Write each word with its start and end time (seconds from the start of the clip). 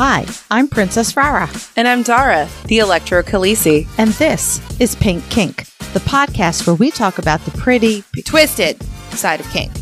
Hi, 0.00 0.26
I'm 0.48 0.68
Princess 0.68 1.16
Rara, 1.16 1.50
And 1.76 1.88
I'm 1.88 2.02
Dara, 2.04 2.48
the 2.66 2.78
Electro 2.78 3.20
Khaleesi. 3.22 3.88
and 3.98 4.10
this 4.10 4.60
is 4.80 4.94
Pink 4.94 5.28
Kink, 5.28 5.64
the 5.92 5.98
podcast 6.00 6.66
where 6.68 6.76
we 6.76 6.92
talk 6.92 7.18
about 7.18 7.40
the 7.40 7.50
pretty, 7.58 8.04
Twisted 8.24 8.80
side 9.10 9.40
of 9.40 9.50
kink. 9.50 9.72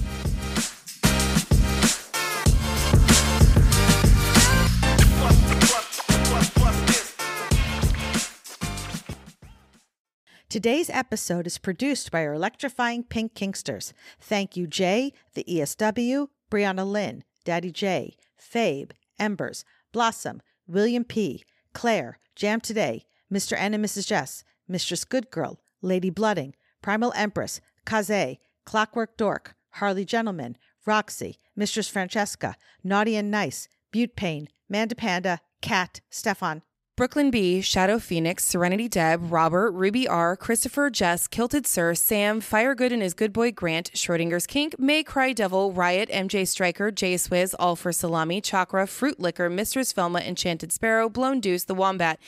Today's 10.49 10.89
episode 10.91 11.47
is 11.47 11.59
produced 11.59 12.11
by 12.11 12.25
our 12.25 12.33
electrifying 12.33 13.03
Pink 13.03 13.35
Kinksters. 13.35 13.93
Thank 14.21 14.57
you, 14.57 14.67
Jay, 14.67 15.13
the 15.35 15.45
ESW, 15.45 16.29
Brianna 16.51 16.87
Lynn, 16.91 17.25
Daddy 17.45 17.73
J, 17.73 18.17
Fabe, 18.41 18.93
Embers, 19.19 19.65
Blossom, 19.97 20.43
William 20.67 21.05
P, 21.05 21.43
Claire, 21.73 22.19
Jam 22.35 22.61
Today, 22.61 23.07
Mr. 23.33 23.57
N 23.59 23.73
and 23.73 23.83
Mrs. 23.83 24.07
Jess, 24.07 24.45
Mistress 24.69 25.07
Good 25.07 25.31
Girl, 25.31 25.59
Lady 25.81 26.11
Blooding, 26.11 26.55
Primal 26.83 27.15
Empress, 27.17 27.63
Kaze, 27.87 28.37
Clockwork 28.67 29.17
Dork, 29.17 29.55
Harley 29.71 30.05
Gentleman, 30.05 30.59
Roxy, 30.85 31.39
Mistress 31.57 31.89
Francesca, 31.89 32.57
Naughty 32.85 33.17
and 33.17 33.31
Nice, 33.31 33.69
Butte 33.91 34.17
Pain, 34.17 34.51
Manda 34.69 34.95
Panda, 34.95 35.41
Cat, 35.63 36.03
Stefan, 36.11 36.61
Brooklyn 36.97 37.31
B, 37.31 37.61
Shadow 37.61 37.99
Phoenix, 37.99 38.43
Serenity 38.47 38.89
Deb, 38.89 39.31
Robert, 39.31 39.73
Ruby 39.73 40.09
R, 40.09 40.35
Christopher, 40.35 40.89
Jess, 40.89 41.27
Kilted 41.27 41.67
Sir, 41.67 41.95
Sam, 41.95 42.41
Firegood 42.41 42.91
and 42.91 43.03
his 43.03 43.13
good 43.13 43.35
boy 43.35 43.53
Grant, 43.53 43.91
Schrodinger's 43.93 44.47
Kink, 44.47 44.79
May 44.79 45.03
Cry 45.03 45.35
Devil, 45.35 45.73
Riot, 45.73 46.09
MJ 46.09 46.49
Striker, 46.49 46.91
J 46.91 47.17
Swizz, 47.17 47.55
All 47.59 47.77
for 47.77 47.93
Salami, 47.93 48.41
Chakra, 48.41 48.87
Fruit 48.87 49.21
Liquor, 49.21 49.51
Mistress 49.51 49.93
Velma, 49.93 50.21
Enchanted 50.21 50.73
Sparrow, 50.73 51.11
Blown 51.11 51.39
Deuce, 51.39 51.65
The 51.65 51.75
Wombat, 51.75 52.19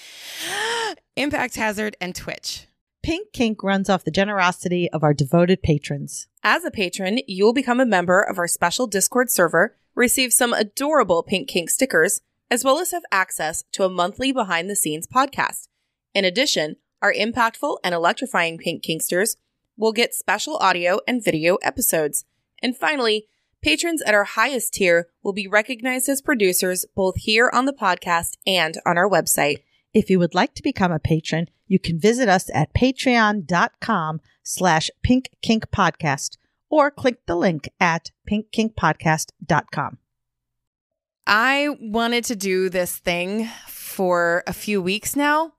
Impact 1.17 1.57
Hazard, 1.57 1.97
and 1.99 2.15
Twitch. 2.15 2.67
Pink 3.03 3.33
Kink 3.33 3.63
runs 3.63 3.89
off 3.89 4.05
the 4.05 4.11
generosity 4.11 4.91
of 4.91 5.03
our 5.03 5.15
devoted 5.15 5.63
patrons. 5.63 6.29
As 6.43 6.63
a 6.67 6.71
patron, 6.71 7.21
you 7.27 7.47
will 7.47 7.55
become 7.55 7.81
a 7.81 7.87
member 7.87 8.21
of 8.21 8.39
our 8.39 8.47
special 8.47 8.87
Discord 8.87 9.31
server, 9.31 9.79
receive 9.95 10.31
some 10.31 10.53
adorable 10.53 11.23
Pink 11.23 11.49
Kink 11.49 11.71
stickers, 11.71 12.21
as 12.51 12.65
well 12.65 12.79
as 12.79 12.93
have 12.93 13.05
access 13.13 13.65
to 13.73 13.85
a 13.85 13.89
monthly 13.89 14.33
behind 14.33 14.69
the 14.69 14.77
scenes 14.77 15.07
podcast. 15.07 15.69
In 16.15 16.25
addition, 16.25 16.77
our 17.03 17.13
impactful 17.13 17.79
and 17.85 17.95
electrifying 17.95 18.59
Pink 18.59 18.83
Kinksters 18.83 19.37
will 19.77 19.93
get 19.93 20.15
special 20.15 20.57
audio 20.57 21.01
and 21.07 21.25
video 21.25 21.57
episodes. 21.57 22.25
And 22.63 22.77
finally, 22.77 23.29
patrons 23.63 24.03
at 24.03 24.15
our 24.15 24.25
highest 24.25 24.75
tier 24.75 25.09
will 25.23 25.33
be 25.33 25.47
recognized 25.47 26.09
as 26.09 26.21
producers 26.21 26.85
both 26.97 27.17
here 27.17 27.51
on 27.53 27.67
the 27.67 27.73
podcast 27.73 28.37
and 28.47 28.77
on 28.85 28.99
our 28.99 29.09
website. 29.09 29.59
If 29.95 30.11
you 30.11 30.19
would 30.19 30.35
like 30.35 30.55
to 30.55 30.63
become 30.63 30.93
a 30.93 30.99
patron, 30.99 31.49
you 31.67 31.79
can 31.79 32.01
visit 32.01 32.29
us 32.29 32.51
at 32.53 32.75
patreon.com 32.75 34.21
slash 34.43 34.91
pinkkinkpodcast 35.07 36.37
or 36.71 36.91
click 36.91 37.25
the 37.27 37.37
link 37.37 37.69
at 37.81 38.11
pinkkinkpodcast.com. 38.31 39.99
I 41.29 41.77
wanted 41.79 42.25
to 42.25 42.37
do 42.37 42.71
this 42.71 42.97
thing 42.97 43.49
for 43.67 44.43
a 44.47 44.55
few 44.55 44.81
weeks 44.81 45.15
now. 45.15 45.53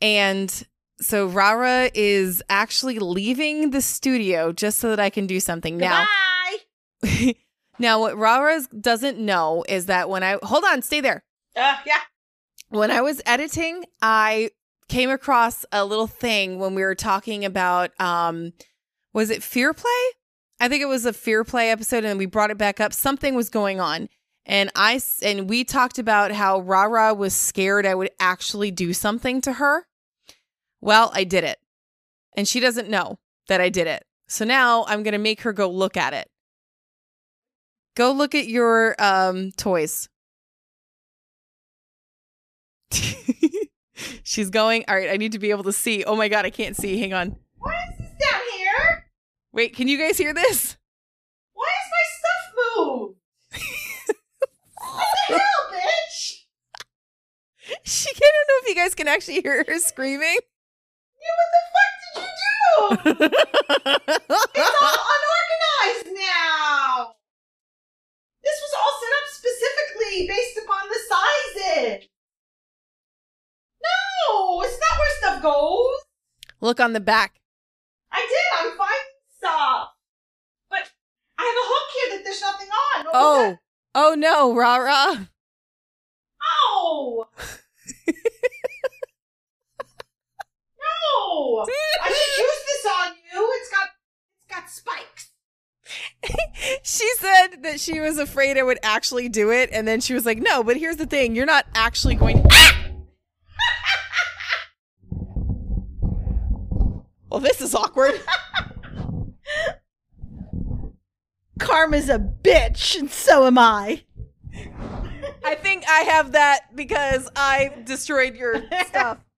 And 0.00 0.52
so 1.00 1.26
Rara 1.26 1.88
is 1.94 2.42
actually 2.48 2.98
leaving 2.98 3.70
the 3.70 3.80
studio 3.80 4.52
just 4.52 4.80
so 4.80 4.90
that 4.90 4.98
I 4.98 5.08
can 5.08 5.28
do 5.28 5.38
something 5.38 5.78
now. 5.78 6.04
now, 7.78 8.00
what 8.00 8.18
Rara 8.18 8.60
doesn't 8.80 9.18
know 9.20 9.64
is 9.68 9.86
that 9.86 10.10
when 10.10 10.24
I 10.24 10.38
hold 10.42 10.64
on, 10.64 10.82
stay 10.82 11.00
there. 11.00 11.22
Uh, 11.54 11.76
yeah. 11.86 12.00
When 12.70 12.90
I 12.90 13.00
was 13.00 13.22
editing, 13.24 13.84
I 14.02 14.50
came 14.88 15.10
across 15.10 15.64
a 15.70 15.84
little 15.84 16.08
thing 16.08 16.58
when 16.58 16.74
we 16.74 16.82
were 16.82 16.96
talking 16.96 17.44
about 17.44 17.98
um 18.00 18.52
was 19.12 19.30
it 19.30 19.44
fear 19.44 19.72
play? 19.72 19.90
I 20.60 20.68
think 20.68 20.82
it 20.82 20.86
was 20.86 21.06
a 21.06 21.12
fear 21.12 21.44
play 21.44 21.70
episode 21.70 22.04
and 22.04 22.18
we 22.18 22.26
brought 22.26 22.50
it 22.50 22.58
back 22.58 22.80
up. 22.80 22.92
Something 22.92 23.36
was 23.36 23.48
going 23.48 23.78
on. 23.80 24.08
And 24.48 24.70
I 24.74 25.00
and 25.22 25.48
we 25.48 25.62
talked 25.62 25.98
about 25.98 26.32
how 26.32 26.60
Rara 26.60 27.12
was 27.12 27.34
scared 27.34 27.84
I 27.84 27.94
would 27.94 28.10
actually 28.18 28.70
do 28.70 28.94
something 28.94 29.40
to 29.42 29.52
her. 29.54 29.86
Well, 30.80 31.10
I 31.14 31.24
did 31.24 31.44
it. 31.44 31.58
And 32.36 32.48
she 32.48 32.58
doesn't 32.58 32.88
know 32.88 33.18
that 33.48 33.60
I 33.60 33.68
did 33.68 33.86
it. 33.86 34.04
So 34.26 34.44
now 34.44 34.84
I'm 34.88 35.02
going 35.02 35.12
to 35.12 35.18
make 35.18 35.42
her 35.42 35.52
go 35.52 35.70
look 35.70 35.96
at 35.96 36.14
it. 36.14 36.28
Go 37.94 38.12
look 38.12 38.34
at 38.34 38.48
your 38.48 38.96
um 38.98 39.52
toys. 39.52 40.08
She's 44.22 44.50
going. 44.50 44.84
All 44.88 44.96
right, 44.96 45.10
I 45.10 45.16
need 45.16 45.32
to 45.32 45.38
be 45.38 45.50
able 45.50 45.64
to 45.64 45.72
see. 45.72 46.04
Oh 46.04 46.16
my 46.16 46.28
god, 46.28 46.46
I 46.46 46.50
can't 46.50 46.76
see. 46.76 46.98
Hang 46.98 47.12
on. 47.12 47.36
Why 47.58 47.74
is 47.90 47.98
this 47.98 48.08
down 48.08 48.40
here? 48.56 49.10
Wait, 49.52 49.74
can 49.74 49.88
you 49.88 49.98
guys 49.98 50.16
hear 50.16 50.32
this? 50.32 50.76
Why 51.52 51.66
is 51.66 51.90
my 51.90 52.04
stuff 52.18 52.54
moved? 52.76 53.18
what 54.76 55.08
the 55.28 55.34
hell, 55.34 55.62
bitch? 55.72 56.44
She 57.88 58.10
I 58.10 58.18
don't 58.20 58.48
know 58.48 58.58
if 58.62 58.68
you 58.68 58.74
guys 58.74 58.94
can 58.94 59.08
actually 59.08 59.40
hear 59.40 59.64
her 59.66 59.78
screaming. 59.78 60.36
Yeah, 61.20 61.34
what 61.38 61.48
the 61.54 61.62
fuck 61.72 61.92
did 62.04 62.20
you 62.20 62.28
do? 62.60 63.38
It's 64.54 64.76
all 64.82 64.98
unorganized 65.16 66.12
now. 66.14 67.14
This 68.44 68.60
was 68.60 68.72
all 68.76 68.92
set 69.00 69.12
up 69.16 69.26
specifically 69.32 70.28
based 70.28 70.58
upon 70.62 70.88
the 70.88 71.00
sizes. 71.08 72.08
No, 73.82 74.60
it's 74.62 74.78
not 74.78 74.98
where 74.98 75.18
stuff 75.18 75.42
goes. 75.42 75.98
Look 76.60 76.80
on 76.80 76.92
the 76.92 77.00
back. 77.00 77.40
I 78.12 78.20
did. 78.20 78.66
I'm 78.66 78.76
finding 78.76 79.16
stuff, 79.38 79.94
but 80.68 80.90
I 81.38 81.42
have 81.42 81.56
a 81.56 81.68
hook 81.72 81.90
here 81.94 82.18
that 82.18 82.24
there's 82.24 82.40
nothing 82.42 82.68
on. 82.68 83.04
What 83.06 83.14
Oh, 83.14 83.58
oh 83.94 84.14
no, 84.14 84.54
Rara. 84.54 85.30
Oh. 86.42 87.28
no, 90.80 91.66
I 92.02 92.08
should 92.08 92.42
use 92.42 92.64
this 92.66 92.86
on 92.86 93.12
you. 93.32 93.48
It's 93.60 93.70
got 93.70 93.88
it's 94.38 94.46
got 94.48 94.70
spikes. 94.70 95.30
She 96.82 97.08
said 97.16 97.62
that 97.62 97.80
she 97.80 98.00
was 98.00 98.18
afraid 98.18 98.58
I 98.58 98.62
would 98.62 98.80
actually 98.82 99.28
do 99.28 99.50
it, 99.50 99.70
and 99.72 99.86
then 99.86 100.00
she 100.00 100.12
was 100.14 100.26
like, 100.26 100.38
"No, 100.38 100.62
but 100.64 100.76
here's 100.76 100.96
the 100.96 101.06
thing: 101.06 101.36
you're 101.36 101.46
not 101.46 101.66
actually 101.74 102.16
going." 102.16 102.44
well, 107.30 107.40
this 107.40 107.60
is 107.60 107.74
awkward. 107.74 108.20
Karma's 111.58 112.08
a 112.08 112.18
bitch, 112.18 112.98
and 112.98 113.10
so 113.10 113.46
am 113.46 113.58
I. 113.58 114.04
I 115.44 115.54
think 115.54 115.84
I 115.88 116.00
have 116.00 116.32
that 116.32 116.74
because 116.74 117.28
I 117.36 117.72
destroyed 117.84 118.34
your 118.36 118.62
stuff. 118.86 119.18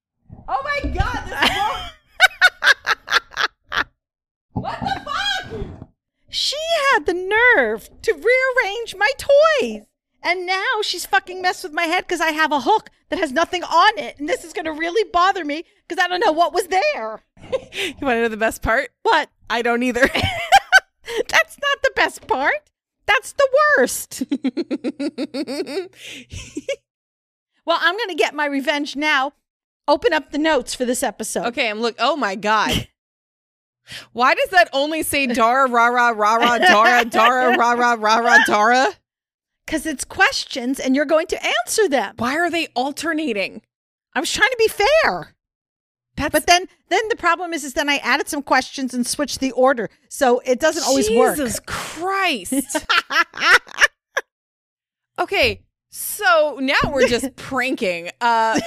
Oh 0.53 0.63
my 0.65 0.81
god, 0.91 1.29
this 1.29 1.51
is 1.51 1.57
What 4.53 4.81
the 4.81 5.01
fuck? 5.05 5.55
She 6.29 6.57
had 6.93 7.07
the 7.07 7.15
nerve 7.15 7.89
to 8.03 8.13
rearrange 8.13 8.97
my 8.97 9.11
toys. 9.17 9.83
And 10.23 10.45
now 10.47 10.83
she's 10.83 11.07
fucking 11.07 11.41
messed 11.41 11.63
with 11.63 11.73
my 11.73 11.85
head 11.85 12.05
because 12.07 12.21
I 12.21 12.33
have 12.33 12.51
a 12.53 12.61
hook 12.61 12.91
that 13.11 13.19
has 13.21 13.31
nothing 13.33 13.63
on 13.63 13.99
it. 13.99 14.19
And 14.19 14.29
this 14.29 14.43
is 14.45 14.53
going 14.53 14.65
to 14.65 14.73
really 14.73 15.09
bother 15.13 15.45
me 15.45 15.65
because 15.87 16.03
I 16.03 16.09
don't 16.09 16.25
know 16.25 16.33
what 16.33 16.53
was 16.53 16.67
there. 16.67 17.23
You 17.73 17.95
want 18.07 18.17
to 18.17 18.23
know 18.23 18.29
the 18.29 18.37
best 18.37 18.63
part? 18.63 18.91
What? 19.03 19.31
I 19.49 19.63
don't 19.63 19.83
either. 19.83 20.07
That's 21.29 21.59
not 21.59 21.83
the 21.83 21.93
best 21.97 22.27
part. 22.27 22.71
That's 23.11 23.33
the 23.33 23.49
worst. 23.77 24.23
Well, 27.67 27.79
I'm 27.81 27.97
going 27.97 28.09
to 28.09 28.15
get 28.17 28.35
my 28.35 28.47
revenge 28.47 28.97
now. 28.97 29.33
Open 29.87 30.13
up 30.13 30.33
the 30.33 30.39
notes 30.39 30.75
for 30.75 30.85
this 30.85 31.03
episode. 31.05 31.47
okay, 31.49 31.69
I'm 31.69 31.81
look. 31.81 31.95
Oh 32.01 32.17
my 32.17 32.35
god. 32.35 32.89
Why 34.13 34.35
does 34.35 34.49
that 34.51 34.69
only 34.73 35.03
say 35.03 35.27
Dara 35.27 35.69
Rara 35.69 36.13
Rara 36.15 36.59
Dara 36.59 37.05
Dara 37.05 37.57
Rara 37.57 37.97
Rara 37.97 38.39
Dara? 38.47 38.89
Because 39.65 39.87
it's 39.87 40.05
questions 40.05 40.81
and 40.81 40.97
you're 40.97 41.05
going 41.05 41.27
to 41.29 41.41
answer 41.45 41.89
them. 41.89 42.15
Why 42.19 42.37
are 42.37 42.51
they 42.51 42.67
alternating? 42.75 43.63
I 44.15 44.21
was 44.21 44.33
trying 44.33 44.51
to 44.51 44.57
be 44.59 44.69
fair. 44.69 45.35
That's 46.21 46.33
But 46.33 46.47
then 46.47 46.67
then 46.89 47.01
the 47.09 47.17
problem 47.17 47.55
is 47.55 47.65
is 47.65 47.73
then 47.73 47.89
I 47.89 47.97
added 47.99 48.29
some 48.29 48.43
questions 48.43 48.93
and 48.93 49.07
switched 49.07 49.41
the 49.41 49.53
order. 49.53 49.89
So 50.09 50.41
it 50.45 50.61
doesn't 50.61 50.85
always 50.85 51.11
work. 51.11 51.37
Jesus 51.37 51.61
Christ. 51.67 52.85
okay, 55.19 55.63
so 55.91 56.59
now 56.61 56.79
we're 56.91 57.09
just 57.09 57.35
pranking. 57.37 58.11
Uh 58.21 58.61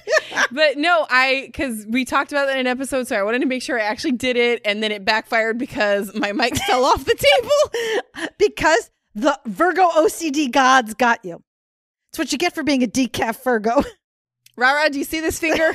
but 0.52 0.76
no, 0.76 1.06
I 1.08 1.50
cuz 1.54 1.86
we 1.88 2.04
talked 2.04 2.30
about 2.30 2.46
that 2.46 2.54
in 2.54 2.60
an 2.60 2.66
episode 2.66 3.08
so 3.08 3.16
I 3.16 3.22
wanted 3.22 3.40
to 3.40 3.46
make 3.46 3.62
sure 3.62 3.80
I 3.80 3.84
actually 3.84 4.12
did 4.12 4.36
it 4.36 4.60
and 4.64 4.82
then 4.82 4.92
it 4.92 5.04
backfired 5.04 5.56
because 5.56 6.14
my 6.14 6.32
mic 6.32 6.56
fell 6.56 6.84
off 6.84 7.04
the 7.06 7.14
table. 7.14 8.28
because 8.38 8.90
the 9.14 9.38
Virgo 9.46 9.88
OCD 9.88 10.50
gods 10.50 10.92
got 10.92 11.24
you. 11.24 11.42
It's 12.10 12.18
what 12.18 12.32
you 12.32 12.38
get 12.38 12.54
for 12.54 12.62
being 12.62 12.82
a 12.82 12.86
decaf 12.86 13.42
Virgo. 13.42 13.82
Rara, 14.56 14.90
do 14.90 14.98
you 14.98 15.04
see 15.04 15.20
this 15.20 15.38
finger? 15.38 15.72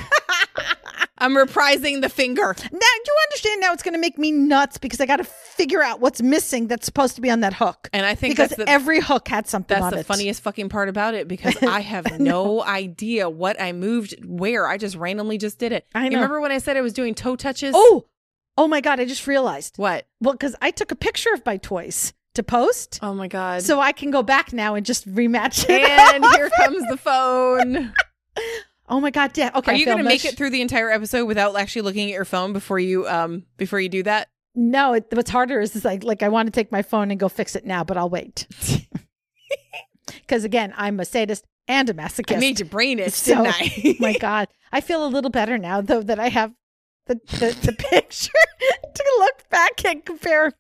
I'm 1.24 1.34
reprising 1.36 2.02
the 2.02 2.10
finger. 2.10 2.54
Now 2.58 2.80
you 3.06 3.16
understand. 3.30 3.62
Now 3.62 3.72
it's 3.74 3.81
going 3.84 3.94
to 3.94 4.00
make 4.00 4.18
me 4.18 4.31
nuts 4.31 4.78
because 4.78 5.00
I 5.00 5.06
got 5.06 5.18
to 5.18 5.24
figure 5.24 5.81
out 5.81 6.00
what's 6.02 6.22
missing 6.22 6.68
that's 6.68 6.86
supposed 6.86 7.16
to 7.16 7.22
be 7.22 7.30
on 7.30 7.40
that 7.40 7.54
hook. 7.54 7.90
And 7.94 8.06
I 8.06 8.14
think 8.16 8.34
because 8.36 8.50
that's 8.50 8.64
the, 8.66 8.70
every 8.70 9.00
hook 9.00 9.28
had 9.30 9.48
something 9.48 9.80
that's 9.80 9.94
the 9.94 10.00
it. 10.02 10.06
funniest 10.06 10.42
fucking 10.42 10.70
part 10.70 10.90
about 10.90 11.14
it 11.14 11.28
because 11.28 11.56
I 11.64 11.80
have 11.80 12.20
no 12.20 12.62
idea 12.64 13.30
what 13.30 13.62
I 13.62 13.72
moved 13.72 14.16
where. 14.25 14.68
I 14.68 14.78
just 14.78 14.96
randomly 14.96 15.38
just 15.38 15.60
did 15.60 15.72
it. 15.72 15.88
I 15.96 16.06
You 16.06 16.12
remember 16.16 16.42
when 16.42 16.52
I 16.52 16.58
said 16.58 16.75
I 16.75 16.81
was 16.81 16.94
doing 16.94 17.16
toe 17.16 17.36
touches? 17.36 17.74
Oh, 17.75 18.06
oh 18.58 18.68
my 18.68 18.81
god! 18.81 19.00
I 19.00 19.06
just 19.06 19.25
realized. 19.25 19.78
What? 19.78 20.06
Well, 20.20 20.34
because 20.34 20.56
I 20.62 20.72
took 20.72 20.92
a 20.92 20.96
picture 20.96 21.34
of 21.34 21.46
my 21.46 21.58
toys 21.58 22.14
to 22.36 22.44
post, 22.44 23.00
Oh 23.02 23.14
my 23.14 23.28
god. 23.28 23.62
so 23.62 23.80
I 23.80 23.92
can 23.92 24.10
go 24.12 24.24
back 24.24 24.52
now 24.54 24.75
and 24.75 24.86
just 24.86 25.08
rematch 25.08 25.66
it. 25.70 25.88
and 26.16 26.25
here 26.36 26.50
comes 26.50 26.84
the 26.90 26.98
phone. 26.98 27.94
oh 28.94 29.00
my 29.01 29.10
god! 29.12 29.38
Yeah. 29.38 29.51
Okay. 29.56 29.74
Are 29.74 29.75
you 29.75 29.86
going 29.86 29.98
to 29.98 30.04
make 30.04 30.24
it 30.24 30.38
through 30.38 30.51
the 30.51 30.62
entire 30.62 30.90
episode 30.90 31.25
without 31.25 31.57
actually 31.57 31.81
looking 31.81 32.07
at 32.10 32.13
your 32.13 32.25
phone 32.25 32.54
before 32.54 32.80
you 32.80 33.07
um 33.07 33.44
before 33.57 33.80
you 33.81 33.90
do 33.90 34.04
that? 34.04 34.30
No. 34.56 34.94
It, 34.94 35.07
what's 35.12 35.31
harder 35.31 35.60
is, 35.60 35.75
is 35.75 35.84
like 35.84 36.04
like 36.04 36.24
I 36.24 36.30
want 36.30 36.48
to 36.48 36.51
take 36.51 36.72
my 36.72 36.81
phone 36.84 37.12
and 37.12 37.19
go 37.19 37.28
fix 37.28 37.56
it 37.56 37.66
now, 37.66 37.84
but 37.84 37.98
I'll 37.98 38.10
wait. 38.10 38.48
Because 40.06 40.44
again, 40.44 40.74
I'm 40.78 41.00
a 41.00 41.06
sadist 41.06 41.45
and 41.68 41.90
a 41.90 41.94
masochist. 41.94 42.36
I 42.36 42.40
made 42.40 42.60
your 42.60 42.68
brain 42.68 43.00
itch, 43.00 43.13
So- 43.13 43.44
didn't 43.44 43.56
I? 43.60 43.95
my 44.00 44.18
god 44.18 44.48
i 44.72 44.81
feel 44.81 45.06
a 45.06 45.07
little 45.07 45.30
better 45.30 45.57
now 45.57 45.80
though 45.81 46.01
that 46.01 46.19
i 46.19 46.28
have 46.30 46.51
the 47.07 47.16
the, 47.28 47.57
the 47.62 47.74
picture 47.92 48.31
to 48.96 49.04
look 49.19 49.50
back 49.50 49.86
and 49.86 50.04
compare 50.04 50.51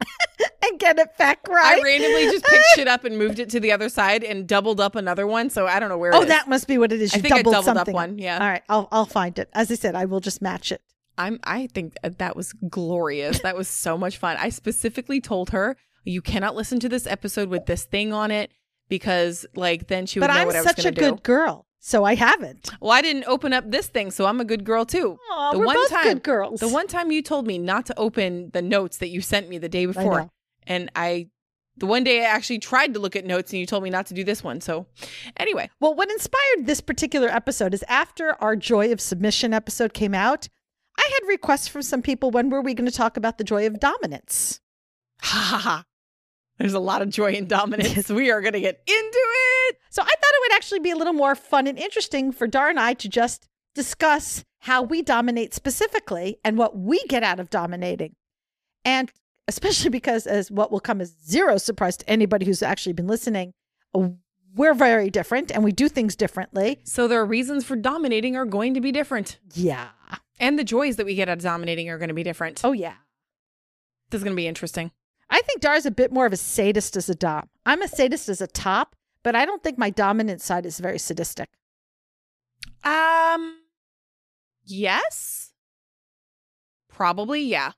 and 0.62 0.78
get 0.78 0.98
it 0.98 1.16
back 1.18 1.46
right 1.48 1.78
I 1.78 1.82
randomly 1.82 2.24
just 2.26 2.44
picked 2.44 2.64
shit 2.74 2.88
up 2.88 3.04
and 3.04 3.18
moved 3.18 3.38
it 3.38 3.50
to 3.50 3.60
the 3.60 3.72
other 3.72 3.88
side 3.88 4.24
and 4.24 4.46
doubled 4.46 4.80
up 4.80 4.94
another 4.94 5.26
one. 5.26 5.50
So 5.50 5.66
I 5.66 5.78
don't 5.80 5.88
know 5.88 5.98
where. 5.98 6.14
oh 6.14 6.20
it 6.20 6.24
is. 6.24 6.28
that 6.28 6.48
must 6.48 6.66
be 6.66 6.78
what 6.78 6.92
it 6.92 7.00
is 7.00 7.12
I 7.12 7.16
you 7.16 7.22
think 7.22 7.34
I 7.34 7.36
doubled 7.38 7.52
doubled 7.54 7.76
something 7.76 7.94
up 7.94 8.08
one. 8.08 8.18
Yeah, 8.18 8.38
all 8.38 8.48
right 8.48 8.62
i'll 8.68 8.88
i'll 8.92 9.06
find 9.06 9.38
it 9.38 9.48
as 9.52 9.70
i 9.70 9.74
said 9.74 9.94
i 9.94 10.04
will 10.04 10.20
just 10.20 10.40
match 10.42 10.72
it 10.72 10.82
I'm. 11.18 11.38
I 11.44 11.66
think 11.66 11.94
that 12.02 12.34
was 12.34 12.54
glorious. 12.70 13.40
That 13.40 13.54
was 13.54 13.68
so 13.68 13.98
much 13.98 14.16
fun. 14.16 14.38
I 14.38 14.48
specifically 14.48 15.20
told 15.20 15.50
her 15.50 15.76
you 16.04 16.22
cannot 16.22 16.54
listen 16.56 16.80
to 16.80 16.88
this 16.88 17.06
episode 17.06 17.50
with 17.50 17.66
this 17.66 17.84
thing 17.84 18.12
on 18.14 18.30
it 18.30 18.50
because, 18.88 19.44
like, 19.54 19.88
then 19.88 20.06
she 20.06 20.18
would 20.18 20.28
but 20.28 20.34
know 20.34 20.40
i'm 20.40 20.46
what 20.46 20.56
I 20.56 20.60
was 20.60 20.68
such 20.68 20.78
a 20.78 20.82
going 20.84 20.94
to 20.94 21.00
do. 21.00 21.10
good 21.10 21.22
girl 21.22 21.66
so 21.80 22.04
i 22.04 22.14
haven't 22.14 22.70
Well, 22.80 22.92
I 22.92 23.02
didn't 23.02 23.24
open 23.26 23.52
up 23.52 23.64
this 23.70 23.88
thing, 23.88 24.10
so 24.10 24.26
I'm 24.26 24.40
a 24.40 24.44
good 24.44 24.64
girl 24.64 24.84
too. 24.84 25.18
oh 25.30 25.50
The 25.52 25.58
we're 25.58 25.66
one 25.66 25.76
both 25.76 25.88
time- 25.90 26.04
good 26.04 26.22
girls 26.22 26.60
The 26.60 26.68
one 26.68 26.86
time 26.86 27.10
you 27.10 27.22
told 27.22 27.46
me 27.46 27.58
not 27.58 27.86
to 27.86 27.98
open 27.98 28.50
the 28.52 28.62
notes 28.62 28.98
that 28.98 29.08
you 29.08 29.20
sent 29.20 29.48
me 29.48 29.58
the 29.58 29.68
day 29.68 29.86
before, 29.86 30.20
know. 30.20 30.30
and 30.66 30.90
I, 30.94 31.28
the 31.76 31.86
one 31.86 32.04
day 32.04 32.20
I 32.20 32.24
actually 32.24 32.58
tried 32.58 32.92
to 32.94 33.00
look 33.00 33.16
at 33.16 33.24
notes, 33.24 33.52
and 33.52 33.60
you 33.60 33.64
told 33.66 33.82
me 33.82 33.88
not 33.90 34.06
to 34.06 34.14
do 34.14 34.22
this 34.24 34.44
one. 34.44 34.60
So, 34.60 34.86
anyway, 35.38 35.70
Well, 35.80 35.94
what 35.94 36.10
inspired 36.10 36.66
this 36.66 36.80
particular 36.82 37.28
episode 37.28 37.72
is 37.72 37.82
after 37.88 38.34
our 38.42 38.54
Joy 38.56 38.92
of 38.92 39.00
Submission 39.00 39.54
episode 39.54 39.94
came 39.94 40.14
out, 40.14 40.48
I 40.98 41.08
had 41.14 41.26
requests 41.28 41.68
from 41.68 41.80
some 41.82 42.02
people 42.02 42.30
when 42.30 42.50
were 42.50 42.60
we 42.60 42.74
going 42.74 42.90
to 42.90 42.94
talk 42.96 43.16
about 43.16 43.38
the 43.38 43.44
joy 43.44 43.66
of 43.66 43.80
dominance? 43.80 44.60
ha 45.22 45.38
ha 45.40 45.58
ha. 45.58 45.84
There's 46.60 46.74
a 46.74 46.78
lot 46.78 47.00
of 47.02 47.08
joy 47.08 47.32
in 47.32 47.46
dominance. 47.48 48.08
we 48.10 48.30
are 48.30 48.40
going 48.42 48.52
to 48.52 48.60
get 48.60 48.82
into 48.86 49.18
it. 49.68 49.78
So 49.88 50.02
I 50.02 50.04
thought 50.04 50.14
it 50.22 50.40
would 50.42 50.52
actually 50.56 50.80
be 50.80 50.90
a 50.90 50.96
little 50.96 51.14
more 51.14 51.34
fun 51.34 51.66
and 51.66 51.78
interesting 51.78 52.32
for 52.32 52.46
Dar 52.46 52.68
and 52.68 52.78
I 52.78 52.92
to 52.94 53.08
just 53.08 53.48
discuss 53.74 54.44
how 54.60 54.82
we 54.82 55.00
dominate 55.00 55.54
specifically 55.54 56.38
and 56.44 56.58
what 56.58 56.76
we 56.76 57.02
get 57.08 57.22
out 57.22 57.40
of 57.40 57.48
dominating. 57.48 58.14
And 58.84 59.10
especially 59.48 59.88
because, 59.88 60.26
as 60.26 60.50
what 60.50 60.70
will 60.70 60.80
come 60.80 61.00
as 61.00 61.14
zero 61.26 61.56
surprise 61.56 61.96
to 61.96 62.10
anybody 62.10 62.44
who's 62.44 62.62
actually 62.62 62.92
been 62.92 63.06
listening, 63.06 63.52
uh, 63.94 64.10
we're 64.54 64.74
very 64.74 65.08
different 65.08 65.50
and 65.50 65.64
we 65.64 65.72
do 65.72 65.88
things 65.88 66.14
differently. 66.14 66.80
So, 66.84 67.08
their 67.08 67.24
reasons 67.24 67.64
for 67.64 67.74
dominating 67.76 68.36
are 68.36 68.44
going 68.44 68.74
to 68.74 68.80
be 68.82 68.92
different, 68.92 69.38
Yeah. 69.54 69.88
and 70.38 70.58
the 70.58 70.64
joys 70.64 70.96
that 70.96 71.06
we 71.06 71.14
get 71.14 71.28
out 71.30 71.38
of 71.38 71.42
dominating 71.44 71.88
are 71.88 71.96
going 71.98 72.08
to 72.08 72.14
be 72.14 72.22
different. 72.22 72.60
Oh, 72.64 72.72
yeah. 72.72 72.94
This 74.10 74.18
is 74.18 74.24
going 74.24 74.34
to 74.34 74.40
be 74.40 74.46
interesting. 74.48 74.90
I 75.30 75.40
think 75.42 75.60
Dar's 75.60 75.86
a 75.86 75.90
bit 75.90 76.12
more 76.12 76.26
of 76.26 76.32
a 76.32 76.36
sadist 76.36 76.96
as 76.96 77.08
a 77.08 77.14
dom. 77.14 77.48
I'm 77.64 77.82
a 77.82 77.88
sadist 77.88 78.28
as 78.28 78.40
a 78.40 78.46
top, 78.46 78.96
but 79.22 79.36
I 79.36 79.46
don't 79.46 79.62
think 79.62 79.78
my 79.78 79.90
dominant 79.90 80.40
side 80.40 80.66
is 80.66 80.80
very 80.80 80.98
sadistic. 80.98 81.48
Um, 82.82 83.58
yes, 84.64 85.52
probably, 86.88 87.42
yeah. 87.42 87.72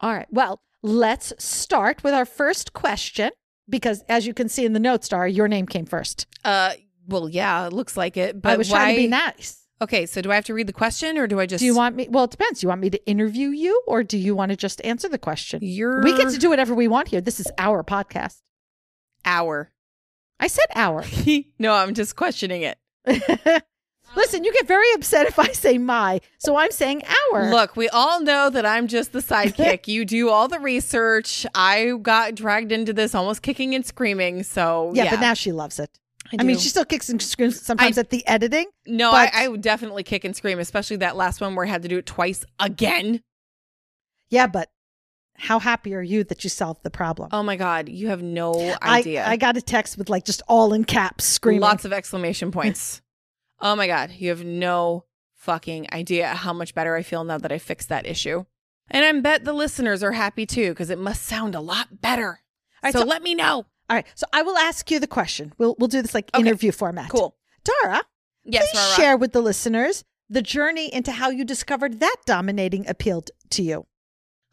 All 0.00 0.12
right. 0.12 0.26
Well, 0.30 0.62
let's 0.82 1.32
start 1.38 2.02
with 2.02 2.14
our 2.14 2.24
first 2.24 2.72
question 2.72 3.30
because, 3.68 4.02
as 4.08 4.26
you 4.26 4.34
can 4.34 4.48
see 4.48 4.64
in 4.64 4.72
the 4.72 4.80
notes, 4.80 5.08
Dar, 5.08 5.26
your 5.28 5.48
name 5.48 5.66
came 5.66 5.86
first. 5.86 6.26
Uh, 6.44 6.72
well, 7.06 7.28
yeah, 7.28 7.66
it 7.66 7.72
looks 7.72 7.96
like 7.96 8.16
it. 8.16 8.40
But 8.40 8.52
I 8.52 8.56
was 8.56 8.70
why? 8.70 8.76
trying 8.78 8.94
to 8.96 9.02
be 9.02 9.08
nice. 9.08 9.59
Okay, 9.82 10.04
so 10.04 10.20
do 10.20 10.30
I 10.30 10.34
have 10.34 10.44
to 10.44 10.54
read 10.54 10.66
the 10.66 10.74
question, 10.74 11.16
or 11.16 11.26
do 11.26 11.40
I 11.40 11.46
just? 11.46 11.60
Do 11.60 11.66
you 11.66 11.74
want 11.74 11.96
me? 11.96 12.06
Well, 12.10 12.24
it 12.24 12.30
depends. 12.30 12.62
You 12.62 12.68
want 12.68 12.82
me 12.82 12.90
to 12.90 13.06
interview 13.06 13.48
you, 13.48 13.82
or 13.86 14.02
do 14.02 14.18
you 14.18 14.34
want 14.34 14.50
to 14.50 14.56
just 14.56 14.84
answer 14.84 15.08
the 15.08 15.18
question? 15.18 15.60
You're 15.62 16.02
We 16.02 16.14
get 16.16 16.30
to 16.30 16.38
do 16.38 16.50
whatever 16.50 16.74
we 16.74 16.86
want 16.86 17.08
here. 17.08 17.20
This 17.20 17.40
is 17.40 17.50
our 17.56 17.82
podcast. 17.82 18.42
our. 19.24 19.70
I 20.38 20.46
said 20.46 20.66
our. 20.74 21.04
no, 21.58 21.74
I'm 21.74 21.94
just 21.94 22.16
questioning 22.16 22.62
it. 22.62 22.78
Listen, 24.16 24.42
you 24.42 24.52
get 24.52 24.66
very 24.66 24.92
upset 24.94 25.26
if 25.28 25.38
I 25.38 25.52
say 25.52 25.78
my, 25.78 26.20
so 26.38 26.56
I'm 26.56 26.72
saying 26.72 27.02
our. 27.32 27.50
Look, 27.50 27.76
we 27.76 27.88
all 27.90 28.20
know 28.20 28.50
that 28.50 28.66
I'm 28.66 28.88
just 28.88 29.12
the 29.12 29.20
sidekick. 29.20 29.86
you 29.86 30.04
do 30.04 30.30
all 30.30 30.48
the 30.48 30.58
research. 30.58 31.46
I 31.54 31.92
got 32.02 32.34
dragged 32.34 32.72
into 32.72 32.92
this 32.92 33.14
almost 33.14 33.42
kicking 33.42 33.74
and 33.74 33.86
screaming. 33.86 34.42
So 34.42 34.90
yeah, 34.94 35.04
yeah, 35.04 35.10
but 35.12 35.20
now 35.20 35.34
she 35.34 35.52
loves 35.52 35.78
it. 35.78 35.98
I, 36.32 36.36
I, 36.40 36.44
mean, 36.44 36.58
she 36.58 36.68
still 36.68 36.84
kicks 36.84 37.08
and 37.08 37.20
screams 37.20 37.60
sometimes 37.60 37.98
at 37.98 38.10
the 38.10 38.26
editing. 38.26 38.66
no, 38.86 39.10
but- 39.10 39.34
I, 39.34 39.44
I 39.44 39.48
would 39.48 39.62
definitely 39.62 40.02
kick 40.02 40.24
and 40.24 40.34
scream, 40.34 40.58
especially 40.58 40.96
that 40.96 41.16
last 41.16 41.40
one 41.40 41.54
where 41.54 41.66
I 41.66 41.68
had 41.68 41.82
to 41.82 41.88
do 41.88 41.98
it 41.98 42.06
twice 42.06 42.44
again. 42.58 43.22
Yeah, 44.30 44.46
but 44.46 44.70
how 45.36 45.58
happy 45.58 45.94
are 45.94 46.02
you 46.02 46.22
that 46.24 46.44
you 46.44 46.50
solved 46.50 46.82
the 46.82 46.90
problem? 46.90 47.30
Oh 47.32 47.42
my 47.42 47.56
god, 47.56 47.88
you 47.88 48.08
have 48.08 48.22
no 48.22 48.52
I, 48.80 48.98
idea. 48.98 49.26
I 49.26 49.36
got 49.36 49.56
a 49.56 49.62
text 49.62 49.98
with 49.98 50.08
like 50.08 50.24
just 50.24 50.42
all 50.48 50.72
in 50.72 50.84
caps 50.84 51.24
screaming. 51.24 51.62
Lots 51.62 51.84
of 51.84 51.92
exclamation 51.92 52.52
points. 52.52 53.02
oh 53.60 53.74
my 53.74 53.86
god, 53.86 54.12
you 54.12 54.28
have 54.28 54.44
no 54.44 55.04
fucking 55.34 55.86
idea 55.92 56.28
how 56.28 56.52
much 56.52 56.74
better 56.74 56.94
I 56.94 57.02
feel 57.02 57.24
now 57.24 57.38
that 57.38 57.50
I 57.50 57.58
fixed 57.58 57.88
that 57.88 58.06
issue. 58.06 58.44
And 58.90 59.04
I 59.04 59.20
bet 59.20 59.44
the 59.44 59.52
listeners 59.52 60.02
are 60.02 60.12
happy 60.12 60.44
too 60.46 60.70
because 60.70 60.90
it 60.90 60.98
must 60.98 61.22
sound 61.22 61.54
a 61.54 61.60
lot 61.60 62.00
better. 62.00 62.40
right, 62.82 62.92
so, 62.92 63.00
so- 63.00 63.06
let 63.06 63.22
me 63.22 63.34
know. 63.34 63.66
All 63.90 63.96
right, 63.96 64.06
so 64.14 64.26
I 64.32 64.40
will 64.42 64.56
ask 64.56 64.90
you 64.90 64.98
the 65.00 65.06
question. 65.06 65.52
We'll 65.58 65.74
we'll 65.78 65.88
do 65.88 66.00
this 66.00 66.14
like 66.14 66.30
Okay. 66.34 66.40
interview 66.46 66.72
format. 66.72 67.10
Cool. 67.10 67.36
Dara, 67.64 68.02
Yes, 68.44 68.70
please 68.70 68.78
Rara. 68.80 68.94
share 68.96 69.16
with 69.18 69.32
the 69.32 69.42
listeners 69.42 70.04
the 70.30 70.40
journey 70.42 70.92
into 70.94 71.12
how 71.12 71.28
you 71.28 71.44
discovered 71.44 72.00
that 72.00 72.16
dominating 72.24 72.88
appealed 72.88 73.30
to 73.50 73.62
you. 73.62 73.86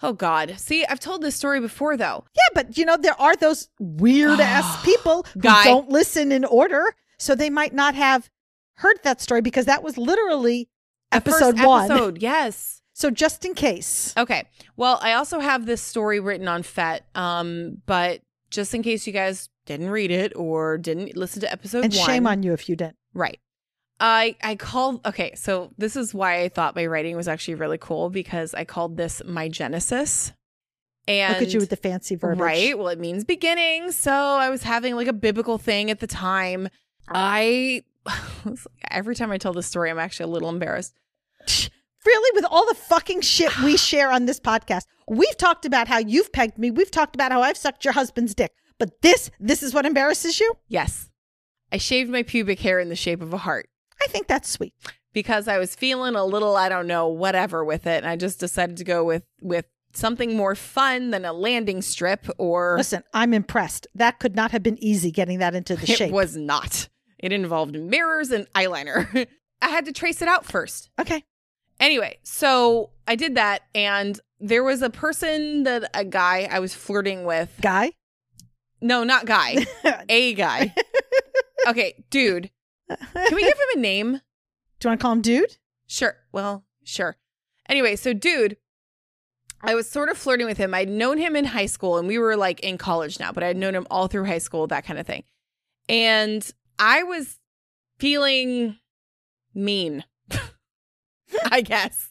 Oh 0.01 0.13
God. 0.13 0.55
See, 0.59 0.85
I've 0.85 0.99
told 0.99 1.21
this 1.21 1.35
story 1.35 1.59
before 1.61 1.95
though. 1.97 2.25
Yeah, 2.35 2.49
but 2.53 2.77
you 2.77 2.83
know 2.85 2.97
there 2.97 3.19
are 3.21 3.35
those 3.35 3.69
weird 3.79 4.39
ass 4.39 4.83
people 4.85 5.25
who 5.33 5.39
Guy. 5.41 5.63
don't 5.63 5.89
listen 5.89 6.31
in 6.31 6.43
order, 6.45 6.83
so 7.17 7.33
they 7.35 7.49
might 7.49 7.73
not 7.73 7.95
have 7.95 8.29
heard 8.77 8.97
that 9.03 9.21
story 9.21 9.41
because 9.41 9.65
that 9.65 9.81
was 9.83 9.97
literally 9.97 10.67
The 11.11 11.17
episode 11.17 11.59
one. 11.61 11.89
Episode, 11.91 12.21
yes. 12.21 12.73
So 12.97 13.11
just 13.11 13.45
in 13.45 13.53
case. 13.53 14.11
Okay. 14.17 14.45
Well, 14.75 14.97
I 15.03 15.13
also 15.13 15.39
have 15.39 15.67
this 15.67 15.83
story 15.83 16.19
written 16.19 16.47
on 16.47 16.63
FET, 16.63 17.05
um, 17.13 17.77
but 17.85 18.21
just 18.49 18.73
in 18.73 18.83
case 18.83 19.05
you 19.07 19.13
guys 19.13 19.49
didn't 19.65 19.89
read 19.89 20.11
it 20.11 20.33
or 20.35 20.77
didn't 20.77 21.15
listen 21.17 21.41
to 21.41 21.51
episode 21.51 21.83
And 21.83 21.93
one. 21.93 22.05
shame 22.05 22.27
on 22.27 22.43
you 22.43 22.53
if 22.53 22.69
you 22.69 22.75
didn't. 22.75 22.95
Right. 23.13 23.39
I 23.99 24.35
I 24.43 24.55
called 24.55 25.05
okay, 25.05 25.33
so 25.35 25.71
this 25.77 25.95
is 25.95 26.13
why 26.13 26.41
I 26.41 26.49
thought 26.49 26.75
my 26.75 26.85
writing 26.85 27.15
was 27.15 27.27
actually 27.27 27.55
really 27.55 27.79
cool 27.79 28.09
because 28.09 28.53
I 28.53 28.63
called 28.63 28.95
this 28.95 29.21
my 29.25 29.49
genesis. 29.49 30.33
And 31.07 31.33
Look 31.33 31.43
at 31.47 31.53
you 31.53 31.59
with 31.61 31.69
the 31.69 31.77
fancy 31.77 32.15
verbiage. 32.15 32.39
Right. 32.39 32.77
Well, 32.77 32.89
it 32.89 32.99
means 32.99 33.23
beginning. 33.23 33.91
So 33.93 34.11
I 34.11 34.49
was 34.49 34.63
having 34.63 34.95
like 34.95 35.07
a 35.07 35.13
biblical 35.13 35.57
thing 35.57 35.89
at 35.89 35.99
the 35.99 36.07
time. 36.07 36.67
I 37.07 37.83
every 38.91 39.15
time 39.15 39.31
I 39.31 39.37
tell 39.37 39.53
this 39.53 39.67
story, 39.67 39.89
I'm 39.89 39.99
actually 39.99 40.25
a 40.25 40.33
little 40.33 40.49
embarrassed. 40.49 40.93
Really, 42.05 42.31
with 42.35 42.45
all 42.49 42.65
the 42.67 42.75
fucking 42.75 43.21
shit 43.21 43.57
we 43.59 43.77
share 43.89 44.11
on 44.11 44.25
this 44.25 44.39
podcast, 44.39 44.83
we've 45.07 45.37
talked 45.37 45.65
about 45.65 45.87
how 45.87 45.97
you've 45.97 46.31
pegged 46.31 46.57
me. 46.57 46.71
We've 46.71 46.91
talked 46.91 47.15
about 47.15 47.31
how 47.31 47.41
I've 47.41 47.57
sucked 47.57 47.83
your 47.85 47.93
husband's 47.93 48.33
dick. 48.35 48.51
But 48.79 49.01
this, 49.01 49.31
this 49.39 49.63
is 49.63 49.73
what 49.73 49.85
embarrasses 49.85 50.39
you? 50.39 50.53
Yes. 50.67 51.09
I 51.71 51.77
shaved 51.77 52.09
my 52.09 52.23
pubic 52.23 52.59
hair 52.59 52.79
in 52.79 52.89
the 52.89 52.95
shape 52.95 53.21
of 53.21 53.33
a 53.33 53.37
heart 53.39 53.67
I 54.01 54.07
think 54.07 54.27
that's 54.27 54.47
sweet. 54.49 54.73
because 55.11 55.47
I 55.47 55.57
was 55.57 55.75
feeling 55.75 56.15
a 56.15 56.23
little, 56.23 56.55
I 56.55 56.69
don't 56.69 56.85
know, 56.87 57.07
whatever 57.07 57.65
with 57.65 57.87
it. 57.87 58.03
And 58.03 58.07
I 58.07 58.15
just 58.15 58.39
decided 58.39 58.77
to 58.77 58.83
go 58.83 59.03
with 59.03 59.23
with 59.41 59.65
something 59.93 60.37
more 60.37 60.53
fun 60.53 61.09
than 61.09 61.25
a 61.25 61.33
landing 61.33 61.81
strip 61.81 62.27
or 62.37 62.75
Listen, 62.77 63.03
I'm 63.13 63.33
impressed. 63.33 63.87
That 63.95 64.19
could 64.19 64.35
not 64.35 64.51
have 64.51 64.61
been 64.61 64.77
easy 64.81 65.09
getting 65.11 65.39
that 65.39 65.55
into 65.55 65.75
the 65.75 65.91
it 65.91 65.97
shape. 65.97 66.11
was 66.11 66.37
not. 66.37 66.87
It 67.17 67.31
involved 67.33 67.73
mirrors 67.77 68.29
and 68.29 68.45
eyeliner. 68.53 69.25
I 69.61 69.69
had 69.69 69.85
to 69.85 69.91
trace 69.91 70.21
it 70.21 70.27
out 70.27 70.45
first. 70.45 70.91
okay. 71.01 71.23
Anyway, 71.79 72.17
so 72.23 72.91
I 73.07 73.15
did 73.15 73.35
that 73.35 73.63
and 73.75 74.19
there 74.39 74.63
was 74.63 74.81
a 74.81 74.89
person 74.89 75.63
that 75.63 75.89
a 75.93 76.05
guy 76.05 76.47
I 76.49 76.59
was 76.59 76.73
flirting 76.73 77.23
with. 77.25 77.51
Guy? 77.61 77.91
No, 78.81 79.03
not 79.03 79.25
guy. 79.25 79.65
a 80.09 80.33
guy. 80.33 80.73
Okay, 81.67 82.05
dude. 82.09 82.49
Can 82.87 83.35
we 83.35 83.41
give 83.41 83.57
him 83.57 83.77
a 83.77 83.79
name? 83.79 84.21
Do 84.79 84.87
you 84.87 84.89
want 84.89 84.99
to 84.99 85.03
call 85.03 85.11
him 85.11 85.21
dude? 85.21 85.57
Sure. 85.85 86.15
Well, 86.31 86.63
sure. 86.85 87.17
Anyway, 87.67 87.97
so 87.97 88.13
dude, 88.13 88.55
I 89.61 89.75
was 89.75 89.89
sort 89.89 90.07
of 90.07 90.17
flirting 90.17 90.45
with 90.45 90.57
him. 90.57 90.73
I'd 90.73 90.89
known 90.89 91.17
him 91.17 91.35
in 91.35 91.43
high 91.43 91.65
school 91.65 91.97
and 91.97 92.07
we 92.07 92.19
were 92.19 92.37
like 92.37 92.61
in 92.61 92.77
college 92.77 93.19
now, 93.19 93.33
but 93.33 93.43
I'd 93.43 93.57
known 93.57 93.75
him 93.75 93.85
all 93.91 94.07
through 94.07 94.25
high 94.25 94.37
school, 94.37 94.67
that 94.67 94.85
kind 94.85 94.97
of 94.97 95.05
thing. 95.05 95.23
And 95.89 96.49
I 96.79 97.03
was 97.03 97.37
feeling 97.99 98.77
mean, 99.53 100.05
I 101.51 101.61
guess. 101.61 102.09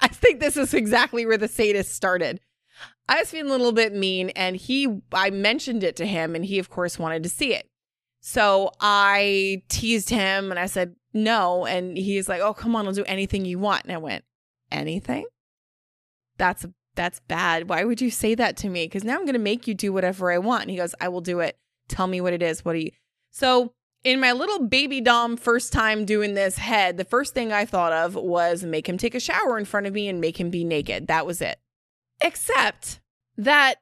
I 0.00 0.08
think 0.08 0.40
this 0.40 0.56
is 0.56 0.74
exactly 0.74 1.26
where 1.26 1.38
the 1.38 1.48
sadist 1.48 1.94
started. 1.94 2.40
I 3.08 3.20
was 3.20 3.30
feeling 3.30 3.48
a 3.48 3.52
little 3.52 3.72
bit 3.72 3.92
mean 3.92 4.30
and 4.30 4.56
he, 4.56 5.00
I 5.12 5.30
mentioned 5.30 5.84
it 5.84 5.96
to 5.96 6.06
him 6.06 6.34
and 6.34 6.44
he, 6.44 6.58
of 6.58 6.70
course, 6.70 6.98
wanted 6.98 7.22
to 7.24 7.28
see 7.28 7.54
it. 7.54 7.68
So 8.20 8.70
I 8.80 9.62
teased 9.68 10.10
him 10.10 10.50
and 10.50 10.58
I 10.58 10.66
said, 10.66 10.94
no. 11.12 11.66
And 11.66 11.96
he's 11.96 12.28
like, 12.28 12.40
oh, 12.40 12.54
come 12.54 12.76
on, 12.76 12.86
I'll 12.86 12.92
do 12.92 13.04
anything 13.04 13.44
you 13.44 13.58
want. 13.58 13.84
And 13.84 13.92
I 13.92 13.98
went, 13.98 14.24
anything? 14.70 15.26
That's 16.36 16.66
that's 16.96 17.20
bad. 17.20 17.68
Why 17.68 17.84
would 17.84 18.00
you 18.00 18.10
say 18.10 18.34
that 18.34 18.56
to 18.58 18.68
me? 18.68 18.84
Because 18.84 19.04
now 19.04 19.14
I'm 19.14 19.24
going 19.24 19.34
to 19.34 19.38
make 19.38 19.66
you 19.66 19.74
do 19.74 19.92
whatever 19.92 20.30
I 20.30 20.38
want. 20.38 20.62
And 20.62 20.70
he 20.70 20.76
goes, 20.76 20.94
I 21.00 21.08
will 21.08 21.20
do 21.20 21.40
it. 21.40 21.56
Tell 21.88 22.06
me 22.06 22.20
what 22.20 22.32
it 22.32 22.42
is. 22.42 22.64
What 22.64 22.74
do 22.74 22.80
you? 22.80 22.90
So 23.30 23.72
in 24.04 24.20
my 24.20 24.32
little 24.32 24.66
baby 24.66 25.00
dom 25.00 25.36
first 25.36 25.72
time 25.72 26.04
doing 26.04 26.34
this 26.34 26.56
head, 26.56 26.96
the 26.96 27.04
first 27.04 27.34
thing 27.34 27.52
I 27.52 27.64
thought 27.64 27.92
of 27.92 28.14
was 28.14 28.64
make 28.64 28.88
him 28.88 28.98
take 28.98 29.14
a 29.14 29.20
shower 29.20 29.58
in 29.58 29.64
front 29.64 29.86
of 29.86 29.92
me 29.92 30.08
and 30.08 30.20
make 30.20 30.40
him 30.40 30.50
be 30.50 30.64
naked. 30.64 31.06
That 31.06 31.26
was 31.26 31.40
it. 31.42 31.58
Except 32.20 33.00
that 33.36 33.76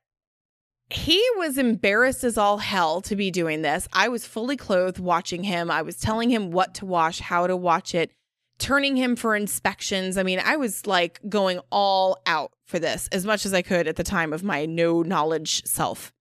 he 0.90 1.22
was 1.36 1.58
embarrassed 1.58 2.24
as 2.24 2.38
all 2.38 2.58
hell 2.58 3.00
to 3.02 3.14
be 3.14 3.30
doing 3.30 3.62
this. 3.62 3.86
I 3.92 4.08
was 4.08 4.26
fully 4.26 4.56
clothed 4.56 4.98
watching 4.98 5.44
him. 5.44 5.70
I 5.70 5.82
was 5.82 5.98
telling 5.98 6.30
him 6.30 6.50
what 6.50 6.74
to 6.74 6.86
wash, 6.86 7.20
how 7.20 7.46
to 7.46 7.56
watch 7.56 7.94
it, 7.94 8.10
turning 8.58 8.96
him 8.96 9.14
for 9.14 9.36
inspections. 9.36 10.16
I 10.16 10.22
mean, 10.22 10.40
I 10.42 10.56
was 10.56 10.86
like 10.86 11.20
going 11.28 11.60
all 11.70 12.18
out 12.26 12.52
for 12.66 12.78
this 12.78 13.08
as 13.12 13.26
much 13.26 13.44
as 13.44 13.52
I 13.52 13.62
could 13.62 13.86
at 13.86 13.96
the 13.96 14.04
time 14.04 14.32
of 14.32 14.42
my 14.42 14.66
no 14.66 15.02
knowledge 15.02 15.64
self. 15.66 16.12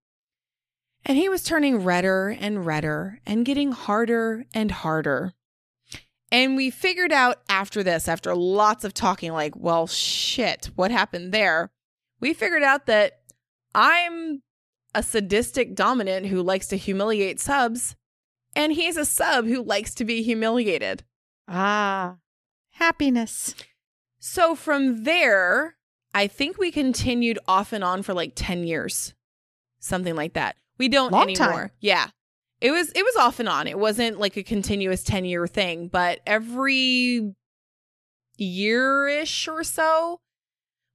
And 1.07 1.17
he 1.17 1.29
was 1.29 1.41
turning 1.41 1.85
redder 1.85 2.35
and 2.37 2.65
redder 2.65 3.19
and 3.25 3.45
getting 3.45 3.71
harder 3.71 4.43
and 4.53 4.69
harder. 4.69 5.33
And 6.33 6.57
we 6.57 6.69
figured 6.69 7.13
out 7.13 7.37
after 7.47 7.81
this, 7.81 8.09
after 8.09 8.35
lots 8.35 8.83
of 8.83 8.93
talking, 8.93 9.31
like, 9.31 9.55
well, 9.55 9.87
shit, 9.87 10.69
what 10.75 10.91
happened 10.91 11.31
there? 11.31 11.71
We 12.19 12.33
figured 12.33 12.61
out 12.61 12.87
that 12.87 13.21
I'm 13.73 14.43
a 14.93 15.01
sadistic 15.01 15.75
dominant 15.75 16.25
who 16.25 16.41
likes 16.43 16.67
to 16.67 16.77
humiliate 16.77 17.39
subs, 17.39 17.95
and 18.53 18.73
he's 18.73 18.97
a 18.97 19.05
sub 19.05 19.45
who 19.45 19.63
likes 19.63 19.95
to 19.95 20.03
be 20.03 20.23
humiliated. 20.23 21.05
Ah, 21.47 22.17
happiness. 22.71 23.55
So 24.19 24.55
from 24.55 25.05
there, 25.05 25.77
I 26.13 26.27
think 26.27 26.57
we 26.57 26.69
continued 26.69 27.39
off 27.47 27.71
and 27.71 27.83
on 27.83 28.03
for 28.03 28.13
like 28.13 28.33
10 28.35 28.65
years. 28.65 29.13
Something 29.79 30.15
like 30.15 30.33
that. 30.33 30.57
We 30.77 30.89
don't 30.89 31.11
Long 31.11 31.23
anymore. 31.23 31.47
time. 31.47 31.71
Yeah. 31.79 32.07
It 32.61 32.71
was 32.71 32.91
it 32.95 33.03
was 33.03 33.15
off 33.17 33.39
and 33.39 33.47
on. 33.49 33.67
It 33.67 33.77
wasn't 33.77 34.19
like 34.19 34.35
a 34.37 34.43
continuous 34.43 35.03
10 35.03 35.25
year 35.25 35.45
thing, 35.47 35.87
but 35.89 36.19
every 36.25 37.33
year-ish 38.37 39.47
or 39.47 39.63
so, 39.63 40.19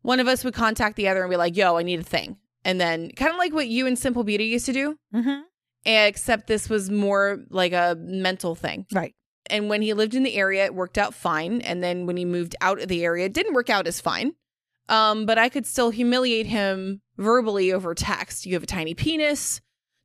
one 0.03 0.21
of 0.21 0.29
us 0.29 0.45
would 0.45 0.55
contact 0.55 0.97
the 0.97 1.09
other 1.09 1.23
and 1.23 1.31
be 1.31 1.37
like, 1.37 1.57
"Yo, 1.57 1.77
I 1.77 1.83
need 1.83 2.01
a 2.01 2.05
thing." 2.05 2.37
And 2.65 2.81
then 2.81 3.11
kind 3.17 3.33
of 3.33 3.39
like 3.39 3.53
what 3.53 3.69
you 3.69 3.87
and 3.87 3.99
Simple 3.99 4.25
Beauty 4.25 4.45
used 4.45 4.67
to 4.67 4.73
do, 4.73 4.97
Mm-hmm. 5.15 5.41
except 5.85 6.47
this 6.47 6.69
was 6.69 6.91
more 6.91 7.45
like 7.51 7.73
a 7.73 7.97
mental 7.99 8.55
thing. 8.55 8.87
Right. 8.93 9.15
And 9.47 9.69
when 9.69 9.83
he 9.83 9.93
lived 9.95 10.15
in 10.15 10.23
the 10.23 10.37
area, 10.37 10.65
it 10.67 10.75
worked 10.75 10.97
out 10.97 11.13
fine. 11.15 11.61
And 11.63 11.83
then 11.83 12.07
when 12.07 12.17
he 12.17 12.25
moved 12.25 12.55
out 12.61 12.81
of 12.81 12.87
the 12.89 13.05
area, 13.05 13.27
it 13.27 13.33
didn't 13.35 13.55
work 13.55 13.69
out 13.69 13.89
as 13.89 14.01
fine. 14.01 14.35
Um, 14.89 15.27
but 15.27 15.37
I 15.39 15.49
could 15.49 15.67
still 15.67 15.91
humiliate 15.91 16.47
him 16.47 17.01
verbally 17.17 17.73
over 17.73 17.95
text. 17.95 18.47
You 18.47 18.55
have 18.55 18.63
a 18.63 18.67
tiny 18.67 18.95
penis. 18.95 19.61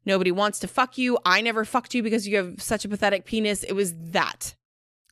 Nobody 0.07 0.31
wants 0.31 0.57
to 0.59 0.67
fuck 0.69 0.97
you. 0.97 1.19
I 1.25 1.41
never 1.41 1.65
fucked 1.65 1.93
you 1.93 2.01
because 2.01 2.25
you 2.25 2.37
have 2.37 2.61
such 2.61 2.85
a 2.85 2.89
pathetic 2.89 3.25
penis. 3.25 3.63
It 3.63 3.73
was 3.73 3.93
that. 4.11 4.55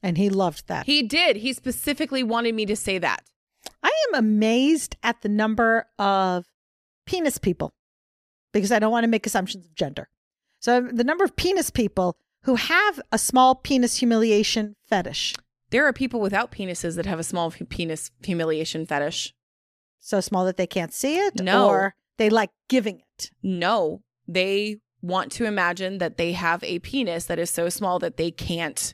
And 0.01 0.17
he 0.17 0.29
loved 0.29 0.67
that. 0.67 0.85
He 0.85 1.03
did. 1.03 1.35
He 1.35 1.51
specifically 1.51 2.23
wanted 2.23 2.55
me 2.55 2.65
to 2.65 2.77
say 2.77 2.97
that. 2.99 3.21
I 3.83 3.91
am 4.07 4.15
amazed 4.15 4.95
at 5.03 5.21
the 5.21 5.27
number 5.27 5.87
of 5.99 6.45
penis 7.05 7.37
people 7.37 7.73
because 8.53 8.71
I 8.71 8.79
don't 8.79 8.91
want 8.91 9.03
to 9.03 9.09
make 9.09 9.25
assumptions 9.27 9.65
of 9.65 9.75
gender. 9.75 10.07
So 10.61 10.79
the 10.81 11.03
number 11.03 11.25
of 11.25 11.35
penis 11.35 11.69
people 11.71 12.15
who 12.43 12.55
have 12.55 13.01
a 13.11 13.17
small 13.17 13.53
penis 13.55 13.97
humiliation 13.97 14.75
fetish. 14.87 15.35
There 15.71 15.85
are 15.85 15.91
people 15.93 16.21
without 16.21 16.51
penises 16.53 16.95
that 16.95 17.05
have 17.05 17.19
a 17.19 17.23
small 17.23 17.51
penis 17.51 18.11
humiliation 18.23 18.85
fetish. 18.85 19.33
So 19.99 20.21
small 20.21 20.45
that 20.45 20.55
they 20.55 20.67
can't 20.67 20.93
see 20.93 21.17
it 21.17 21.41
No. 21.41 21.67
or 21.67 21.95
they 22.17 22.29
like 22.29 22.51
giving 22.69 22.99
it. 22.99 23.31
No, 23.43 24.03
they 24.27 24.77
want 25.05 25.31
to 25.33 25.45
imagine 25.45 25.99
that 25.99 26.17
they 26.17 26.33
have 26.33 26.63
a 26.63 26.79
penis 26.79 27.25
that 27.25 27.39
is 27.39 27.49
so 27.49 27.69
small 27.69 27.99
that 27.99 28.17
they 28.17 28.31
can't. 28.31 28.93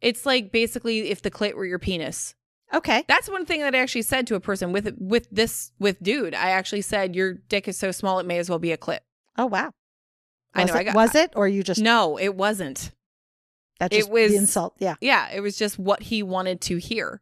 It's 0.00 0.24
like 0.24 0.50
basically 0.52 1.10
if 1.10 1.22
the 1.22 1.30
clit 1.30 1.54
were 1.54 1.66
your 1.66 1.78
penis. 1.78 2.34
Okay. 2.72 3.04
That's 3.08 3.28
one 3.28 3.44
thing 3.46 3.60
that 3.60 3.74
I 3.74 3.78
actually 3.78 4.02
said 4.02 4.26
to 4.28 4.36
a 4.36 4.40
person 4.40 4.72
with 4.72 4.94
with 4.98 5.28
this 5.30 5.72
with 5.78 6.02
dude. 6.02 6.34
I 6.34 6.50
actually 6.50 6.82
said 6.82 7.16
your 7.16 7.34
dick 7.34 7.68
is 7.68 7.76
so 7.76 7.90
small 7.90 8.18
it 8.20 8.26
may 8.26 8.38
as 8.38 8.48
well 8.48 8.58
be 8.58 8.72
a 8.72 8.78
clit. 8.78 9.00
Oh 9.36 9.46
wow. 9.46 9.72
I 10.54 10.64
know. 10.64 10.74
it, 10.74 10.78
I 10.78 10.84
got 10.84 10.94
was 10.94 11.14
it 11.14 11.32
or 11.36 11.48
you 11.48 11.62
just 11.62 11.80
no. 11.80 12.18
It 12.18 12.34
wasn't. 12.34 12.92
that 13.78 13.92
it 13.92 13.98
just 13.98 14.10
was- 14.10 14.30
the 14.30 14.36
insult? 14.36 14.74
Yeah. 14.78 14.94
Yeah, 15.00 15.30
it 15.30 15.40
was 15.40 15.56
just 15.56 15.78
what 15.78 16.02
he 16.04 16.22
wanted 16.22 16.60
to 16.62 16.76
hear. 16.78 17.20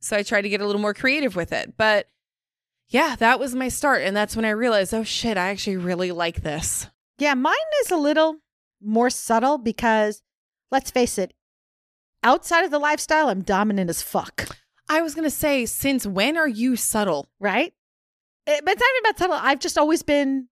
So 0.00 0.16
I 0.16 0.22
tried 0.22 0.42
to 0.42 0.48
get 0.48 0.60
a 0.60 0.66
little 0.66 0.80
more 0.80 0.94
creative 0.94 1.36
with 1.36 1.52
it, 1.52 1.76
but 1.76 2.08
yeah, 2.88 3.16
that 3.16 3.38
was 3.38 3.54
my 3.54 3.68
start, 3.68 4.02
and 4.02 4.14
that's 4.14 4.36
when 4.36 4.44
I 4.44 4.50
realized, 4.50 4.92
oh 4.92 5.04
shit, 5.04 5.38
I 5.38 5.48
actually 5.48 5.78
really 5.78 6.12
like 6.12 6.42
this. 6.42 6.88
Yeah, 7.18 7.34
mine 7.34 7.54
is 7.82 7.90
a 7.90 7.96
little 7.96 8.36
more 8.80 9.10
subtle 9.10 9.58
because 9.58 10.22
let's 10.70 10.90
face 10.90 11.18
it, 11.18 11.32
outside 12.22 12.64
of 12.64 12.70
the 12.70 12.78
lifestyle, 12.78 13.28
I'm 13.28 13.42
dominant 13.42 13.90
as 13.90 14.02
fuck. 14.02 14.48
I 14.88 15.00
was 15.02 15.14
gonna 15.14 15.30
say, 15.30 15.66
since 15.66 16.06
when 16.06 16.36
are 16.36 16.48
you 16.48 16.76
subtle? 16.76 17.28
Right? 17.40 17.72
Eh, 18.46 18.60
But 18.64 18.72
it's 18.72 18.80
not 18.80 18.88
even 18.96 19.10
about 19.10 19.18
subtle. 19.18 19.36
I've 19.40 19.60
just 19.60 19.78
always 19.78 20.02
been 20.02 20.48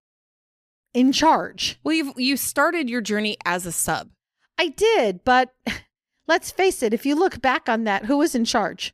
in 0.93 1.11
charge. 1.11 1.79
Well, 1.83 1.93
you 1.95 2.13
you 2.17 2.37
started 2.37 2.89
your 2.89 3.01
journey 3.01 3.37
as 3.45 3.65
a 3.65 3.71
sub. 3.71 4.09
I 4.57 4.69
did, 4.69 5.23
but 5.23 5.53
let's 6.27 6.51
face 6.51 6.81
it, 6.83 6.93
if 6.93 7.05
you 7.05 7.15
look 7.15 7.41
back 7.41 7.67
on 7.67 7.83
that, 7.83 8.05
who 8.05 8.17
was 8.17 8.33
in 8.35 8.45
charge? 8.45 8.93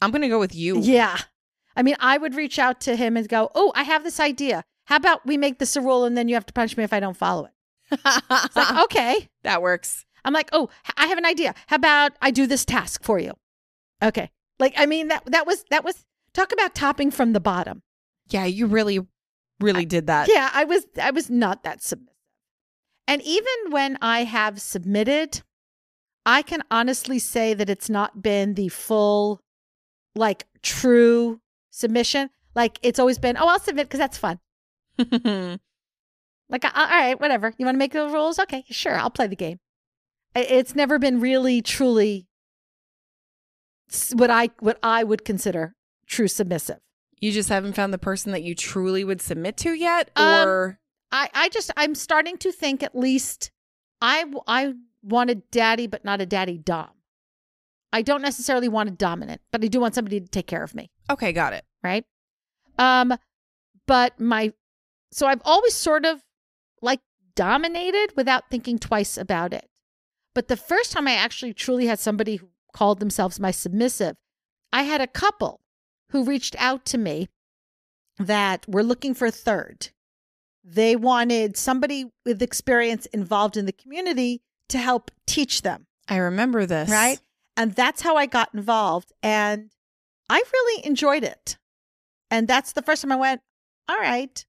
I'm 0.00 0.10
gonna 0.10 0.28
go 0.28 0.38
with 0.40 0.54
you. 0.54 0.80
Yeah. 0.80 1.18
I 1.76 1.82
mean, 1.82 1.96
I 2.00 2.18
would 2.18 2.34
reach 2.34 2.58
out 2.58 2.80
to 2.82 2.96
him 2.96 3.16
and 3.16 3.28
go, 3.28 3.50
Oh, 3.54 3.72
I 3.74 3.82
have 3.84 4.02
this 4.02 4.18
idea. 4.20 4.64
How 4.90 4.96
about 4.96 5.24
we 5.24 5.36
make 5.36 5.58
this 5.58 5.76
a 5.76 5.80
rule 5.80 6.04
and 6.04 6.18
then 6.18 6.28
you 6.28 6.34
have 6.34 6.46
to 6.46 6.52
punch 6.52 6.76
me 6.76 6.82
if 6.82 6.92
I 6.92 6.98
don't 6.98 7.16
follow 7.16 7.44
it? 7.44 7.52
It's 7.92 8.56
like, 8.56 8.76
okay. 8.84 9.28
that 9.44 9.62
works. 9.62 10.04
I'm 10.24 10.32
like, 10.32 10.50
oh, 10.52 10.68
I 10.96 11.06
have 11.06 11.16
an 11.16 11.24
idea. 11.24 11.54
How 11.68 11.76
about 11.76 12.12
I 12.20 12.32
do 12.32 12.48
this 12.48 12.64
task 12.64 13.04
for 13.04 13.20
you? 13.20 13.32
Okay. 14.02 14.30
Like, 14.58 14.74
I 14.76 14.86
mean, 14.86 15.06
that 15.08 15.24
that 15.26 15.46
was 15.46 15.64
that 15.70 15.84
was 15.84 16.04
talk 16.34 16.52
about 16.52 16.74
topping 16.74 17.12
from 17.12 17.32
the 17.32 17.40
bottom. 17.40 17.82
Yeah, 18.28 18.44
you 18.44 18.66
really, 18.66 18.98
really 19.60 19.86
did 19.86 20.08
that. 20.08 20.28
Yeah, 20.28 20.50
I 20.52 20.64
was 20.64 20.86
I 21.00 21.12
was 21.12 21.30
not 21.30 21.62
that 21.62 21.82
submissive. 21.82 22.14
And 23.06 23.22
even 23.22 23.70
when 23.70 23.96
I 24.02 24.24
have 24.24 24.60
submitted, 24.60 25.42
I 26.26 26.42
can 26.42 26.62
honestly 26.70 27.18
say 27.18 27.54
that 27.54 27.70
it's 27.70 27.88
not 27.88 28.22
been 28.22 28.54
the 28.54 28.68
full, 28.68 29.40
like 30.14 30.46
true 30.62 31.40
submission. 31.70 32.30
Like 32.54 32.78
it's 32.82 32.98
always 32.98 33.18
been, 33.18 33.36
oh, 33.36 33.46
I'll 33.48 33.60
submit 33.60 33.86
because 33.86 33.98
that's 33.98 34.18
fun. 34.18 34.38
Like, 36.52 36.64
all 36.64 36.70
right, 36.84 37.20
whatever. 37.20 37.54
You 37.58 37.64
want 37.64 37.76
to 37.76 37.78
make 37.78 37.92
the 37.92 38.08
rules? 38.08 38.40
Okay, 38.40 38.64
sure, 38.70 38.96
I'll 38.96 39.08
play 39.08 39.28
the 39.28 39.36
game. 39.36 39.60
It's 40.34 40.74
never 40.74 40.98
been 40.98 41.20
really, 41.20 41.62
truly 41.62 42.26
what 44.12 44.30
I 44.30 44.50
what 44.58 44.78
I 44.82 45.04
would 45.04 45.24
consider 45.24 45.74
true 46.06 46.28
submissive. 46.28 46.78
you 47.20 47.30
just 47.32 47.48
haven't 47.50 47.74
found 47.74 47.92
the 47.92 47.98
person 47.98 48.32
that 48.32 48.42
you 48.42 48.54
truly 48.56 49.04
would 49.04 49.20
submit 49.20 49.56
to 49.58 49.72
yet, 49.74 50.10
Um, 50.16 50.48
or 50.48 50.80
I 51.12 51.28
I 51.34 51.48
just 51.50 51.70
I'm 51.76 51.94
starting 51.94 52.36
to 52.38 52.50
think 52.52 52.82
at 52.82 52.96
least 52.96 53.50
I 54.00 54.24
want 55.02 55.30
a 55.30 55.36
daddy, 55.36 55.86
but 55.86 56.04
not 56.04 56.20
a 56.20 56.26
daddy 56.26 56.58
dom. 56.58 56.90
I 57.92 58.02
don't 58.02 58.22
necessarily 58.22 58.68
want 58.68 58.88
a 58.88 58.92
dominant, 58.92 59.40
but 59.52 59.62
I 59.64 59.68
do 59.68 59.78
want 59.80 59.94
somebody 59.94 60.20
to 60.20 60.26
take 60.28 60.46
care 60.48 60.62
of 60.64 60.74
me. 60.74 60.90
okay, 61.08 61.32
got 61.32 61.52
it. 61.52 61.64
right? 61.82 62.04
Um, 62.78 63.14
but 63.86 64.18
my 64.20 64.52
so 65.12 65.26
I've 65.26 65.42
always 65.44 65.74
sort 65.74 66.04
of 66.04 66.22
like 66.82 67.00
dominated 67.34 68.12
without 68.16 68.50
thinking 68.50 68.78
twice 68.78 69.16
about 69.16 69.52
it. 69.52 69.68
But 70.34 70.48
the 70.48 70.56
first 70.56 70.92
time 70.92 71.08
I 71.08 71.12
actually 71.12 71.52
truly 71.52 71.86
had 71.86 71.98
somebody 71.98 72.36
who 72.36 72.48
called 72.72 73.00
themselves 73.00 73.40
my 73.40 73.50
submissive, 73.50 74.16
I 74.72 74.82
had 74.84 75.00
a 75.00 75.06
couple 75.06 75.60
who 76.10 76.24
reached 76.24 76.54
out 76.58 76.84
to 76.86 76.98
me 76.98 77.28
that 78.18 78.66
were 78.68 78.82
looking 78.82 79.14
for 79.14 79.26
a 79.26 79.30
third. 79.32 79.90
they 80.62 80.94
wanted 80.94 81.56
somebody 81.56 82.04
with 82.26 82.42
experience 82.42 83.06
involved 83.06 83.56
in 83.56 83.64
the 83.64 83.72
community 83.72 84.42
to 84.68 84.78
help 84.78 85.10
teach 85.26 85.62
them, 85.62 85.86
I 86.06 86.16
remember 86.18 86.66
this. 86.66 86.90
right? 86.90 87.18
And 87.56 87.72
that's 87.74 88.02
how 88.02 88.16
I 88.16 88.26
got 88.26 88.54
involved. 88.54 89.10
And 89.22 89.70
I 90.28 90.42
really 90.52 90.86
enjoyed 90.86 91.24
it. 91.24 91.56
And 92.30 92.46
that's 92.46 92.72
the 92.72 92.82
first 92.82 93.02
time 93.02 93.10
I 93.10 93.16
went, 93.16 93.40
all 93.88 93.96
right. 93.98 94.44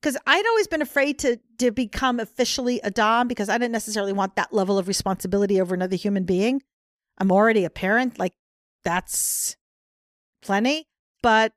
Because 0.00 0.16
I'd 0.26 0.46
always 0.46 0.68
been 0.68 0.82
afraid 0.82 1.18
to 1.20 1.38
to 1.58 1.70
become 1.70 2.20
officially 2.20 2.80
a 2.84 2.90
Dom 2.90 3.28
because 3.28 3.48
I 3.48 3.58
didn't 3.58 3.72
necessarily 3.72 4.12
want 4.12 4.36
that 4.36 4.52
level 4.52 4.78
of 4.78 4.88
responsibility 4.88 5.60
over 5.60 5.74
another 5.74 5.96
human 5.96 6.24
being. 6.24 6.62
I'm 7.18 7.32
already 7.32 7.64
a 7.64 7.70
parent, 7.70 8.18
like 8.18 8.34
that's 8.84 9.56
plenty. 10.42 10.86
But 11.22 11.52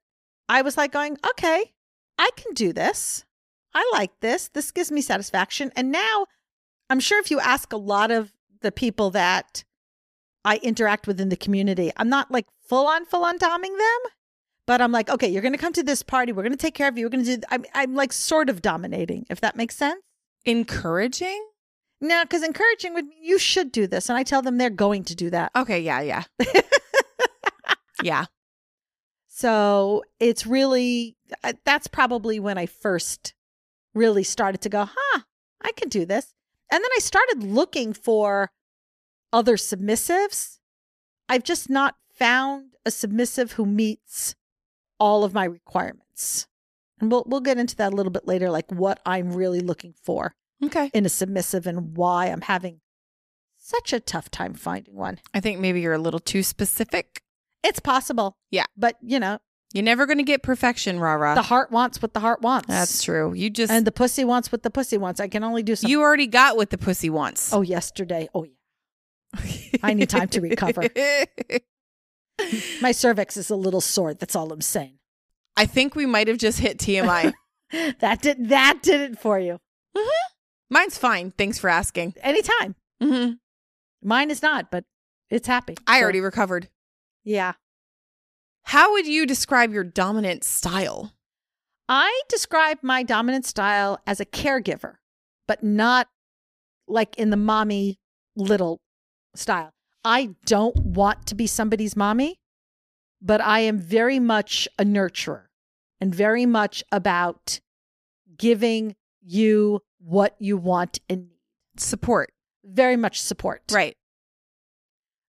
I 0.47 0.61
was 0.61 0.77
like 0.77 0.91
going, 0.91 1.17
okay, 1.31 1.73
I 2.17 2.29
can 2.35 2.53
do 2.53 2.73
this. 2.73 3.25
I 3.73 3.87
like 3.93 4.19
this. 4.19 4.47
This 4.47 4.71
gives 4.71 4.91
me 4.91 5.01
satisfaction. 5.01 5.71
And 5.75 5.91
now 5.91 6.25
I'm 6.89 6.99
sure 6.99 7.19
if 7.19 7.29
you 7.29 7.39
ask 7.39 7.71
a 7.71 7.77
lot 7.77 8.09
of 8.09 8.33
the 8.61 8.71
people 8.71 9.11
that 9.11 9.63
I 10.43 10.57
interact 10.57 11.05
with 11.05 11.21
in 11.21 11.29
the 11.29 11.35
community, 11.35 11.91
I'm 11.97 12.09
not 12.09 12.31
like 12.31 12.47
full 12.67 12.87
on, 12.87 13.05
full 13.05 13.23
on 13.23 13.37
doming 13.37 13.77
them, 13.77 14.11
but 14.69 14.81
I'm 14.81 14.91
like, 14.91 15.09
okay, 15.09 15.27
you're 15.27 15.41
going 15.41 15.55
to 15.55 15.57
come 15.57 15.73
to 15.73 15.81
this 15.81 16.03
party. 16.03 16.31
We're 16.31 16.43
going 16.43 16.51
to 16.51 16.57
take 16.57 16.75
care 16.75 16.87
of 16.87 16.95
you. 16.95 17.03
We're 17.03 17.09
going 17.09 17.25
to 17.25 17.37
do, 17.37 17.43
I'm, 17.49 17.65
I'm 17.73 17.95
like 17.95 18.13
sort 18.13 18.49
of 18.49 18.61
dominating, 18.61 19.25
if 19.27 19.41
that 19.41 19.55
makes 19.55 19.75
sense. 19.75 19.99
Encouraging? 20.45 21.43
No, 21.99 22.23
because 22.23 22.43
encouraging 22.43 22.93
would 22.93 23.07
mean 23.07 23.17
you 23.19 23.39
should 23.39 23.71
do 23.71 23.87
this. 23.87 24.09
And 24.09 24.17
I 24.19 24.21
tell 24.21 24.43
them 24.43 24.59
they're 24.59 24.69
going 24.69 25.05
to 25.05 25.15
do 25.15 25.31
that. 25.31 25.51
Okay, 25.55 25.79
yeah, 25.79 26.01
yeah. 26.01 26.23
yeah. 28.03 28.25
So 29.27 30.03
it's 30.19 30.45
really, 30.45 31.17
uh, 31.43 31.53
that's 31.65 31.87
probably 31.87 32.39
when 32.39 32.59
I 32.59 32.67
first 32.67 33.33
really 33.95 34.23
started 34.23 34.61
to 34.61 34.69
go, 34.69 34.87
huh, 34.87 35.21
I 35.63 35.71
can 35.71 35.89
do 35.89 36.05
this. 36.05 36.35
And 36.71 36.83
then 36.83 36.91
I 36.95 36.99
started 36.99 37.41
looking 37.41 37.91
for 37.91 38.51
other 39.33 39.57
submissives. 39.57 40.59
I've 41.27 41.43
just 41.43 41.71
not 41.71 41.95
found 42.13 42.75
a 42.85 42.91
submissive 42.91 43.53
who 43.53 43.65
meets 43.65 44.35
all 44.99 45.23
of 45.23 45.33
my 45.33 45.45
requirements. 45.45 46.47
And 46.99 47.09
we'll 47.11 47.23
we'll 47.27 47.39
get 47.41 47.57
into 47.57 47.75
that 47.77 47.93
a 47.93 47.95
little 47.95 48.11
bit 48.11 48.27
later, 48.27 48.49
like 48.49 48.69
what 48.71 48.99
I'm 49.05 49.31
really 49.33 49.61
looking 49.61 49.93
for 50.03 50.33
Okay. 50.63 50.91
in 50.93 51.05
a 51.05 51.09
submissive 51.09 51.65
and 51.65 51.95
why 51.95 52.25
I'm 52.27 52.41
having 52.41 52.81
such 53.57 53.93
a 53.93 53.99
tough 53.99 54.29
time 54.29 54.53
finding 54.53 54.95
one. 54.95 55.19
I 55.33 55.39
think 55.39 55.59
maybe 55.59 55.79
you're 55.81 55.93
a 55.93 55.97
little 55.99 56.19
too 56.19 56.43
specific. 56.43 57.21
It's 57.63 57.79
possible. 57.79 58.35
Yeah. 58.51 58.65
But 58.75 58.97
you 59.01 59.19
know, 59.19 59.39
You're 59.73 59.83
never 59.83 60.05
going 60.05 60.17
to 60.17 60.23
get 60.23 60.43
perfection, 60.43 60.99
Rara. 60.99 61.35
the 61.35 61.41
heart 61.43 61.71
wants 61.71 62.01
what 62.01 62.13
the 62.13 62.19
heart 62.19 62.41
wants. 62.41 62.67
That's 62.67 63.03
true. 63.03 63.33
You 63.33 63.49
just 63.49 63.71
And 63.71 63.85
the 63.87 63.91
pussy 63.91 64.25
wants 64.25 64.51
what 64.51 64.63
the 64.63 64.69
pussy 64.71 64.97
wants. 64.97 65.19
I 65.21 65.27
can 65.29 65.43
only 65.43 65.63
do 65.63 65.75
something. 65.75 65.91
you 65.91 66.01
already 66.01 66.27
got 66.27 66.57
what 66.57 66.69
the 66.69 66.77
pussy 66.77 67.09
wants. 67.09 67.53
oh, 67.53 67.61
yesterday. 67.61 68.27
Oh, 68.33 68.43
yeah. 68.43 68.51
I 69.83 69.93
need 69.93 70.09
time 70.09 70.27
to 70.29 70.41
recover. 70.41 70.83
My 72.81 72.91
cervix 72.91 73.37
is 73.37 73.49
a 73.49 73.55
little 73.55 73.81
sore. 73.81 74.13
That's 74.13 74.35
all 74.35 74.51
I'm 74.51 74.61
saying. 74.61 74.97
I 75.57 75.65
think 75.65 75.95
we 75.95 76.05
might 76.05 76.27
have 76.27 76.37
just 76.37 76.59
hit 76.59 76.77
TMI. 76.77 77.33
That 77.99 78.23
did 78.23 78.49
that 78.49 78.79
did 78.81 78.99
it 79.11 79.19
for 79.19 79.37
you. 79.39 79.59
Mine's 80.71 80.97
fine. 80.97 81.29
Thanks 81.37 81.59
for 81.59 81.69
asking. 81.69 82.15
Anytime. 82.21 82.73
hmm 82.99 83.33
Mine 84.01 84.31
is 84.31 84.41
not, 84.41 84.71
but 84.71 84.85
it's 85.29 85.47
happy. 85.47 85.75
I 85.85 85.99
So, 85.99 86.03
already 86.03 86.19
recovered. 86.19 86.67
Yeah. 87.23 87.53
How 88.63 88.91
would 88.93 89.05
you 89.05 89.27
describe 89.27 89.71
your 89.71 89.83
dominant 89.83 90.43
style? 90.43 91.13
I 91.87 92.21
describe 92.27 92.79
my 92.81 93.03
dominant 93.03 93.45
style 93.45 93.99
as 94.07 94.19
a 94.19 94.25
caregiver, 94.25 94.95
but 95.47 95.63
not 95.63 96.07
like 96.87 97.15
in 97.19 97.29
the 97.29 97.37
mommy 97.37 97.99
little 98.35 98.79
style. 99.35 99.69
I 100.03 100.35
don't 100.45 100.77
want 100.77 101.27
to 101.27 101.35
be 101.35 101.47
somebody's 101.47 101.95
mommy, 101.95 102.39
but 103.21 103.41
I 103.41 103.59
am 103.61 103.79
very 103.79 104.19
much 104.19 104.67
a 104.77 104.83
nurturer 104.83 105.45
and 105.99 106.13
very 106.13 106.45
much 106.45 106.83
about 106.91 107.59
giving 108.37 108.95
you 109.21 109.81
what 109.99 110.35
you 110.39 110.57
want 110.57 110.99
and 111.09 111.27
need. 111.27 111.35
Support. 111.77 112.31
Very 112.65 112.97
much 112.97 113.21
support. 113.21 113.61
Right. 113.71 113.95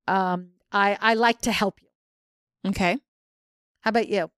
Um, 0.08 0.50
I, 0.72 0.98
I 1.00 1.14
like 1.14 1.42
to 1.42 1.52
help 1.52 1.80
you. 1.80 2.70
Okay. 2.70 2.98
How 3.80 3.90
about 3.90 4.08
you? 4.08 4.30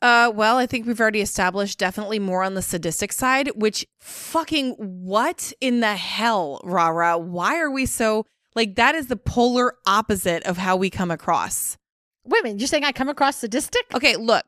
Uh, 0.00 0.32
well, 0.34 0.56
I 0.56 0.66
think 0.66 0.84
we've 0.84 1.00
already 1.00 1.20
established 1.20 1.78
definitely 1.78 2.18
more 2.18 2.42
on 2.42 2.54
the 2.54 2.62
sadistic 2.62 3.12
side, 3.12 3.50
which 3.54 3.86
fucking 4.00 4.72
what 4.72 5.52
in 5.60 5.78
the 5.78 5.94
hell, 5.94 6.60
Rara? 6.64 7.18
Why 7.18 7.58
are 7.60 7.70
we 7.70 7.86
so 7.86 8.26
like 8.54 8.76
that 8.76 8.94
is 8.94 9.06
the 9.08 9.16
polar 9.16 9.74
opposite 9.86 10.42
of 10.44 10.58
how 10.58 10.76
we 10.76 10.90
come 10.90 11.10
across. 11.10 11.76
Women, 12.24 12.58
you're 12.58 12.68
saying 12.68 12.84
I 12.84 12.92
come 12.92 13.08
across 13.08 13.36
sadistic? 13.38 13.82
Okay, 13.94 14.16
look, 14.16 14.44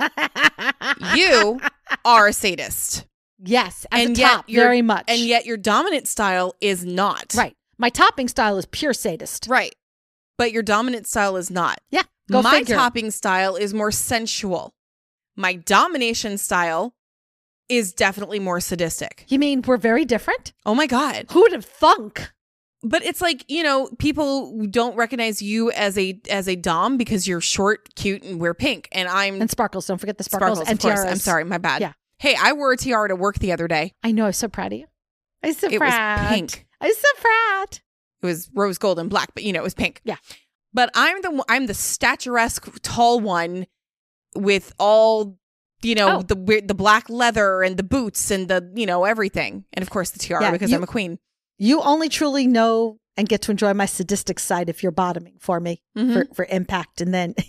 you 1.14 1.60
are 2.04 2.28
a 2.28 2.32
sadist. 2.32 3.06
yes, 3.38 3.86
And 3.92 4.16
yet 4.16 4.44
very 4.48 4.82
much. 4.82 5.04
And 5.08 5.20
yet 5.20 5.44
your 5.46 5.56
dominant 5.56 6.08
style 6.08 6.54
is 6.60 6.84
not. 6.84 7.34
Right. 7.36 7.54
My 7.76 7.90
topping 7.90 8.28
style 8.28 8.58
is 8.58 8.66
pure 8.66 8.92
sadist. 8.94 9.46
Right. 9.48 9.74
But 10.36 10.52
your 10.52 10.62
dominant 10.62 11.06
style 11.06 11.36
is 11.36 11.50
not. 11.50 11.78
Yeah. 11.90 12.02
Go 12.30 12.42
My 12.42 12.58
figure. 12.60 12.76
topping 12.76 13.10
style 13.10 13.56
is 13.56 13.72
more 13.74 13.90
sensual. 13.92 14.72
My 15.36 15.54
domination 15.54 16.38
style 16.38 16.94
is 17.68 17.92
definitely 17.92 18.38
more 18.38 18.60
sadistic. 18.60 19.24
You 19.28 19.38
mean 19.38 19.62
we're 19.62 19.76
very 19.76 20.04
different? 20.04 20.52
Oh 20.64 20.74
my 20.74 20.86
God. 20.86 21.26
Who'd 21.30 21.52
have 21.52 21.64
thunk? 21.64 22.32
But 22.82 23.02
it's 23.04 23.20
like, 23.20 23.44
you 23.48 23.62
know, 23.64 23.88
people 23.98 24.66
don't 24.70 24.94
recognize 24.96 25.42
you 25.42 25.70
as 25.72 25.98
a 25.98 26.20
as 26.30 26.46
a 26.48 26.54
dom 26.54 26.96
because 26.96 27.26
you're 27.26 27.40
short, 27.40 27.92
cute, 27.96 28.22
and 28.22 28.40
wear 28.40 28.54
pink. 28.54 28.88
And 28.92 29.08
I'm 29.08 29.40
And 29.40 29.50
sparkles. 29.50 29.86
Don't 29.86 29.98
forget 29.98 30.16
the 30.18 30.24
sparkles, 30.24 30.58
sparkles, 30.58 30.70
and 30.70 30.80
tiaras. 30.80 31.04
I'm 31.10 31.18
sorry, 31.18 31.44
my 31.44 31.58
bad. 31.58 31.80
Yeah. 31.80 31.92
Hey, 32.18 32.36
I 32.40 32.52
wore 32.52 32.72
a 32.72 32.76
tiara 32.76 33.08
to 33.08 33.16
work 33.16 33.38
the 33.40 33.52
other 33.52 33.66
day. 33.68 33.94
I 34.02 34.12
know. 34.12 34.26
I'm 34.26 34.32
so 34.32 34.48
proud 34.48 34.72
of 34.72 34.78
you. 34.78 34.86
I'm 35.42 35.52
so 35.54 35.66
It 35.68 35.80
was 35.80 35.90
proud. 35.90 36.28
pink. 36.28 36.66
I'm 36.80 36.92
so 36.92 37.08
proud. 37.20 37.78
It 38.22 38.26
was 38.26 38.48
rose 38.54 38.78
gold 38.78 38.98
and 38.98 39.08
black, 39.10 39.30
but 39.34 39.42
you 39.44 39.52
know, 39.52 39.60
it 39.60 39.64
was 39.64 39.74
pink. 39.74 40.00
Yeah. 40.04 40.16
But 40.72 40.90
I'm 40.94 41.20
the 41.22 41.44
I'm 41.48 41.66
the 41.66 41.74
statuesque 41.74 42.68
tall 42.82 43.18
one 43.20 43.66
with 44.36 44.72
all 44.78 45.38
you 45.82 45.94
know 45.94 46.18
Oh. 46.18 46.22
the 46.22 46.36
weird 46.36 46.68
the 46.68 46.74
black 46.74 47.08
leather 47.08 47.62
and 47.62 47.76
the 47.76 47.82
boots 47.82 48.30
and 48.30 48.46
the 48.48 48.70
you 48.74 48.86
know 48.86 49.04
everything 49.04 49.64
and 49.72 49.82
of 49.82 49.90
course 49.90 50.10
the 50.10 50.18
tiara 50.18 50.42
Yeah, 50.42 50.50
because 50.52 50.70
you- 50.70 50.76
I'm 50.76 50.82
a 50.82 50.86
queen. 50.88 51.18
You 51.58 51.80
only 51.82 52.08
truly 52.08 52.46
know 52.46 52.98
and 53.16 53.28
get 53.28 53.42
to 53.42 53.50
enjoy 53.50 53.74
my 53.74 53.86
sadistic 53.86 54.38
side 54.38 54.68
if 54.68 54.82
you're 54.82 54.92
bottoming 54.92 55.34
for 55.40 55.58
me 55.60 55.82
Mhm. 55.96 56.12
for, 56.28 56.34
for 56.34 56.46
impact. 56.50 57.00
And 57.00 57.12
then 57.12 57.34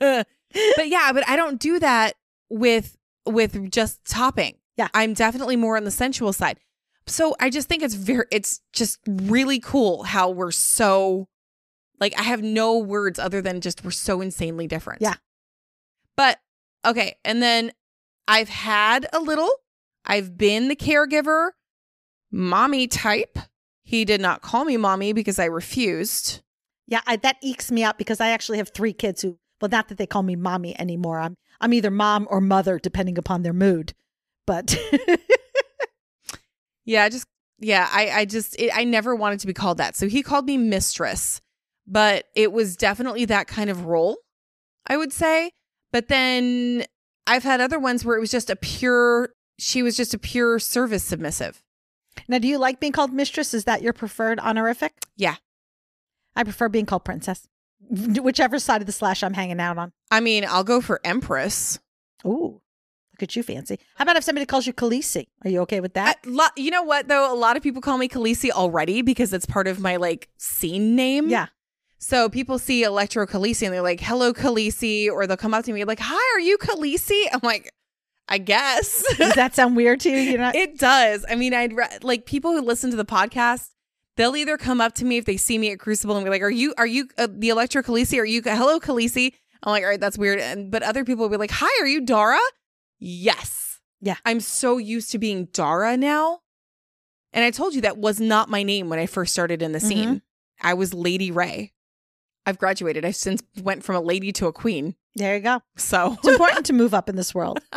but 0.00 0.88
yeah, 0.88 1.12
but 1.12 1.28
I 1.28 1.36
don't 1.36 1.60
do 1.60 1.78
that 1.80 2.14
with 2.50 2.96
with 3.26 3.70
just 3.70 4.04
topping. 4.04 4.56
Yeah. 4.76 4.88
I'm 4.94 5.12
definitely 5.14 5.56
more 5.56 5.76
on 5.76 5.84
the 5.84 5.90
sensual 5.90 6.32
side. 6.32 6.58
So 7.06 7.34
I 7.40 7.50
just 7.50 7.68
think 7.68 7.82
it's 7.82 7.94
very 7.94 8.26
it's 8.30 8.60
just 8.72 8.98
really 9.08 9.60
cool 9.60 10.04
how 10.04 10.30
we're 10.30 10.50
so 10.52 11.28
like 12.00 12.18
I 12.18 12.22
have 12.22 12.42
no 12.42 12.78
words 12.78 13.18
other 13.18 13.42
than 13.42 13.60
just 13.60 13.84
we're 13.84 13.90
so 13.90 14.20
insanely 14.20 14.66
different. 14.66 15.02
Yeah. 15.02 15.14
But 16.16 16.38
okay, 16.86 17.16
and 17.24 17.42
then 17.42 17.72
I've 18.28 18.48
had 18.48 19.06
a 19.12 19.20
little 19.20 19.50
I've 20.04 20.38
been 20.38 20.68
the 20.68 20.76
caregiver 20.76 21.50
mommy 22.30 22.86
type. 22.86 23.38
He 23.84 24.04
did 24.04 24.20
not 24.20 24.42
call 24.42 24.64
me 24.64 24.76
mommy 24.76 25.12
because 25.12 25.38
I 25.38 25.46
refused. 25.46 26.40
yeah, 26.86 27.00
I, 27.06 27.16
that 27.16 27.36
ekes 27.42 27.70
me 27.70 27.82
out 27.82 27.98
because 27.98 28.20
I 28.20 28.30
actually 28.30 28.58
have 28.58 28.70
three 28.70 28.92
kids 28.92 29.22
who, 29.22 29.38
well, 29.60 29.70
not 29.70 29.88
that 29.88 29.98
they 29.98 30.06
call 30.06 30.22
me 30.22 30.36
mommy 30.36 30.78
anymore. 30.78 31.20
I'm, 31.20 31.34
I'm 31.60 31.72
either 31.72 31.90
mom 31.90 32.26
or 32.30 32.40
mother, 32.40 32.78
depending 32.78 33.18
upon 33.18 33.42
their 33.42 33.52
mood. 33.52 33.94
But 34.46 34.76
Yeah, 36.88 37.04
I 37.04 37.10
just 37.10 37.26
yeah, 37.58 37.86
I 37.92 38.08
I 38.10 38.24
just 38.24 38.58
it, 38.58 38.70
I 38.74 38.84
never 38.84 39.14
wanted 39.14 39.40
to 39.40 39.46
be 39.46 39.52
called 39.52 39.76
that. 39.76 39.94
So 39.94 40.08
he 40.08 40.22
called 40.22 40.46
me 40.46 40.56
mistress, 40.56 41.42
but 41.86 42.24
it 42.34 42.50
was 42.50 42.78
definitely 42.78 43.26
that 43.26 43.46
kind 43.46 43.68
of 43.68 43.84
role, 43.84 44.16
I 44.86 44.96
would 44.96 45.12
say. 45.12 45.50
But 45.92 46.08
then 46.08 46.86
I've 47.26 47.42
had 47.42 47.60
other 47.60 47.78
ones 47.78 48.06
where 48.06 48.16
it 48.16 48.20
was 48.20 48.30
just 48.30 48.48
a 48.48 48.56
pure 48.56 49.34
she 49.58 49.82
was 49.82 49.98
just 49.98 50.14
a 50.14 50.18
pure 50.18 50.58
service 50.58 51.04
submissive. 51.04 51.62
Now, 52.26 52.38
do 52.38 52.48
you 52.48 52.58
like 52.58 52.80
being 52.80 52.92
called 52.92 53.12
mistress? 53.12 53.54
Is 53.54 53.64
that 53.64 53.82
your 53.82 53.92
preferred 53.92 54.40
honorific? 54.40 54.92
Yeah. 55.16 55.36
I 56.34 56.44
prefer 56.44 56.68
being 56.68 56.86
called 56.86 57.04
princess, 57.04 57.46
whichever 57.90 58.58
side 58.58 58.80
of 58.80 58.86
the 58.86 58.92
slash 58.92 59.22
I'm 59.22 59.34
hanging 59.34 59.60
out 59.60 59.78
on. 59.78 59.92
I 60.10 60.20
mean, 60.20 60.44
I'll 60.48 60.64
go 60.64 60.80
for 60.80 61.00
empress. 61.04 61.78
Ooh, 62.24 62.60
look 63.12 63.22
at 63.22 63.34
you, 63.36 63.42
fancy. 63.42 63.78
How 63.96 64.02
about 64.04 64.16
if 64.16 64.24
somebody 64.24 64.46
calls 64.46 64.66
you 64.66 64.72
Khaleesi? 64.72 65.26
Are 65.44 65.50
you 65.50 65.60
okay 65.62 65.80
with 65.80 65.94
that? 65.94 66.18
lo- 66.24 66.46
you 66.56 66.70
know 66.70 66.82
what 66.82 67.08
though? 67.08 67.32
A 67.32 67.34
lot 67.34 67.56
of 67.56 67.62
people 67.62 67.82
call 67.82 67.98
me 67.98 68.08
Khaleesi 68.08 68.50
already 68.50 69.02
because 69.02 69.32
it's 69.32 69.46
part 69.46 69.66
of 69.66 69.80
my 69.80 69.96
like 69.96 70.28
scene 70.38 70.94
name. 70.96 71.28
yeah. 71.28 71.46
So 72.00 72.28
people 72.28 72.60
see 72.60 72.84
Electro 72.84 73.26
Khaleesi 73.26 73.64
and 73.64 73.74
they're 73.74 73.82
like, 73.82 73.98
"Hello, 74.00 74.32
Khaleesi," 74.32 75.10
or 75.10 75.26
they'll 75.26 75.36
come 75.36 75.52
up 75.52 75.64
to 75.64 75.72
me 75.72 75.82
like, 75.84 75.98
"Hi, 76.00 76.36
are 76.36 76.40
you 76.40 76.56
Khaleesi?" 76.58 77.24
I'm 77.32 77.40
like, 77.42 77.72
I 78.28 78.38
guess. 78.38 79.02
Does 79.16 79.34
that 79.34 79.54
sound 79.54 79.74
weird 79.76 80.00
to 80.00 80.10
you? 80.10 80.16
You 80.18 80.38
know, 80.38 80.50
it 80.54 80.78
does. 80.78 81.24
I 81.28 81.34
mean, 81.34 81.54
I'd 81.54 81.72
re- 81.74 81.98
like 82.02 82.26
people 82.26 82.52
who 82.52 82.60
listen 82.60 82.90
to 82.90 82.96
the 82.96 83.04
podcast. 83.04 83.70
They'll 84.16 84.36
either 84.36 84.56
come 84.58 84.80
up 84.80 84.94
to 84.96 85.04
me 85.04 85.16
if 85.16 85.24
they 85.24 85.36
see 85.36 85.58
me 85.58 85.70
at 85.70 85.78
Crucible 85.78 86.16
and 86.16 86.24
be 86.24 86.30
like, 86.30 86.42
"Are 86.42 86.50
you 86.50 86.74
are 86.76 86.86
you 86.86 87.08
uh, 87.16 87.28
the 87.30 87.48
Electro 87.50 87.82
Khaleesi? 87.82 88.18
Are 88.18 88.24
you 88.24 88.42
hello 88.44 88.80
Khaleesi?" 88.80 89.32
I'm 89.62 89.70
like, 89.72 89.82
"All 89.84 89.88
right, 89.88 90.00
that's 90.00 90.18
weird." 90.18 90.40
And 90.40 90.70
but 90.70 90.82
other 90.82 91.04
people 91.04 91.22
will 91.22 91.30
be 91.30 91.36
like, 91.36 91.52
"Hi, 91.52 91.82
are 91.82 91.86
you 91.86 92.00
Dara?" 92.04 92.38
Yes. 92.98 93.80
Yeah. 94.00 94.16
I'm 94.24 94.40
so 94.40 94.78
used 94.78 95.10
to 95.12 95.18
being 95.18 95.46
Dara 95.46 95.96
now. 95.96 96.40
And 97.32 97.44
I 97.44 97.50
told 97.50 97.74
you 97.74 97.80
that 97.82 97.98
was 97.98 98.20
not 98.20 98.48
my 98.48 98.62
name 98.62 98.88
when 98.88 98.98
I 98.98 99.06
first 99.06 99.32
started 99.32 99.62
in 99.62 99.72
the 99.72 99.80
scene. 99.80 100.08
Mhm. 100.16 100.22
I 100.62 100.74
was 100.74 100.94
Lady 100.94 101.30
Ray. 101.30 101.72
I've 102.46 102.58
graduated. 102.58 103.04
I've 103.04 103.16
since 103.16 103.42
went 103.62 103.84
from 103.84 103.96
a 103.96 104.00
lady 104.00 104.32
to 104.32 104.46
a 104.46 104.52
queen. 104.52 104.96
There 105.18 105.36
you 105.36 105.42
go. 105.42 105.60
So 105.76 106.14
It's 106.18 106.28
important 106.28 106.66
to 106.66 106.72
move 106.72 106.94
up 106.94 107.08
in 107.08 107.16
this 107.16 107.34
world. 107.34 107.60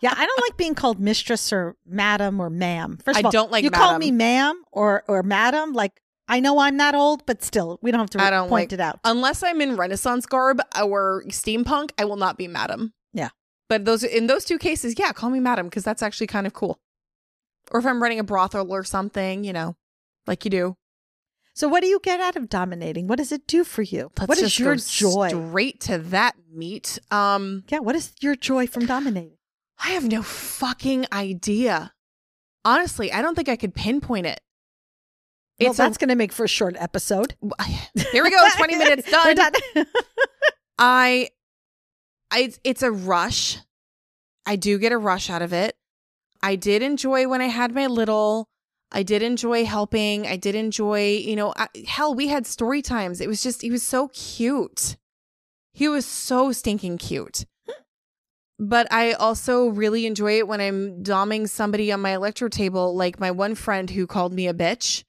Yeah, 0.00 0.14
I 0.16 0.26
don't 0.26 0.40
like 0.40 0.56
being 0.56 0.74
called 0.74 0.98
mistress 0.98 1.52
or 1.52 1.76
madam 1.86 2.40
or 2.40 2.48
ma'am. 2.50 2.98
First 3.04 3.18
of 3.20 3.24
I 3.24 3.28
all, 3.28 3.30
don't 3.32 3.52
like 3.52 3.62
you 3.64 3.70
call 3.70 3.98
me 3.98 4.10
ma'am 4.10 4.60
or 4.72 5.04
or 5.06 5.22
madam. 5.22 5.72
Like 5.74 6.00
I 6.26 6.40
know 6.40 6.58
I'm 6.58 6.76
not 6.76 6.94
old, 6.94 7.24
but 7.26 7.42
still, 7.42 7.78
we 7.82 7.90
don't 7.90 8.00
have 8.00 8.10
to 8.10 8.20
I 8.22 8.30
don't 8.30 8.48
point 8.48 8.70
like- 8.70 8.72
it 8.72 8.80
out. 8.80 8.98
unless 9.04 9.42
I'm 9.42 9.60
in 9.60 9.76
Renaissance 9.76 10.24
garb 10.26 10.60
or 10.82 11.22
steampunk, 11.28 11.90
I 11.98 12.04
will 12.06 12.16
not 12.16 12.36
be 12.38 12.48
madam. 12.48 12.94
Yeah. 13.12 13.28
But 13.68 13.84
those 13.84 14.02
in 14.02 14.26
those 14.26 14.44
two 14.44 14.58
cases, 14.58 14.94
yeah, 14.98 15.12
call 15.12 15.28
me 15.30 15.38
madam 15.40 15.66
because 15.66 15.84
that's 15.84 16.02
actually 16.02 16.26
kind 16.28 16.46
of 16.46 16.52
cool. 16.54 16.80
Or 17.70 17.78
if 17.80 17.86
I'm 17.86 18.02
running 18.02 18.18
a 18.18 18.24
brothel 18.24 18.72
or 18.72 18.82
something, 18.84 19.44
you 19.44 19.52
know, 19.52 19.76
like 20.26 20.44
you 20.44 20.50
do. 20.50 20.76
So, 21.54 21.68
what 21.68 21.82
do 21.82 21.86
you 21.86 22.00
get 22.02 22.20
out 22.20 22.36
of 22.36 22.48
dominating? 22.48 23.06
What 23.08 23.16
does 23.18 23.32
it 23.32 23.46
do 23.46 23.64
for 23.64 23.82
you? 23.82 24.10
Let's 24.18 24.28
what 24.28 24.38
is 24.38 24.54
just 24.54 24.58
your 24.58 24.76
joy? 24.76 25.28
Straight 25.28 25.80
to 25.80 25.98
that 25.98 26.36
meat. 26.52 26.98
Um, 27.10 27.64
yeah, 27.68 27.80
what 27.80 27.94
is 27.94 28.12
your 28.20 28.34
joy 28.36 28.66
from 28.66 28.86
dominating? 28.86 29.36
I 29.84 29.90
have 29.90 30.04
no 30.04 30.22
fucking 30.22 31.06
idea. 31.12 31.92
Honestly, 32.64 33.12
I 33.12 33.20
don't 33.22 33.34
think 33.34 33.48
I 33.48 33.56
could 33.56 33.74
pinpoint 33.74 34.26
it. 34.26 34.40
Well, 35.60 35.70
It's 35.70 35.78
a- 35.78 35.82
that's 35.82 35.98
going 35.98 36.08
to 36.08 36.14
make 36.14 36.32
for 36.32 36.44
a 36.44 36.48
short 36.48 36.76
episode. 36.78 37.34
Here 38.12 38.22
we 38.22 38.30
go. 38.30 38.48
20 38.56 38.76
minutes 38.76 39.10
done. 39.10 39.26
We're 39.26 39.34
done. 39.34 39.52
I, 40.78 41.28
I, 42.30 42.52
it's 42.64 42.82
a 42.82 42.90
rush. 42.90 43.58
I 44.46 44.56
do 44.56 44.78
get 44.78 44.92
a 44.92 44.98
rush 44.98 45.28
out 45.30 45.42
of 45.42 45.52
it. 45.52 45.76
I 46.42 46.56
did 46.56 46.82
enjoy 46.82 47.28
when 47.28 47.40
I 47.40 47.46
had 47.46 47.74
my 47.74 47.86
little. 47.86 48.48
I 48.92 49.02
did 49.02 49.22
enjoy 49.22 49.64
helping. 49.64 50.26
I 50.26 50.36
did 50.36 50.54
enjoy, 50.54 51.16
you 51.16 51.34
know, 51.36 51.52
I, 51.56 51.68
hell, 51.86 52.14
we 52.14 52.28
had 52.28 52.46
story 52.46 52.82
times. 52.82 53.20
It 53.20 53.28
was 53.28 53.42
just, 53.42 53.62
he 53.62 53.70
was 53.70 53.82
so 53.82 54.08
cute. 54.08 54.96
He 55.72 55.88
was 55.88 56.04
so 56.06 56.52
stinking 56.52 56.98
cute. 56.98 57.44
But 58.58 58.86
I 58.92 59.12
also 59.12 59.68
really 59.68 60.06
enjoy 60.06 60.38
it 60.38 60.46
when 60.46 60.60
I'm 60.60 61.02
doming 61.02 61.48
somebody 61.48 61.90
on 61.90 62.00
my 62.00 62.14
electro 62.14 62.48
table, 62.48 62.94
like 62.94 63.18
my 63.18 63.30
one 63.32 63.54
friend 63.56 63.90
who 63.90 64.06
called 64.06 64.32
me 64.32 64.46
a 64.46 64.54
bitch 64.54 65.02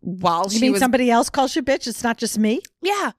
while 0.00 0.44
you 0.44 0.50
she 0.50 0.60
mean 0.60 0.72
was. 0.72 0.80
somebody 0.80 1.10
else 1.10 1.30
calls 1.30 1.56
you 1.56 1.62
bitch? 1.62 1.86
It's 1.86 2.02
not 2.04 2.18
just 2.18 2.38
me. 2.38 2.60
yeah. 2.82 3.12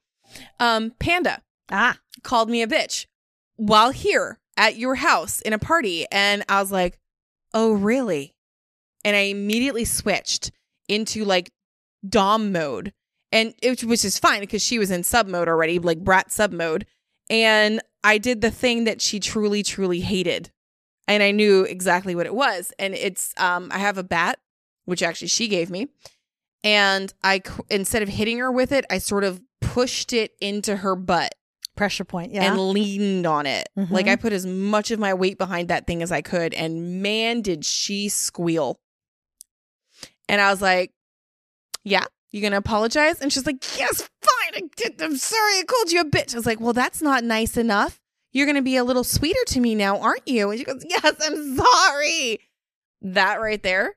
Um, 0.60 0.92
Panda 1.00 1.42
Ah, 1.72 1.98
called 2.24 2.50
me 2.50 2.62
a 2.62 2.68
bitch 2.68 3.06
while 3.56 3.90
here 3.92 4.40
at 4.58 4.76
your 4.78 4.96
house 4.96 5.42
in 5.42 5.54
a 5.54 5.58
party. 5.60 6.06
And 6.12 6.44
I 6.48 6.60
was 6.62 6.72
like, 6.72 7.00
oh, 7.54 7.72
really? 7.74 8.36
And 9.04 9.16
I 9.16 9.22
immediately 9.22 9.86
switched 9.86 10.52
into 10.88 11.26
like 11.26 11.52
Dom 12.08 12.52
mode. 12.52 12.94
And 13.32 13.54
it, 13.62 13.84
was 13.84 14.02
just 14.02 14.22
fine 14.22 14.42
because 14.42 14.62
she 14.62 14.78
was 14.78 14.92
in 14.92 15.04
sub 15.04 15.28
mode 15.28 15.48
already, 15.48 15.80
like 15.80 16.04
brat 16.04 16.32
sub 16.32 16.52
mode. 16.52 16.86
And 17.30 17.82
I 18.04 18.18
did 18.18 18.42
the 18.42 18.52
thing 18.52 18.84
that 18.84 19.02
she 19.02 19.20
truly, 19.20 19.64
truly 19.64 20.02
hated. 20.02 20.52
And 21.08 21.24
I 21.24 21.32
knew 21.32 21.64
exactly 21.64 22.14
what 22.14 22.26
it 22.26 22.36
was. 22.36 22.74
And 22.78 22.94
it's, 22.94 23.34
um, 23.38 23.70
I 23.72 23.78
have 23.80 23.98
a 23.98 24.04
bat, 24.04 24.40
which 24.86 25.02
actually 25.02 25.30
she 25.30 25.48
gave 25.48 25.70
me. 25.70 25.88
And 26.64 27.14
I, 27.24 27.42
instead 27.70 28.02
of 28.04 28.10
hitting 28.10 28.38
her 28.40 28.52
with 28.52 28.72
it, 28.72 28.86
I 28.90 28.98
sort 28.98 29.24
of 29.24 29.42
pushed 29.62 30.12
it 30.14 30.34
into 30.42 30.78
her 30.78 30.96
butt 30.96 31.34
pressure 31.78 32.04
point. 32.04 32.34
Yeah. 32.34 32.52
and 32.52 32.60
leaned 32.60 33.26
on 33.26 33.46
it. 33.46 33.70
Mhm. 33.78 33.90
Like 33.92 34.08
I 34.08 34.16
put 34.18 34.34
as 34.34 34.46
much 34.46 34.92
of 34.92 35.00
my 35.00 35.14
weight 35.14 35.38
behind 35.38 35.70
that 35.70 35.88
thing 35.88 36.04
as 36.04 36.12
I 36.12 36.22
could. 36.22 36.54
And 36.54 37.02
man, 37.02 37.42
did 37.42 37.64
she 37.66 38.10
squeal. 38.10 38.80
And 40.32 40.40
I 40.40 40.50
was 40.50 40.62
like, 40.62 40.94
Yeah, 41.84 42.06
you're 42.32 42.42
gonna 42.42 42.58
apologize? 42.58 43.20
And 43.20 43.32
she's 43.32 43.46
like, 43.46 43.78
Yes, 43.78 44.10
fine. 44.22 44.64
I 44.64 44.70
did. 44.78 45.00
I'm 45.02 45.18
sorry 45.18 45.60
I 45.60 45.64
called 45.68 45.92
you 45.92 46.00
a 46.00 46.06
bitch. 46.06 46.34
I 46.34 46.38
was 46.38 46.46
like, 46.46 46.62
Well, 46.62 46.72
that's 46.72 47.02
not 47.02 47.26
nice 47.26 47.58
enough. 47.58 48.00
You're 48.32 48.48
gonna 48.48 48.62
be 48.62 48.78
a 48.78 48.86
little 48.86 49.04
sweeter 49.04 49.44
to 49.48 49.60
me 49.60 49.76
now, 49.76 50.00
aren't 50.00 50.28
you? 50.28 50.50
And 50.50 50.58
she 50.58 50.64
goes, 50.64 50.86
Yes, 50.88 51.16
I'm 51.22 51.58
sorry. 51.58 52.40
That 53.02 53.42
right 53.42 53.62
there, 53.62 53.96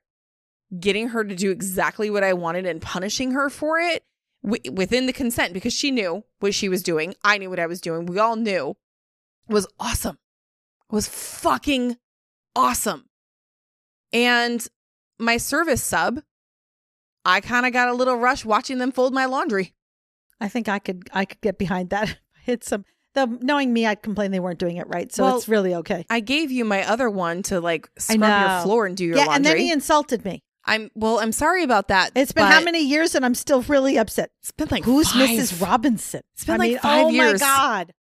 getting 0.78 1.10
her 1.10 1.22
to 1.22 1.36
do 1.36 1.52
exactly 1.52 2.10
what 2.10 2.24
I 2.24 2.32
wanted 2.32 2.66
and 2.66 2.82
punishing 2.82 3.30
her 3.30 3.48
for 3.48 3.78
it 3.78 4.02
wi- 4.42 4.72
within 4.72 5.06
the 5.06 5.12
consent 5.12 5.54
because 5.54 5.72
she 5.72 5.92
knew 5.92 6.24
what 6.40 6.52
she 6.52 6.68
was 6.68 6.82
doing. 6.82 7.14
I 7.22 7.38
knew 7.38 7.48
what 7.48 7.60
I 7.60 7.66
was 7.66 7.80
doing. 7.80 8.06
We 8.06 8.18
all 8.18 8.34
knew 8.34 8.76
was 9.46 9.68
awesome. 9.78 10.18
Was 10.90 11.06
fucking 11.06 11.96
awesome. 12.56 13.04
And 14.12 14.66
my 15.18 15.36
service 15.36 15.82
sub, 15.82 16.20
I 17.24 17.40
kind 17.40 17.66
of 17.66 17.72
got 17.72 17.88
a 17.88 17.94
little 17.94 18.16
rush 18.16 18.44
watching 18.44 18.78
them 18.78 18.92
fold 18.92 19.14
my 19.14 19.26
laundry. 19.26 19.74
I 20.40 20.48
think 20.48 20.68
I 20.68 20.78
could 20.78 21.08
I 21.12 21.24
could 21.24 21.40
get 21.40 21.58
behind 21.58 21.90
that. 21.90 22.18
Hit 22.42 22.64
some. 22.64 22.84
The 23.14 23.26
knowing 23.40 23.72
me, 23.72 23.86
I'd 23.86 24.02
complain 24.02 24.32
they 24.32 24.40
weren't 24.40 24.58
doing 24.58 24.76
it 24.76 24.88
right. 24.88 25.12
So 25.12 25.24
Well, 25.24 25.36
it's 25.36 25.48
really 25.48 25.74
okay. 25.76 26.04
I 26.10 26.18
gave 26.18 26.50
you 26.50 26.64
my 26.64 26.86
other 26.86 27.08
one 27.08 27.42
to 27.44 27.60
like 27.60 27.88
scrub 27.96 28.20
your 28.20 28.60
floor 28.62 28.86
and 28.86 28.96
do 28.96 29.04
your 29.04 29.16
yeah, 29.16 29.26
laundry. 29.26 29.36
and 29.36 29.44
then 29.46 29.56
he 29.58 29.70
insulted 29.72 30.24
me. 30.24 30.42
I'm 30.66 30.90
well, 30.94 31.20
I'm 31.20 31.30
sorry 31.30 31.62
about 31.62 31.88
that. 31.88 32.10
It's 32.16 32.32
been 32.32 32.46
how 32.46 32.60
many 32.62 32.84
years, 32.84 33.14
and 33.14 33.24
I'm 33.24 33.34
still 33.34 33.62
really 33.62 33.98
upset. 33.98 34.30
It's 34.40 34.50
been 34.50 34.68
like 34.70 34.84
Who's 34.84 35.12
five. 35.12 35.28
Mrs. 35.28 35.62
Robinson? 35.62 36.22
It's 36.32 36.44
been 36.44 36.54
I 36.54 36.58
like 36.58 36.70
mean, 36.70 36.78
five 36.78 37.06
oh 37.06 37.08
years. 37.10 37.42
Oh 37.42 37.46
my 37.46 37.56
god. 37.56 37.94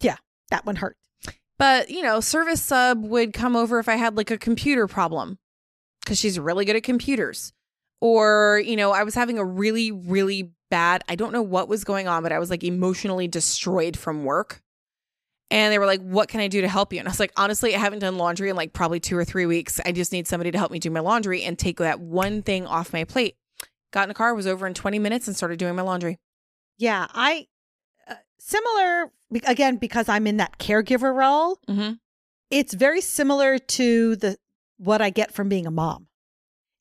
Yeah, 0.00 0.16
that 0.50 0.64
one 0.64 0.76
hurt. 0.76 0.96
But, 1.58 1.90
you 1.90 2.02
know, 2.02 2.20
service 2.20 2.62
sub 2.62 3.02
would 3.02 3.32
come 3.32 3.56
over 3.56 3.78
if 3.78 3.88
I 3.88 3.96
had 3.96 4.16
like 4.16 4.30
a 4.30 4.38
computer 4.38 4.86
problem 4.86 5.38
because 6.06 6.18
she's 6.18 6.38
really 6.38 6.64
good 6.64 6.76
at 6.76 6.84
computers. 6.84 7.52
Or, 8.00 8.62
you 8.64 8.76
know, 8.76 8.92
I 8.92 9.02
was 9.02 9.14
having 9.14 9.38
a 9.38 9.44
really, 9.44 9.90
really 9.90 10.52
bad, 10.70 11.02
I 11.08 11.16
don't 11.16 11.32
know 11.32 11.42
what 11.42 11.68
was 11.68 11.82
going 11.82 12.06
on, 12.08 12.22
but 12.22 12.32
I 12.32 12.38
was 12.38 12.50
like 12.50 12.62
emotionally 12.62 13.26
destroyed 13.26 13.96
from 13.96 14.24
work. 14.24 14.62
And 15.50 15.72
they 15.72 15.78
were 15.78 15.86
like, 15.86 16.00
What 16.00 16.28
can 16.28 16.40
I 16.40 16.48
do 16.48 16.60
to 16.60 16.68
help 16.68 16.92
you? 16.92 16.98
And 16.98 17.08
I 17.08 17.10
was 17.10 17.20
like, 17.20 17.32
Honestly, 17.36 17.74
I 17.74 17.78
haven't 17.78 18.00
done 18.00 18.18
laundry 18.18 18.50
in 18.50 18.56
like 18.56 18.72
probably 18.72 19.00
two 19.00 19.16
or 19.16 19.24
three 19.24 19.46
weeks. 19.46 19.80
I 19.84 19.92
just 19.92 20.12
need 20.12 20.26
somebody 20.26 20.50
to 20.50 20.58
help 20.58 20.72
me 20.72 20.78
do 20.78 20.90
my 20.90 21.00
laundry 21.00 21.42
and 21.42 21.58
take 21.58 21.78
that 21.78 22.00
one 22.00 22.42
thing 22.42 22.66
off 22.66 22.92
my 22.92 23.04
plate. 23.04 23.36
Got 23.92 24.04
in 24.04 24.10
a 24.10 24.14
car, 24.14 24.34
was 24.34 24.46
over 24.46 24.66
in 24.66 24.74
20 24.74 24.98
minutes 24.98 25.28
and 25.28 25.36
started 25.36 25.58
doing 25.58 25.76
my 25.76 25.82
laundry. 25.82 26.18
Yeah, 26.78 27.06
I 27.10 27.46
uh, 28.08 28.14
similar 28.38 29.12
again 29.46 29.76
because 29.76 30.08
I'm 30.08 30.26
in 30.26 30.38
that 30.38 30.58
caregiver 30.58 31.14
role. 31.14 31.58
Mm-hmm. 31.68 31.92
It's 32.50 32.74
very 32.74 33.00
similar 33.00 33.58
to 33.58 34.16
the 34.16 34.36
what 34.78 35.00
I 35.02 35.10
get 35.10 35.32
from 35.32 35.48
being 35.48 35.66
a 35.66 35.70
mom, 35.70 36.08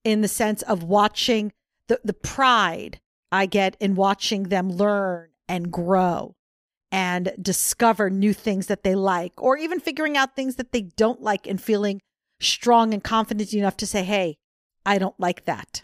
in 0.04 0.22
the 0.22 0.28
sense 0.28 0.62
of 0.64 0.84
watching 0.84 1.52
the 1.88 2.00
the 2.04 2.14
pride 2.14 3.00
I 3.32 3.46
get 3.46 3.76
in 3.80 3.96
watching 3.96 4.44
them 4.44 4.70
learn 4.70 5.30
and 5.48 5.72
grow 5.72 6.36
and 6.92 7.34
discover 7.42 8.10
new 8.10 8.34
things 8.34 8.68
that 8.68 8.84
they 8.84 8.96
like, 8.96 9.34
or 9.38 9.58
even 9.58 9.80
figuring 9.80 10.16
out 10.16 10.36
things 10.36 10.56
that 10.56 10.72
they 10.72 10.82
don't 10.82 11.22
like 11.22 11.46
and 11.48 11.62
feeling 11.62 12.02
strong 12.40 12.94
and 12.94 13.04
confident 13.04 13.54
enough 13.54 13.78
to 13.78 13.88
say, 13.88 14.04
"Hey, 14.04 14.38
I 14.86 14.98
don't 14.98 15.20
like 15.20 15.46
that." 15.46 15.84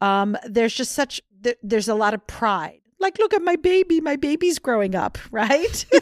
Um, 0.00 0.36
there's 0.44 0.74
just 0.74 0.92
such 0.92 1.20
th- 1.42 1.58
there's 1.62 1.88
a 1.88 1.94
lot 1.94 2.14
of 2.14 2.26
pride. 2.26 2.80
Like, 2.98 3.18
look 3.18 3.34
at 3.34 3.42
my 3.42 3.56
baby. 3.56 4.00
My 4.00 4.14
baby's 4.16 4.58
growing 4.60 4.94
up, 4.94 5.18
right? 5.30 5.84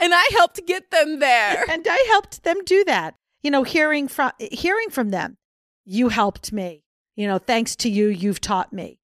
And 0.00 0.12
I 0.14 0.28
helped 0.32 0.64
get 0.66 0.90
them 0.90 1.20
there. 1.20 1.64
and 1.68 1.86
I 1.88 2.04
helped 2.08 2.42
them 2.42 2.56
do 2.64 2.84
that. 2.84 3.14
You 3.42 3.50
know, 3.50 3.62
hearing 3.62 4.08
from 4.08 4.32
hearing 4.38 4.90
from 4.90 5.10
them, 5.10 5.36
you 5.84 6.08
helped 6.08 6.52
me. 6.52 6.84
You 7.16 7.26
know, 7.26 7.38
thanks 7.38 7.74
to 7.76 7.88
you, 7.88 8.08
you've 8.08 8.40
taught 8.40 8.72
me. 8.72 9.00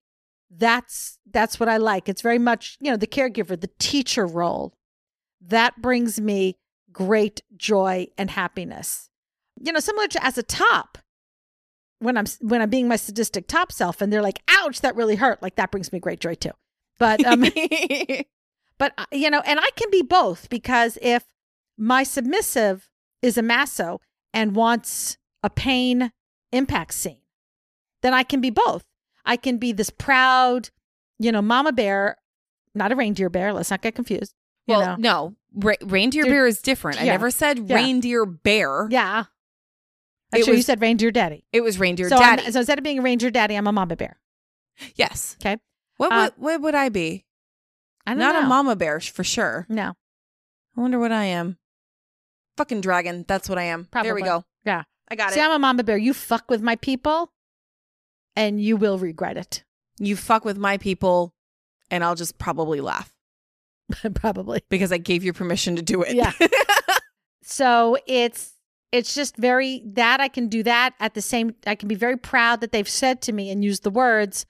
That's 0.50 1.18
that's 1.30 1.58
what 1.58 1.68
I 1.68 1.78
like. 1.78 2.08
It's 2.08 2.22
very 2.22 2.38
much, 2.38 2.76
you 2.80 2.90
know, 2.90 2.96
the 2.96 3.06
caregiver, 3.06 3.60
the 3.60 3.70
teacher 3.78 4.26
role. 4.26 4.74
That 5.40 5.80
brings 5.82 6.20
me 6.20 6.56
great 6.92 7.42
joy 7.56 8.06
and 8.16 8.30
happiness. 8.30 9.10
You 9.60 9.72
know, 9.72 9.80
similar 9.80 10.08
to 10.08 10.24
as 10.24 10.38
a 10.38 10.42
top, 10.42 10.98
when 11.98 12.16
I'm 12.16 12.26
when 12.40 12.62
I'm 12.62 12.70
being 12.70 12.88
my 12.88 12.96
sadistic 12.96 13.46
top 13.48 13.72
self, 13.72 14.00
and 14.00 14.12
they're 14.12 14.22
like, 14.22 14.40
"Ouch, 14.48 14.80
that 14.80 14.96
really 14.96 15.16
hurt." 15.16 15.42
Like 15.42 15.56
that 15.56 15.70
brings 15.70 15.92
me 15.92 15.98
great 15.98 16.20
joy 16.20 16.34
too. 16.34 16.52
But 16.98 17.24
um, 17.24 17.40
but 18.78 18.92
uh, 18.96 19.06
you 19.12 19.30
know, 19.30 19.42
and 19.44 19.58
I 19.60 19.70
can 19.76 19.90
be 19.90 20.02
both 20.02 20.48
because 20.48 20.98
if 21.02 21.24
my 21.76 22.02
submissive 22.02 22.88
is 23.22 23.36
a 23.36 23.42
masso 23.42 24.00
and 24.34 24.54
wants 24.54 25.16
a 25.42 25.48
pain 25.50 26.12
impact 26.52 26.92
scene, 26.94 27.20
then 28.02 28.12
I 28.12 28.22
can 28.22 28.40
be 28.40 28.50
both. 28.50 28.84
I 29.24 29.36
can 29.36 29.56
be 29.58 29.72
this 29.72 29.88
proud, 29.90 30.68
you 31.18 31.32
know, 31.32 31.40
mama 31.40 31.72
bear, 31.72 32.16
not 32.74 32.92
a 32.92 32.96
reindeer 32.96 33.30
bear. 33.30 33.52
Let's 33.52 33.70
not 33.70 33.80
get 33.80 33.94
confused. 33.94 34.34
You 34.66 34.74
well, 34.76 34.86
know? 34.86 34.96
no, 34.98 35.34
Ra- 35.54 35.74
reindeer 35.82 36.24
They're- 36.24 36.32
bear 36.32 36.46
is 36.46 36.60
different. 36.60 37.00
I 37.00 37.04
never 37.04 37.30
said 37.30 37.68
Yeah. 37.70 37.76
reindeer 37.76 38.26
bear. 38.26 38.88
Yeah. 38.90 39.24
Actually, 40.34 40.56
you 40.56 40.62
said 40.62 40.80
reindeer 40.80 41.12
daddy. 41.12 41.44
It 41.52 41.60
was 41.60 41.78
reindeer 41.78 42.08
so, 42.08 42.16
I'm- 42.16 42.36
daddy. 42.38 42.50
so 42.50 42.58
instead 42.58 42.76
of 42.78 42.82
being 42.82 42.98
a 42.98 43.02
reindeer 43.02 43.30
daddy, 43.30 43.54
I'm 43.54 43.66
a 43.68 43.72
mama 43.72 43.94
bear. 43.96 44.18
yes. 44.96 45.36
Okay. 45.40 45.58
What 45.96 46.10
Uh, 46.12 46.16
would 46.36 46.42
what 46.42 46.60
would 46.62 46.74
I 46.74 46.88
be? 46.88 47.24
I 48.06 48.10
don't 48.10 48.18
Not 48.18 48.34
know. 48.34 48.40
a 48.40 48.48
mama 48.48 48.74
bear 48.74 48.98
for 49.00 49.22
sure. 49.22 49.64
No. 49.68 49.94
I 50.76 50.80
wonder 50.80 50.98
what 50.98 51.12
I 51.12 51.24
am. 51.26 51.56
Fucking 52.56 52.80
dragon. 52.80 53.24
That's 53.26 53.48
what 53.48 53.58
I 53.58 53.64
am. 53.64 53.88
There 53.92 54.14
we 54.14 54.22
go. 54.22 54.44
Yeah. 54.64 54.84
I 55.08 55.16
got 55.16 55.32
See, 55.32 55.40
it. 55.40 55.42
I'm 55.42 55.52
a 55.52 55.58
mama 55.58 55.84
bear. 55.84 55.98
You 55.98 56.14
fuck 56.14 56.50
with 56.50 56.62
my 56.62 56.76
people, 56.76 57.32
and 58.36 58.60
you 58.60 58.76
will 58.76 58.98
regret 58.98 59.36
it. 59.36 59.64
You 60.00 60.16
fuck 60.16 60.44
with 60.44 60.58
my 60.58 60.76
people, 60.76 61.32
and 61.88 62.02
I'll 62.02 62.16
just 62.16 62.36
probably 62.36 62.80
laugh 62.80 63.14
Probably. 64.14 64.60
because 64.68 64.90
I 64.90 64.98
gave 64.98 65.22
you 65.22 65.32
permission 65.32 65.76
to 65.76 65.82
do 65.82 66.02
it. 66.02 66.16
Yeah. 66.16 66.32
So 67.44 67.98
it's 68.06 68.54
it's 68.90 69.14
just 69.14 69.36
very 69.36 69.82
that 69.84 70.20
I 70.20 70.28
can 70.28 70.48
do 70.48 70.62
that 70.62 70.94
at 70.98 71.14
the 71.14 71.20
same. 71.22 71.54
I 71.66 71.74
can 71.74 71.88
be 71.88 71.94
very 71.94 72.16
proud 72.16 72.60
that 72.62 72.72
they've 72.72 72.88
said 72.88 73.20
to 73.22 73.32
me 73.32 73.50
and 73.50 73.62
used 73.62 73.82
the 73.82 73.90
words. 73.90 74.46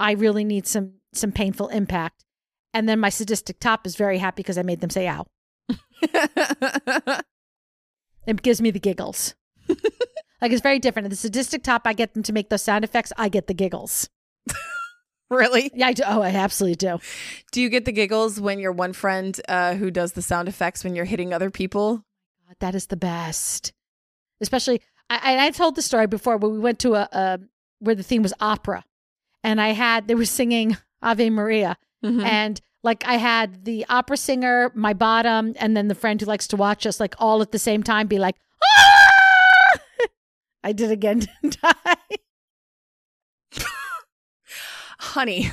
I 0.00 0.12
really 0.12 0.44
need 0.44 0.66
some 0.66 0.94
some 1.14 1.32
painful 1.32 1.68
impact, 1.68 2.24
and 2.74 2.88
then 2.88 2.98
my 2.98 3.08
sadistic 3.08 3.60
top 3.60 3.86
is 3.86 3.94
very 3.94 4.18
happy 4.18 4.42
because 4.42 4.58
I 4.58 4.62
made 4.62 4.80
them 4.80 4.90
say 4.90 5.08
"ow." 5.08 5.26
It 8.26 8.42
gives 8.42 8.60
me 8.60 8.70
the 8.70 8.78
giggles. 8.80 9.34
like 10.42 10.52
it's 10.52 10.60
very 10.62 10.78
different. 10.78 11.08
The 11.10 11.16
sadistic 11.16 11.62
top, 11.62 11.82
I 11.86 11.94
get 11.94 12.14
them 12.14 12.22
to 12.24 12.32
make 12.32 12.50
those 12.50 12.62
sound 12.62 12.84
effects. 12.84 13.12
I 13.16 13.28
get 13.30 13.46
the 13.46 13.54
giggles. 13.54 14.08
really? 15.30 15.70
Yeah, 15.74 15.86
I 15.88 15.92
do. 15.94 16.02
Oh, 16.06 16.20
I 16.20 16.28
absolutely 16.30 16.76
do. 16.76 16.98
Do 17.52 17.62
you 17.62 17.70
get 17.70 17.84
the 17.86 17.92
giggles 17.92 18.38
when 18.40 18.58
your 18.58 18.72
one 18.72 18.92
friend 18.92 19.38
uh, 19.48 19.74
who 19.76 19.90
does 19.90 20.12
the 20.12 20.22
sound 20.22 20.46
effects 20.48 20.84
when 20.84 20.94
you're 20.94 21.06
hitting 21.06 21.32
other 21.32 21.50
people? 21.50 22.04
God, 22.46 22.56
that 22.60 22.74
is 22.74 22.88
the 22.88 22.96
best. 22.96 23.72
Especially, 24.42 24.82
I, 25.08 25.20
I 25.36 25.46
I 25.46 25.50
told 25.50 25.74
the 25.74 25.82
story 25.82 26.06
before 26.06 26.36
when 26.36 26.52
we 26.52 26.58
went 26.58 26.78
to 26.80 26.94
a, 26.96 27.08
a 27.12 27.38
where 27.78 27.94
the 27.94 28.02
theme 28.02 28.22
was 28.22 28.34
opera, 28.40 28.84
and 29.42 29.58
I 29.60 29.68
had 29.68 30.06
they 30.06 30.14
were 30.14 30.24
singing 30.26 30.76
Ave 31.02 31.30
Maria, 31.30 31.76
Mhm. 32.04 32.24
and 32.24 32.60
like 32.82 33.04
I 33.06 33.14
had 33.16 33.64
the 33.64 33.84
opera 33.88 34.16
singer, 34.16 34.70
my 34.74 34.92
bottom, 34.92 35.54
and 35.58 35.76
then 35.76 35.88
the 35.88 35.94
friend 35.94 36.20
who 36.20 36.26
likes 36.26 36.46
to 36.48 36.56
watch 36.56 36.86
us 36.86 37.00
like 37.00 37.14
all 37.18 37.42
at 37.42 37.52
the 37.52 37.58
same 37.58 37.82
time 37.82 38.06
be 38.06 38.18
like, 38.18 38.36
ah! 38.64 39.78
I 40.64 40.72
did 40.72 40.90
again, 40.90 41.20
didn't 41.42 41.58
I? 41.62 41.96
Honey, 45.00 45.50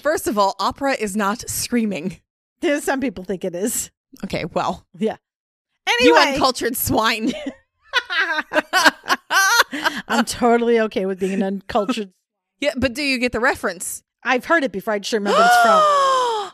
first 0.00 0.26
of 0.28 0.38
all, 0.38 0.54
opera 0.60 0.92
is 0.94 1.16
not 1.16 1.48
screaming. 1.48 2.20
There's 2.60 2.84
some 2.84 3.00
people 3.00 3.24
think 3.24 3.44
it 3.44 3.54
is. 3.54 3.90
Okay, 4.24 4.44
well, 4.44 4.86
Yeah. 4.98 5.16
you 6.00 6.14
Anyway, 6.14 6.34
uncultured 6.34 6.76
swine. 6.76 7.32
I'm 10.08 10.24
totally 10.24 10.80
okay 10.80 11.06
with 11.06 11.20
being 11.20 11.34
an 11.34 11.42
uncultured. 11.42 12.12
yeah, 12.60 12.72
but 12.76 12.92
do 12.94 13.02
you 13.02 13.18
get 13.18 13.32
the 13.32 13.40
reference? 13.40 14.02
I've 14.22 14.44
heard 14.44 14.64
it 14.64 14.72
before. 14.72 14.94
I 14.94 14.98
just 14.98 15.12
remember 15.12 15.40
it's 15.40 15.62
from. 15.62 15.80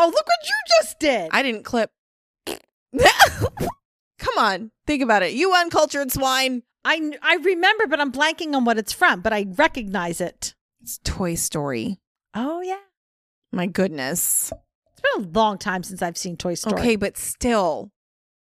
Oh, 0.00 0.06
look 0.06 0.14
what 0.14 0.48
you 0.48 0.54
just 0.80 1.00
did. 1.00 1.28
I 1.32 1.42
didn't 1.42 1.64
clip. 1.64 1.90
Come 2.46 4.38
on, 4.38 4.70
think 4.86 5.02
about 5.02 5.24
it. 5.24 5.32
You 5.32 5.52
uncultured 5.54 6.12
swine. 6.12 6.62
I 6.84 7.12
I 7.20 7.36
remember, 7.36 7.88
but 7.88 8.00
I'm 8.00 8.12
blanking 8.12 8.54
on 8.54 8.64
what 8.64 8.78
it's 8.78 8.92
from. 8.92 9.22
But 9.22 9.32
I 9.32 9.46
recognize 9.56 10.20
it. 10.20 10.54
It's 10.80 10.98
Toy 11.02 11.34
Story. 11.34 11.98
Oh 12.34 12.60
yeah, 12.60 12.78
My 13.52 13.66
goodness. 13.66 14.52
it's 14.92 15.00
been 15.00 15.24
a 15.24 15.28
long 15.36 15.58
time 15.58 15.82
since 15.82 16.00
I've 16.00 16.16
seen 16.18 16.36
Toy 16.36 16.54
Story. 16.54 16.80
Okay, 16.80 16.96
but 16.96 17.16
still, 17.16 17.90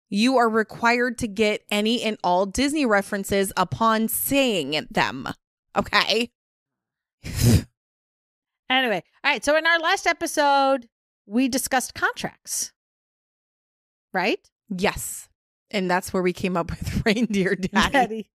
you 0.08 0.36
are 0.36 0.48
required 0.48 1.18
to 1.18 1.28
get 1.28 1.62
any 1.70 2.02
and 2.02 2.18
all 2.24 2.46
Disney 2.46 2.84
references 2.84 3.52
upon 3.56 4.08
saying 4.08 4.88
them. 4.90 5.28
Okay. 5.76 6.30
Anyway, 8.70 9.03
all 9.24 9.31
right. 9.31 9.44
So 9.44 9.57
in 9.57 9.66
our 9.66 9.79
last 9.79 10.07
episode, 10.07 10.88
we 11.27 11.48
discussed 11.48 11.94
contracts, 11.94 12.72
right? 14.12 14.38
yes. 14.74 15.29
And 15.70 15.90
that's 15.90 16.12
where 16.12 16.22
we 16.22 16.33
came 16.33 16.57
up 16.57 16.70
with 16.79 17.05
Reindeer 17.05 17.55
Daddy. 17.57 17.92
Daddy. 17.92 18.31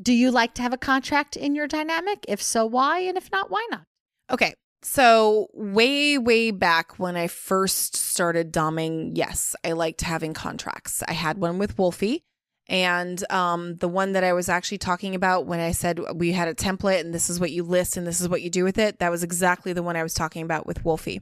Do 0.00 0.12
you 0.12 0.30
like 0.30 0.54
to 0.54 0.62
have 0.62 0.72
a 0.72 0.78
contract 0.78 1.36
in 1.36 1.54
your 1.54 1.66
dynamic? 1.68 2.24
If 2.28 2.42
so, 2.42 2.66
why? 2.66 3.00
And 3.00 3.16
if 3.16 3.30
not, 3.30 3.50
why 3.50 3.66
not? 3.70 3.84
Okay. 4.30 4.54
So, 4.82 5.48
way, 5.54 6.18
way 6.18 6.50
back 6.50 6.98
when 6.98 7.16
I 7.16 7.28
first 7.28 7.96
started 7.96 8.52
doming, 8.52 9.12
yes, 9.14 9.56
I 9.64 9.72
liked 9.72 10.02
having 10.02 10.34
contracts. 10.34 11.02
I 11.08 11.12
had 11.12 11.38
one 11.38 11.58
with 11.58 11.78
Wolfie. 11.78 12.24
And 12.68 13.22
um, 13.30 13.76
the 13.76 13.88
one 13.88 14.12
that 14.12 14.24
I 14.24 14.32
was 14.32 14.48
actually 14.48 14.78
talking 14.78 15.14
about 15.14 15.46
when 15.46 15.60
I 15.60 15.70
said 15.70 16.00
we 16.14 16.32
had 16.32 16.48
a 16.48 16.54
template 16.54 17.00
and 17.00 17.14
this 17.14 17.30
is 17.30 17.38
what 17.38 17.52
you 17.52 17.62
list 17.62 17.96
and 17.96 18.06
this 18.06 18.20
is 18.20 18.28
what 18.28 18.42
you 18.42 18.50
do 18.50 18.64
with 18.64 18.76
it, 18.76 18.98
that 18.98 19.10
was 19.10 19.22
exactly 19.22 19.72
the 19.72 19.84
one 19.84 19.96
I 19.96 20.02
was 20.02 20.14
talking 20.14 20.42
about 20.42 20.66
with 20.66 20.84
Wolfie. 20.84 21.20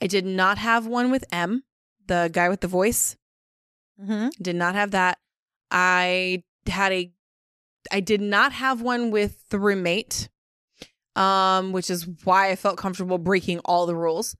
I 0.00 0.06
did 0.06 0.24
not 0.24 0.58
have 0.58 0.86
one 0.86 1.10
with 1.10 1.24
M, 1.32 1.64
the 2.06 2.30
guy 2.32 2.48
with 2.48 2.60
the 2.60 2.68
voice. 2.68 3.16
Mm-hmm. 4.00 4.28
Did 4.40 4.54
not 4.54 4.76
have 4.76 4.92
that. 4.92 5.18
I 5.70 6.44
had 6.66 6.92
a 6.92 7.10
I 7.90 8.00
did 8.00 8.20
not 8.20 8.52
have 8.52 8.80
one 8.80 9.10
with 9.10 9.48
the 9.48 9.58
roommate. 9.58 10.28
Um, 11.16 11.72
which 11.72 11.90
is 11.90 12.06
why 12.22 12.50
I 12.50 12.54
felt 12.54 12.76
comfortable 12.78 13.18
breaking 13.18 13.58
all 13.64 13.86
the 13.86 13.96
rules. 13.96 14.36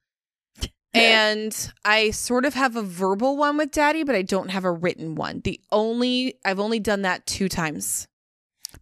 And 0.95 1.73
I 1.85 2.11
sort 2.11 2.45
of 2.45 2.55
have 2.55 2.77
a 2.77 2.83
verbal 2.83 3.37
one 3.37 3.57
with 3.57 3.71
daddy, 3.71 4.05
but 4.05 4.15
I 4.15 4.23
don't 4.23 4.51
have 4.51 4.65
a 4.65 4.73
written 4.73 5.15
one. 5.15 5.41
The 5.45 5.61
only 5.71 6.35
I've 6.45 6.61
only 6.61 6.81
done 6.81 7.03
that 7.03 7.27
two 7.27 7.49
times. 7.49 8.09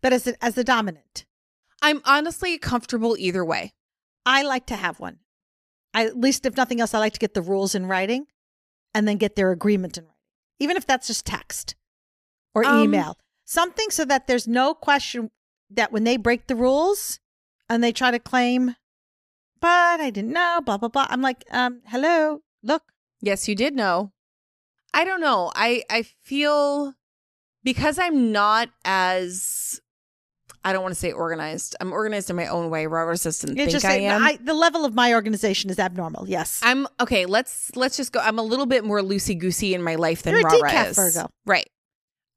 But 0.01 0.13
as 0.13 0.27
a, 0.27 0.45
as 0.45 0.55
the 0.55 0.65
dominant, 0.65 1.25
I'm 1.83 2.01
honestly 2.05 2.59
comfortable 2.59 3.17
either 3.19 3.45
way. 3.45 3.73
I 4.25 4.43
like 4.43 4.67
to 4.67 4.77
have 4.77 4.99
one. 4.99 5.19
I, 5.95 6.07
at 6.07 6.19
least, 6.19 6.45
if 6.45 6.57
nothing 6.57 6.81
else, 6.81 6.93
I 6.93 6.99
like 6.99 7.15
to 7.15 7.19
get 7.19 7.35
the 7.35 7.43
rules 7.43 7.75
in 7.75 7.87
writing, 7.87 8.27
and 8.95 9.07
then 9.07 9.17
get 9.17 9.37
their 9.37 9.51
agreement 9.51 9.97
in 9.97 10.05
writing, 10.05 10.17
even 10.59 10.77
if 10.77 10.87
that's 10.87 11.07
just 11.07 11.25
text 11.25 11.75
or 12.55 12.65
Um, 12.67 12.83
email, 12.83 13.17
something 13.45 13.91
so 13.91 14.05
that 14.05 14.27
there's 14.27 14.49
no 14.49 14.75
question 14.75 15.31
that 15.71 15.93
when 15.93 16.05
they 16.05 16.17
break 16.17 16.47
the 16.47 16.57
rules 16.57 17.21
and 17.69 17.83
they 17.83 17.93
try 17.93 18.11
to 18.11 18.19
claim, 18.19 18.77
but 19.61 20.01
I 20.01 20.11
didn't 20.11 20.33
know, 20.33 20.61
blah 20.65 20.77
blah 20.77 20.89
blah. 20.89 21.07
I'm 21.09 21.23
like, 21.23 21.45
um, 21.51 21.83
hello, 21.87 22.43
look, 22.63 22.83
Yes, 23.21 23.49
you 23.49 23.55
did 23.55 23.75
know. 23.75 24.13
I 24.95 25.05
don't 25.05 25.21
know. 25.21 25.51
I 25.55 25.83
I 25.91 26.03
feel 26.03 26.95
because 27.65 27.99
I'm 27.99 28.33
not 28.33 28.69
as 28.85 29.81
I 30.65 30.73
don't 30.73 30.83
want 30.83 30.95
to 30.95 30.99
say 30.99 31.13
organized. 31.13 31.77
I'm 31.81 31.93
organized 31.93 32.31
in 32.31 32.37
my 32.37 32.47
own 32.47 32.71
way. 32.71 32.87
Robert 32.87 33.21
doesn't 33.21 33.57
think 33.57 33.85
I 33.85 33.99
am. 33.99 34.39
the 34.45 34.55
level 34.55 34.85
of 34.85 34.95
my 34.95 35.15
organization 35.15 35.71
is 35.71 35.79
abnormal. 35.79 36.29
Yes, 36.29 36.61
I'm 36.63 36.87
okay. 37.01 37.27
Let's 37.27 37.75
let's 37.77 37.97
just 37.97 38.13
go. 38.13 38.21
I'm 38.21 38.39
a 38.39 38.43
little 38.43 38.67
bit 38.67 38.85
more 38.85 39.01
loosey 39.01 39.39
goosey 39.39 39.75
in 39.75 39.83
my 39.83 39.97
life 39.97 40.23
than 40.23 40.35
You're 40.35 40.45
Rara 40.45 40.87
is. 40.87 40.97
Virgo. 40.97 41.29
Right. 41.45 41.69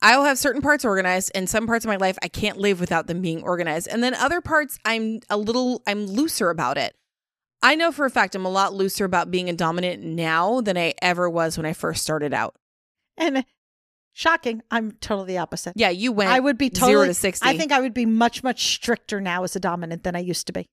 I 0.02 0.18
will 0.18 0.24
have 0.24 0.38
certain 0.38 0.62
parts 0.62 0.86
organized, 0.86 1.32
and 1.36 1.50
some 1.50 1.68
parts 1.68 1.84
of 1.84 1.90
my 1.90 1.98
life 1.98 2.18
I 2.24 2.30
can't 2.30 2.58
live 2.58 2.80
without 2.80 3.08
them 3.08 3.22
being 3.22 3.44
organized. 3.44 3.88
And 3.88 4.02
then 4.02 4.14
other 4.16 4.42
parts 4.42 4.80
I'm 4.86 5.20
a 5.30 5.38
little 5.38 5.82
I'm 5.88 6.06
looser 6.08 6.50
about 6.50 6.78
it. 6.78 6.96
I 7.62 7.76
know 7.76 7.92
for 7.92 8.06
a 8.06 8.10
fact 8.10 8.36
I'm 8.36 8.46
a 8.46 8.50
lot 8.50 8.74
looser 8.74 9.06
about 9.06 9.32
being 9.32 9.50
a 9.50 9.54
dominant 9.54 10.04
now 10.04 10.62
than 10.62 10.78
I 10.78 10.94
ever 11.02 11.30
was 11.30 11.58
when 11.58 11.66
I 11.66 11.74
first 11.74 12.04
started 12.04 12.34
out. 12.34 12.56
and 13.18 13.38
uh, 13.38 13.44
shocking, 14.14 14.62
I'm 14.72 14.92
totally 14.94 15.34
the 15.34 15.38
opposite. 15.40 15.74
Yeah, 15.76 15.90
you 15.90 16.12
went. 16.12 16.30
I 16.32 16.40
would 16.40 16.58
be 16.58 16.70
totally 16.70 16.92
zero 16.92 17.06
to 17.08 17.14
sixty. 17.14 17.48
I 17.48 17.58
think 17.58 17.72
I 17.72 17.82
would 17.82 17.94
be 17.94 18.06
much 18.06 18.44
much 18.44 18.74
stricter 18.76 19.20
now 19.20 19.44
as 19.44 19.56
a 19.56 19.60
dominant 19.60 20.04
than 20.04 20.16
I 20.16 20.20
used 20.20 20.48
to 20.48 20.54
be. 20.54 20.68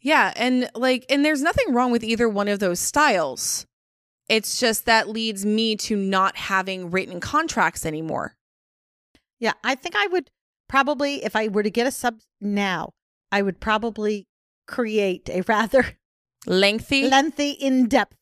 Yeah, 0.00 0.32
and 0.34 0.68
like 0.74 1.06
and 1.08 1.24
there's 1.24 1.42
nothing 1.42 1.72
wrong 1.72 1.92
with 1.92 2.02
either 2.02 2.28
one 2.28 2.48
of 2.48 2.58
those 2.58 2.80
styles. 2.80 3.64
It's 4.28 4.60
just 4.60 4.84
that 4.86 5.08
leads 5.08 5.46
me 5.46 5.76
to 5.76 5.96
not 5.96 6.36
having 6.36 6.90
written 6.90 7.20
contracts 7.20 7.86
anymore. 7.86 8.34
Yeah, 9.38 9.52
I 9.64 9.74
think 9.74 9.94
I 9.96 10.06
would 10.08 10.30
probably, 10.68 11.24
if 11.24 11.34
I 11.34 11.48
were 11.48 11.62
to 11.62 11.70
get 11.70 11.86
a 11.86 11.90
sub 11.90 12.20
now, 12.40 12.90
I 13.32 13.40
would 13.40 13.58
probably 13.60 14.26
create 14.66 15.30
a 15.30 15.42
rather 15.48 15.96
Lengthy. 16.46 17.08
lengthy, 17.08 17.50
in 17.50 17.88
depth, 17.88 18.16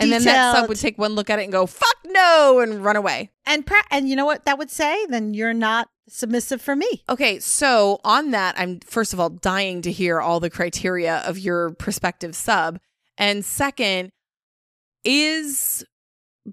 and 0.00 0.12
then 0.12 0.22
that 0.24 0.54
sub 0.54 0.68
would 0.68 0.78
take 0.78 0.96
one 0.98 1.12
look 1.12 1.28
at 1.30 1.38
it 1.38 1.42
and 1.42 1.52
go, 1.52 1.66
fuck 1.66 1.96
no, 2.06 2.60
and 2.60 2.84
run 2.84 2.96
away. 2.96 3.30
and 3.46 3.66
pra- 3.66 3.84
and 3.90 4.08
you 4.08 4.16
know 4.16 4.26
what 4.26 4.44
that 4.44 4.58
would 4.58 4.70
say? 4.70 5.06
Then 5.06 5.34
you're 5.34 5.54
not 5.54 5.88
submissive 6.08 6.62
for 6.62 6.74
me. 6.76 7.02
Okay, 7.08 7.38
so 7.40 8.00
on 8.04 8.30
that, 8.30 8.54
I'm 8.58 8.80
first 8.80 9.12
of 9.12 9.20
all 9.20 9.28
dying 9.28 9.82
to 9.82 9.92
hear 9.92 10.20
all 10.20 10.40
the 10.40 10.50
criteria 10.50 11.18
of 11.18 11.38
your 11.38 11.70
prospective 11.70 12.34
sub. 12.34 12.78
And 13.16 13.44
second, 13.44 14.10
is 15.04 15.84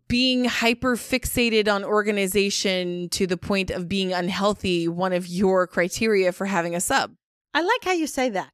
being 0.08 0.46
hyper 0.46 0.96
fixated 0.98 1.74
on 1.74 1.84
organization 1.86 3.08
to 3.10 3.28
the 3.28 3.38
point 3.38 3.70
of 3.72 3.88
being 3.88 4.12
unhealthy 4.12 4.88
one 4.88 5.14
of 5.14 5.28
your 5.28 5.68
criteria 5.68 6.32
for 6.32 6.46
having 6.48 6.76
a 6.76 6.82
sub? 6.82 7.14
I 7.54 7.62
like 7.62 7.84
how 7.84 7.94
you 7.94 8.08
say 8.08 8.30
that, 8.30 8.50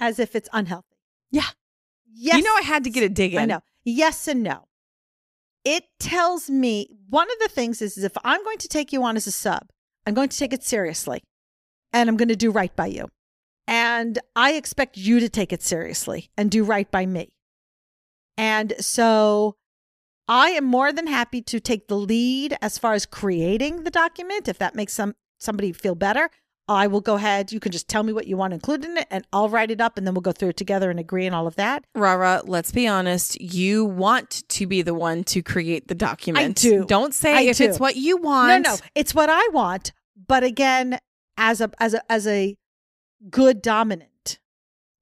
as 0.00 0.18
if 0.18 0.34
it's 0.34 0.48
unhealthy. 0.52 0.85
Yeah. 1.30 1.42
Yes. 2.12 2.38
You 2.38 2.42
know, 2.42 2.54
I 2.56 2.62
had 2.62 2.84
to 2.84 2.90
get 2.90 3.04
a 3.04 3.08
dig 3.08 3.34
in. 3.34 3.40
I 3.40 3.44
know. 3.44 3.60
Yes 3.84 4.26
and 4.28 4.42
no. 4.42 4.66
It 5.64 5.84
tells 5.98 6.48
me 6.48 6.88
one 7.08 7.26
of 7.30 7.38
the 7.40 7.48
things 7.48 7.82
is, 7.82 7.98
is 7.98 8.04
if 8.04 8.16
I'm 8.24 8.42
going 8.44 8.58
to 8.58 8.68
take 8.68 8.92
you 8.92 9.02
on 9.02 9.16
as 9.16 9.26
a 9.26 9.32
sub, 9.32 9.68
I'm 10.06 10.14
going 10.14 10.28
to 10.28 10.38
take 10.38 10.52
it 10.52 10.62
seriously 10.62 11.22
and 11.92 12.08
I'm 12.08 12.16
going 12.16 12.28
to 12.28 12.36
do 12.36 12.50
right 12.50 12.74
by 12.74 12.86
you. 12.86 13.08
And 13.66 14.18
I 14.36 14.52
expect 14.52 14.96
you 14.96 15.18
to 15.18 15.28
take 15.28 15.52
it 15.52 15.62
seriously 15.62 16.30
and 16.36 16.50
do 16.50 16.62
right 16.62 16.88
by 16.90 17.04
me. 17.04 17.32
And 18.38 18.74
so 18.78 19.56
I 20.28 20.50
am 20.50 20.64
more 20.64 20.92
than 20.92 21.06
happy 21.06 21.42
to 21.42 21.58
take 21.58 21.88
the 21.88 21.96
lead 21.96 22.56
as 22.60 22.78
far 22.78 22.92
as 22.94 23.06
creating 23.06 23.84
the 23.84 23.90
document. 23.90 24.48
If 24.48 24.58
that 24.58 24.74
makes 24.74 24.92
some 24.92 25.14
somebody 25.38 25.72
feel 25.72 25.94
better, 25.94 26.30
I 26.68 26.88
will 26.88 27.00
go 27.00 27.14
ahead. 27.14 27.52
You 27.52 27.60
can 27.60 27.70
just 27.70 27.88
tell 27.88 28.02
me 28.02 28.12
what 28.12 28.26
you 28.26 28.36
want 28.36 28.52
included 28.52 28.90
in 28.90 28.96
it 28.96 29.06
and 29.10 29.24
I'll 29.32 29.48
write 29.48 29.70
it 29.70 29.80
up 29.80 29.96
and 29.96 30.06
then 30.06 30.14
we'll 30.14 30.22
go 30.22 30.32
through 30.32 30.50
it 30.50 30.56
together 30.56 30.90
and 30.90 30.98
agree 30.98 31.26
and 31.26 31.34
all 31.34 31.46
of 31.46 31.56
that. 31.56 31.84
Rara, 31.94 32.42
let's 32.44 32.72
be 32.72 32.88
honest. 32.88 33.40
You 33.40 33.84
want 33.84 34.42
to 34.48 34.66
be 34.66 34.82
the 34.82 34.94
one 34.94 35.22
to 35.24 35.42
create 35.42 35.88
the 35.88 35.94
document. 35.94 36.58
I 36.64 36.68
do. 36.68 36.84
Don't 36.84 37.14
say 37.14 37.34
I 37.34 37.40
if 37.42 37.58
do. 37.58 37.64
it's 37.64 37.78
what 37.78 37.96
you 37.96 38.16
want. 38.16 38.64
No, 38.64 38.70
no, 38.70 38.76
it's 38.94 39.14
what 39.14 39.28
I 39.30 39.48
want. 39.52 39.92
But 40.26 40.42
again, 40.42 40.98
as 41.36 41.60
a 41.60 41.70
as 41.78 41.94
a 41.94 42.12
as 42.12 42.26
a 42.26 42.56
good 43.30 43.62
dominant, 43.62 44.38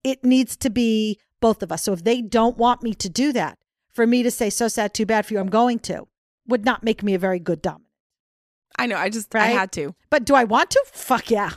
it 0.02 0.24
needs 0.24 0.56
to 0.58 0.70
be 0.70 1.18
both 1.40 1.62
of 1.62 1.72
us. 1.72 1.82
So 1.82 1.92
if 1.92 2.04
they 2.04 2.20
don't 2.20 2.58
want 2.58 2.82
me 2.82 2.94
to 2.94 3.08
do 3.08 3.32
that, 3.32 3.58
for 3.90 4.06
me 4.06 4.22
to 4.22 4.30
say 4.30 4.50
so 4.50 4.68
sad, 4.68 4.92
too 4.92 5.06
bad 5.06 5.24
for 5.24 5.34
you, 5.34 5.40
I'm 5.40 5.48
going 5.48 5.78
to, 5.80 6.06
would 6.46 6.64
not 6.64 6.82
make 6.82 7.02
me 7.02 7.14
a 7.14 7.18
very 7.18 7.38
good 7.38 7.62
dominant. 7.62 7.83
I 8.78 8.86
know. 8.86 8.96
I 8.96 9.08
just 9.08 9.34
I 9.34 9.46
had 9.46 9.72
to. 9.72 9.94
But 10.10 10.24
do 10.24 10.34
I 10.34 10.44
want 10.44 10.70
to? 10.70 10.84
Fuck 10.92 11.30
yeah. 11.30 11.50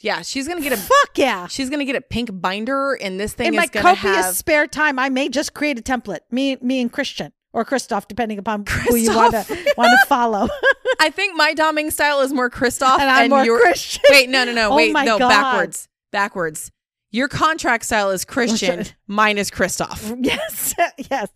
Yeah, 0.00 0.20
she's 0.22 0.46
gonna 0.46 0.60
get 0.60 0.72
a 0.72 0.76
Fuck 0.76 1.16
yeah. 1.16 1.46
she's 1.46 1.70
gonna 1.70 1.84
get 1.86 1.96
a 1.96 2.00
pink 2.00 2.28
binder, 2.32 2.92
and 2.94 3.18
this 3.18 3.32
thing 3.32 3.48
In 3.48 3.54
is 3.54 3.58
my 3.58 3.66
gonna 3.68 3.96
copious 3.96 4.16
have 4.16 4.34
spare 4.36 4.66
time, 4.66 4.98
I 4.98 5.08
may 5.08 5.28
just 5.30 5.54
create 5.54 5.78
a 5.78 5.82
template. 5.82 6.18
Me, 6.30 6.56
me 6.60 6.80
and 6.82 6.92
Christian 6.92 7.32
or 7.54 7.64
Christoph, 7.64 8.06
depending 8.08 8.38
upon 8.38 8.66
who 8.66 8.96
you 8.96 9.14
want 9.14 9.32
to 9.32 9.74
want 9.78 9.98
to 9.98 10.06
follow. 10.06 10.48
I 11.00 11.08
think 11.10 11.36
my 11.36 11.54
doming 11.54 11.90
style 11.90 12.20
is 12.20 12.32
more 12.32 12.50
Christoph, 12.50 13.00
and 13.00 13.08
I'm 13.08 13.30
more 13.30 13.44
your 13.44 13.60
Christian. 13.60 14.02
wait, 14.10 14.28
no, 14.28 14.44
no, 14.44 14.52
no, 14.52 14.72
Oh 14.72 14.76
wait, 14.76 14.92
my 14.92 15.04
no, 15.04 15.18
God. 15.18 15.28
backwards, 15.30 15.88
backwards. 16.12 16.70
Your 17.10 17.28
contract 17.28 17.84
style 17.86 18.10
is 18.10 18.24
Christian, 18.26 18.74
Christian. 18.76 18.96
mine 19.06 19.38
is 19.38 19.50
Christoph. 19.50 20.12
Yes, 20.18 20.74
yes. 21.10 21.28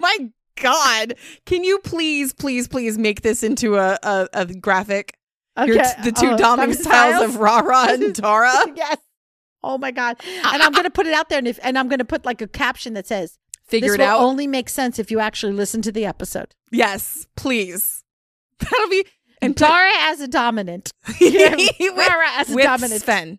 my 0.00 0.30
God, 0.60 1.14
can 1.46 1.64
you 1.64 1.78
please, 1.80 2.32
please, 2.32 2.68
please 2.68 2.96
make 2.98 3.22
this 3.22 3.42
into 3.42 3.76
a 3.76 3.98
a, 4.02 4.28
a 4.32 4.46
graphic? 4.46 5.16
Your, 5.64 5.78
Okay. 5.80 5.92
the 6.02 6.12
two 6.12 6.26
uh-huh. 6.26 6.36
Oh, 6.38 6.56
doming 6.56 6.68
doming 6.70 6.74
styles, 6.74 7.14
styles? 7.16 7.34
of 7.34 7.36
Rara 7.36 7.92
and 7.92 8.14
Tara. 8.22 8.52
yes. 8.74 8.98
Oh 9.62 9.78
my 9.78 9.90
god! 9.92 10.16
Ah, 10.42 10.50
and 10.54 10.62
ah, 10.62 10.66
I'm 10.66 10.72
gonna 10.72 10.88
ah. 10.88 10.94
put 10.94 11.06
it 11.06 11.14
out 11.14 11.28
there, 11.28 11.38
and 11.38 11.48
if 11.48 11.58
and 11.62 11.78
I'm 11.78 11.88
gonna 11.88 12.04
put 12.04 12.24
like 12.24 12.42
a 12.42 12.46
caption 12.46 12.92
that 12.94 13.06
says, 13.06 13.38
Figure 13.66 13.88
"This 13.88 13.94
it 13.96 14.00
will 14.02 14.08
out. 14.08 14.20
only 14.20 14.46
makes 14.46 14.72
sense 14.72 14.98
if 14.98 15.10
you 15.10 15.20
actually 15.20 15.52
listen 15.54 15.80
to 15.82 15.92
the 15.92 16.04
episode." 16.04 16.54
yes, 16.70 17.26
please. 17.36 18.04
That'll 18.58 18.88
be 18.90 19.04
And 19.40 19.56
Tara 19.56 19.90
Dara 19.90 20.10
as 20.12 20.20
a 20.20 20.28
dominant, 20.28 20.90
with, 21.20 21.96
Rara 21.96 22.26
as 22.32 22.50
a 22.50 22.54
with 22.54 22.64
dominant. 22.64 23.00
Sven. 23.02 23.38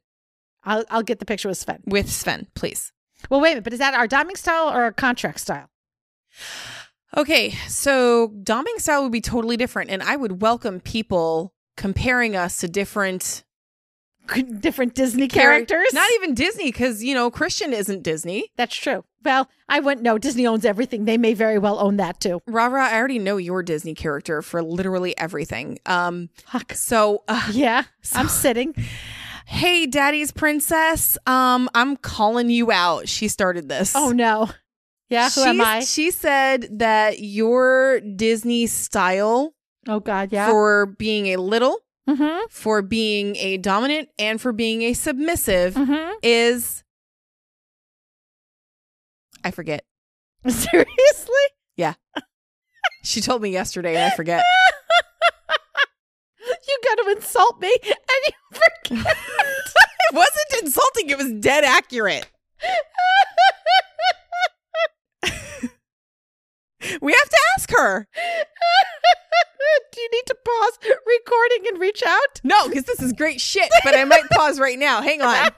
I'll 0.64 0.84
I'll 0.90 1.04
get 1.04 1.20
the 1.20 1.26
picture 1.26 1.48
with 1.48 1.58
Sven. 1.60 1.82
With 1.86 2.10
Sven, 2.12 2.48
please. 2.56 2.92
Well, 3.30 3.40
wait 3.40 3.50
a 3.50 3.52
minute, 3.52 3.64
but 3.66 3.74
is 3.74 3.80
that 3.80 3.94
our 3.94 4.08
doming 4.08 4.38
style 4.38 4.70
or 4.70 4.84
our 4.84 4.92
contract 4.92 5.40
style? 5.42 5.70
Okay, 7.16 7.52
so 7.68 8.30
doming 8.30 8.78
style 8.80 9.04
would 9.04 9.12
be 9.12 9.22
totally 9.22 9.58
different, 9.58 9.90
and 9.90 10.04
I 10.04 10.16
would 10.16 10.42
welcome 10.42 10.80
people 10.82 11.54
comparing 11.78 12.36
us 12.36 12.58
to 12.60 12.68
different 12.68 13.44
Different 14.60 14.96
Disney 14.96 15.28
characters. 15.28 15.94
Not 15.94 16.10
even 16.16 16.34
Disney, 16.34 16.72
because 16.72 17.04
you 17.04 17.14
know 17.14 17.30
Christian 17.30 17.74
isn't 17.74 18.02
Disney. 18.02 18.50
That's 18.58 18.76
true. 18.76 19.04
Well, 19.24 19.48
I 19.70 19.80
wouldn't 19.80 20.02
know. 20.04 20.18
Disney 20.18 20.48
owns 20.48 20.66
everything. 20.66 21.06
They 21.06 21.18
may 21.20 21.36
very 21.36 21.60
well 21.60 21.78
own 21.80 21.98
that 21.98 22.20
too. 22.20 22.42
Rara, 22.48 22.86
I 22.86 22.98
already 22.98 23.20
know 23.20 23.38
your 23.38 23.62
Disney 23.62 23.94
character 23.94 24.42
for 24.42 24.64
literally 24.64 25.16
everything. 25.16 25.78
Um, 25.86 26.30
Fuck. 26.48 26.74
so 26.74 27.24
uh, 27.28 27.50
Yeah, 27.52 27.84
So- 28.02 28.18
I'm 28.20 28.28
sitting. 28.28 28.74
hey, 29.46 29.86
Daddy's 29.86 30.32
princess, 30.32 31.20
um, 31.28 31.70
I'm 31.76 31.96
calling 31.96 32.50
you 32.50 32.72
out. 32.72 33.08
She 33.08 33.28
started 33.28 33.70
this. 33.70 33.94
Oh 33.96 34.10
no. 34.12 34.50
Yeah, 35.10 35.30
who 35.30 35.42
am 35.42 35.62
I? 35.62 35.82
She 35.82 36.12
said 36.12 36.80
that 36.80 37.20
your 37.20 38.00
Disney 38.02 38.68
style 38.68 39.54
Oh 39.88 40.00
God, 40.00 40.30
yeah. 40.32 40.50
for 40.50 40.88
being 40.88 41.28
a 41.28 41.38
little, 41.38 41.78
mm-hmm. 42.10 42.46
for 42.50 42.82
being 42.82 43.36
a 43.36 43.58
dominant, 43.58 44.10
and 44.18 44.42
for 44.42 44.52
being 44.52 44.82
a 44.82 44.94
submissive 44.94 45.76
Mm-hmm. 45.76 46.14
is 46.24 46.84
I 49.44 49.52
forget. 49.52 49.86
Seriously? 50.48 51.46
Yeah. 51.78 51.94
she 53.04 53.22
told 53.22 53.44
me 53.44 53.50
yesterday 53.52 53.96
and 53.96 54.12
I 54.12 54.16
forget. 54.16 54.44
you 56.68 56.80
got 56.84 57.04
to 57.04 57.12
insult 57.16 57.60
me, 57.62 57.72
and 57.84 58.22
you 58.26 58.34
forget. 58.52 59.18
it 60.10 60.14
wasn't 60.16 60.64
insulting, 60.64 61.10
it 61.12 61.18
was 61.18 61.32
dead 61.34 61.64
accurate. 61.64 62.28
We 67.02 67.14
have 67.14 67.30
to 67.30 67.38
ask 67.58 67.72
her. 67.72 68.08
Do 69.92 70.02
you 70.02 70.10
need 70.12 70.26
to 70.28 70.36
pause 70.36 70.94
recording 71.06 71.68
and 71.70 71.80
reach 71.80 72.04
out? 72.06 72.42
No, 72.44 72.68
because 72.68 72.84
this 72.84 73.02
is 73.02 73.14
great 73.14 73.42
shit, 73.42 73.70
but 73.84 73.96
I 73.96 74.04
might 74.04 74.30
pause 74.32 74.60
right 74.60 74.78
now. 74.78 75.02
Hang 75.02 75.22
on. 75.22 75.52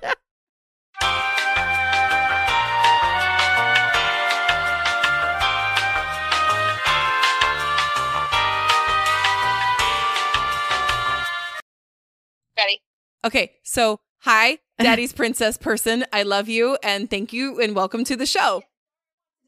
Ready? 12.58 12.82
Okay, 13.26 13.54
so 13.63 14.00
hi, 14.20 14.60
Daddy's 14.80 15.13
princess 15.13 15.58
person. 15.58 16.06
I 16.13 16.24
love 16.24 16.48
you 16.48 16.78
and 16.84 17.10
thank 17.10 17.34
you 17.34 17.60
and 17.60 17.76
welcome 17.76 18.04
to 18.06 18.16
the 18.16 18.26
show. 18.26 18.63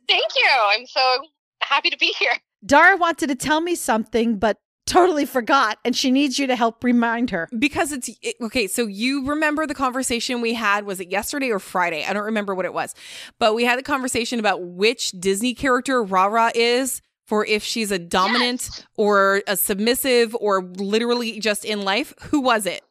Thank 0.07 0.31
you. 0.35 0.49
I'm 0.73 0.85
so 0.85 1.23
happy 1.69 1.89
to 1.89 1.97
be 1.97 2.13
here. 2.19 2.33
Dara 2.65 2.97
wanted 2.97 3.27
to 3.27 3.35
tell 3.35 3.61
me 3.61 3.75
something, 3.75 4.37
but 4.37 4.57
totally 4.85 5.25
forgot, 5.25 5.77
and 5.85 5.95
she 5.95 6.09
needs 6.11 6.39
you 6.39 6.47
to 6.47 6.55
help 6.55 6.83
remind 6.83 7.29
her. 7.29 7.47
Because 7.57 7.91
it's 7.91 8.09
it, 8.21 8.35
okay, 8.41 8.67
so 8.67 8.87
you 8.87 9.25
remember 9.27 9.67
the 9.67 9.75
conversation 9.75 10.41
we 10.41 10.55
had 10.55 10.85
was 10.85 10.99
it 10.99 11.11
yesterday 11.11 11.51
or 11.51 11.59
Friday? 11.59 12.03
I 12.05 12.13
don't 12.13 12.25
remember 12.25 12.55
what 12.55 12.65
it 12.65 12.73
was. 12.73 12.95
But 13.37 13.53
we 13.53 13.65
had 13.65 13.77
a 13.79 13.83
conversation 13.83 14.39
about 14.39 14.63
which 14.63 15.11
Disney 15.11 15.53
character 15.53 16.03
Rara 16.03 16.51
is 16.55 17.01
for 17.27 17.45
if 17.45 17.63
she's 17.63 17.91
a 17.91 17.99
dominant 17.99 18.67
Yes. 18.71 18.87
or 18.97 19.43
a 19.47 19.55
submissive 19.55 20.35
or 20.39 20.63
literally 20.63 21.39
just 21.39 21.63
in 21.63 21.83
life. 21.83 22.13
Who 22.23 22.41
was 22.41 22.65
it? 22.65 22.81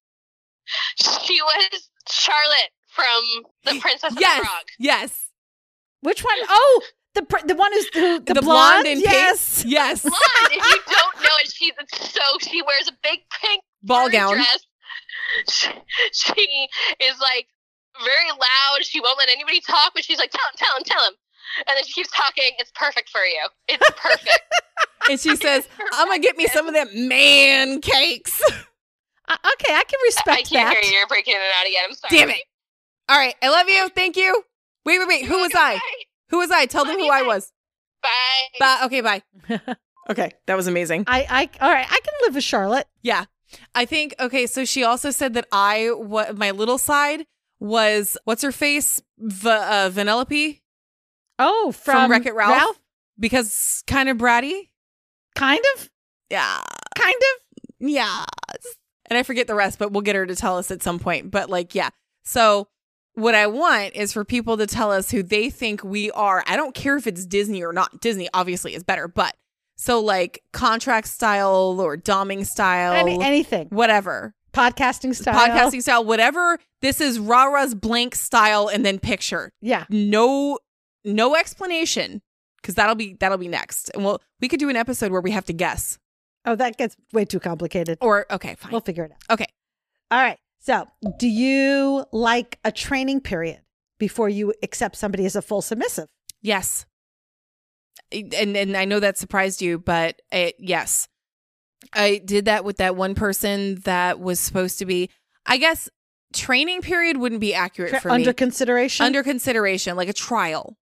She 1.24 1.40
was 1.42 1.88
Charlotte 2.08 2.70
from 2.86 3.42
The 3.64 3.80
Princess 3.80 4.12
and 4.12 4.20
yes. 4.20 4.38
the 4.38 4.44
Frog. 4.44 4.64
Yes. 4.78 5.28
Which 6.00 6.22
one? 6.22 6.36
Oh, 6.48 6.82
the 7.20 7.26
pr- 7.26 7.46
the 7.46 7.54
one 7.54 7.72
who's 7.72 7.88
who, 7.92 8.20
the, 8.20 8.34
The, 8.34 8.42
blonde. 8.42 8.84
blonde 8.84 8.86
and 8.86 9.00
yes. 9.00 9.62
pink. 9.62 9.72
Yes. 9.72 10.02
Blonde. 10.02 10.16
if 10.52 10.64
you 10.64 10.80
don't 10.94 11.16
know 11.22 11.36
it, 11.42 11.52
she's 11.52 11.72
so 11.92 12.20
she 12.40 12.62
wears 12.62 12.88
a 12.88 12.92
big 13.02 13.20
pink 13.40 13.62
Ball 13.82 14.08
gown. 14.08 14.34
dress. 14.34 14.60
She, 15.50 15.68
she 16.12 16.68
is 17.00 17.18
like 17.20 17.46
very 18.02 18.30
loud. 18.30 18.82
She 18.82 19.00
won't 19.00 19.18
let 19.18 19.28
anybody 19.28 19.60
talk, 19.60 19.92
but 19.94 20.04
she's 20.04 20.18
like, 20.18 20.30
"Tell 20.30 20.40
him, 20.50 20.54
tell 20.56 20.76
him, 20.76 20.82
tell 20.84 21.04
him." 21.06 21.14
And 21.66 21.76
then 21.76 21.84
she 21.84 21.92
keeps 21.92 22.10
talking. 22.14 22.50
It's 22.58 22.70
perfect 22.74 23.08
for 23.10 23.20
you. 23.22 23.46
It's 23.68 23.90
perfect. 24.00 24.40
And 25.10 25.18
she 25.20 25.36
says, 25.36 25.66
I'm 25.92 26.06
gonna 26.08 26.18
get 26.20 26.36
me 26.36 26.46
some 26.46 26.66
of 26.68 26.74
them 26.74 26.88
man 27.08 27.80
cakes. 27.80 28.40
Uh, 29.28 29.36
okay, 29.54 29.74
I 29.74 29.84
can 29.84 29.98
respect 30.04 30.28
I 30.28 30.30
respect 30.40 30.48
can't 30.50 30.68
that. 30.74 30.82
hear 30.82 30.90
you. 30.92 30.98
You're 30.98 31.06
breaking 31.06 31.34
in 31.34 31.40
and 31.40 31.50
out 31.60 31.66
again. 31.66 31.82
I'm 31.88 31.94
sorry. 31.94 32.16
Damn 32.18 32.30
it. 32.30 32.42
All 33.10 33.16
right. 33.18 33.34
I 33.42 33.48
love 33.50 33.68
you. 33.68 33.88
Thank 33.90 34.16
you. 34.16 34.42
Wait, 34.86 34.98
wait, 34.98 35.08
wait. 35.08 35.24
Who 35.26 35.38
was 35.38 35.52
I? 35.54 35.78
Who 36.30 36.38
was 36.38 36.50
I? 36.50 36.66
Tell 36.66 36.84
them 36.84 36.92
Love 36.94 37.00
who 37.00 37.06
you, 37.06 37.12
I 37.12 37.22
was. 37.22 37.52
Bye. 38.02 38.08
Bye. 38.60 38.80
Okay, 38.86 39.00
bye. 39.00 39.22
Okay, 40.10 40.32
that 40.46 40.56
was 40.56 40.66
amazing. 40.66 41.04
I, 41.06 41.26
I, 41.28 41.64
all 41.66 41.70
right, 41.70 41.84
I 41.86 41.98
can 42.02 42.14
live 42.22 42.34
with 42.34 42.42
Charlotte. 42.42 42.86
Yeah. 43.02 43.26
I 43.74 43.84
think 43.84 44.14
okay, 44.18 44.46
so 44.46 44.64
she 44.64 44.82
also 44.82 45.10
said 45.10 45.34
that 45.34 45.46
I 45.52 45.88
what 45.90 46.34
my 46.38 46.50
little 46.52 46.78
side 46.78 47.26
was 47.60 48.16
what's 48.24 48.40
her 48.42 48.50
face? 48.50 49.02
V- 49.18 49.50
uh, 49.50 49.90
Vanellope 49.90 50.60
Oh, 51.38 51.72
from, 51.72 51.94
from, 51.94 52.10
Wreck 52.10 52.24
It 52.24 52.34
Ralph? 52.34 52.80
because 53.20 53.84
kind 53.86 54.08
of 54.08 54.16
bratty. 54.16 54.70
Kind 55.34 55.62
of, 55.76 55.90
Yeah. 56.30 56.62
kind 56.96 57.14
of. 57.14 57.60
Yeah. 57.86 58.24
And 59.10 59.18
I 59.18 59.22
forget 59.22 59.46
the 59.46 59.54
rest, 59.54 59.78
but 59.78 59.92
we'll 59.92 60.00
get 60.00 60.16
her 60.16 60.24
to 60.24 60.34
tell 60.36 60.56
us 60.56 60.70
at 60.70 60.82
some 60.82 60.98
point. 60.98 61.30
But 61.30 61.50
like, 61.50 61.74
yeah. 61.74 61.90
So 62.24 62.68
what 63.18 63.34
I 63.34 63.46
want 63.46 63.94
is 63.94 64.12
for 64.12 64.24
people 64.24 64.56
to 64.56 64.66
tell 64.66 64.90
us 64.92 65.10
who 65.10 65.22
they 65.22 65.50
think 65.50 65.82
we 65.82 66.10
are. 66.12 66.42
I 66.46 66.56
don't 66.56 66.74
care 66.74 66.96
if 66.96 67.06
it's 67.06 67.26
Disney 67.26 67.62
or 67.62 67.72
not. 67.72 68.00
Disney 68.00 68.28
obviously 68.32 68.74
is 68.74 68.82
better, 68.84 69.08
but 69.08 69.34
so 69.76 70.00
like 70.00 70.42
contract 70.52 71.08
style 71.08 71.80
or 71.80 71.96
doming 71.96 72.46
style, 72.46 72.92
Any, 72.92 73.22
anything. 73.22 73.68
whatever. 73.70 74.34
Podcasting 74.52 75.14
style. 75.14 75.34
Podcasting 75.34 75.82
style, 75.82 76.04
whatever. 76.04 76.58
This 76.80 77.00
is 77.00 77.18
Rara's 77.18 77.74
blank 77.74 78.14
style 78.14 78.68
and 78.68 78.84
then 78.84 78.98
picture. 78.98 79.50
Yeah. 79.60 79.84
No 79.90 80.58
no 81.04 81.36
explanation 81.36 82.22
because 82.60 82.74
that'll 82.74 82.94
be 82.94 83.14
that'll 83.20 83.38
be 83.38 83.48
next. 83.48 83.90
And 83.94 84.04
we'll 84.04 84.20
we 84.40 84.48
could 84.48 84.58
do 84.60 84.68
an 84.68 84.76
episode 84.76 85.12
where 85.12 85.20
we 85.20 85.30
have 85.32 85.44
to 85.46 85.52
guess. 85.52 85.98
Oh, 86.44 86.54
that 86.56 86.76
gets 86.78 86.96
way 87.12 87.24
too 87.24 87.40
complicated. 87.40 87.98
Or 88.00 88.26
okay, 88.32 88.54
fine. 88.54 88.72
We'll 88.72 88.80
figure 88.80 89.04
it 89.04 89.12
out. 89.12 89.34
Okay. 89.34 89.46
All 90.10 90.18
right. 90.20 90.38
So, 90.60 90.86
do 91.18 91.28
you 91.28 92.04
like 92.12 92.58
a 92.64 92.72
training 92.72 93.20
period 93.20 93.60
before 93.98 94.28
you 94.28 94.52
accept 94.62 94.96
somebody 94.96 95.24
as 95.24 95.36
a 95.36 95.42
full 95.42 95.62
submissive? 95.62 96.08
Yes. 96.42 96.86
And 98.12 98.56
and 98.56 98.76
I 98.76 98.84
know 98.84 99.00
that 99.00 99.18
surprised 99.18 99.62
you, 99.62 99.78
but 99.78 100.20
it, 100.32 100.56
yes. 100.58 101.08
I 101.94 102.20
did 102.24 102.46
that 102.46 102.64
with 102.64 102.78
that 102.78 102.96
one 102.96 103.14
person 103.14 103.76
that 103.84 104.18
was 104.18 104.40
supposed 104.40 104.78
to 104.80 104.86
be 104.86 105.10
I 105.46 105.58
guess 105.58 105.88
training 106.34 106.82
period 106.82 107.16
wouldn't 107.16 107.40
be 107.40 107.54
accurate 107.54 107.90
Tra- 107.90 108.00
for 108.00 108.10
under 108.10 108.30
me. 108.30 108.34
consideration? 108.34 109.06
Under 109.06 109.22
consideration, 109.22 109.96
like 109.96 110.08
a 110.08 110.12
trial. 110.14 110.76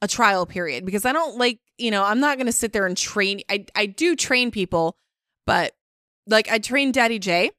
A 0.00 0.06
trial 0.08 0.46
period 0.46 0.84
because 0.84 1.04
I 1.04 1.12
don't 1.12 1.38
like, 1.38 1.58
you 1.76 1.90
know, 1.90 2.04
I'm 2.04 2.20
not 2.20 2.36
going 2.36 2.46
to 2.46 2.52
sit 2.52 2.72
there 2.72 2.86
and 2.86 2.96
train 2.96 3.40
I 3.50 3.66
I 3.74 3.86
do 3.86 4.14
train 4.14 4.52
people, 4.52 4.96
but 5.44 5.72
like 6.28 6.48
I 6.48 6.58
trained 6.60 6.94
Daddy 6.94 7.18
J, 7.18 7.50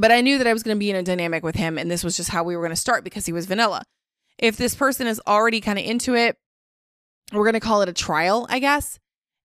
but 0.00 0.12
I 0.12 0.20
knew 0.20 0.38
that 0.38 0.46
I 0.46 0.52
was 0.52 0.62
going 0.62 0.76
to 0.76 0.78
be 0.78 0.90
in 0.90 0.96
a 0.96 1.02
dynamic 1.02 1.42
with 1.42 1.56
him 1.56 1.78
and 1.78 1.90
this 1.90 2.04
was 2.04 2.16
just 2.16 2.30
how 2.30 2.42
we 2.42 2.56
were 2.56 2.62
going 2.62 2.74
to 2.74 2.76
start 2.76 3.04
because 3.04 3.26
he 3.26 3.32
was 3.32 3.46
vanilla. 3.46 3.84
If 4.38 4.56
this 4.56 4.74
person 4.74 5.06
is 5.06 5.20
already 5.26 5.60
kind 5.60 5.78
of 5.78 5.84
into 5.84 6.14
it, 6.14 6.36
we're 7.32 7.44
going 7.44 7.54
to 7.54 7.60
call 7.60 7.82
it 7.82 7.88
a 7.88 7.92
trial, 7.92 8.46
I 8.48 8.58
guess. 8.58 8.98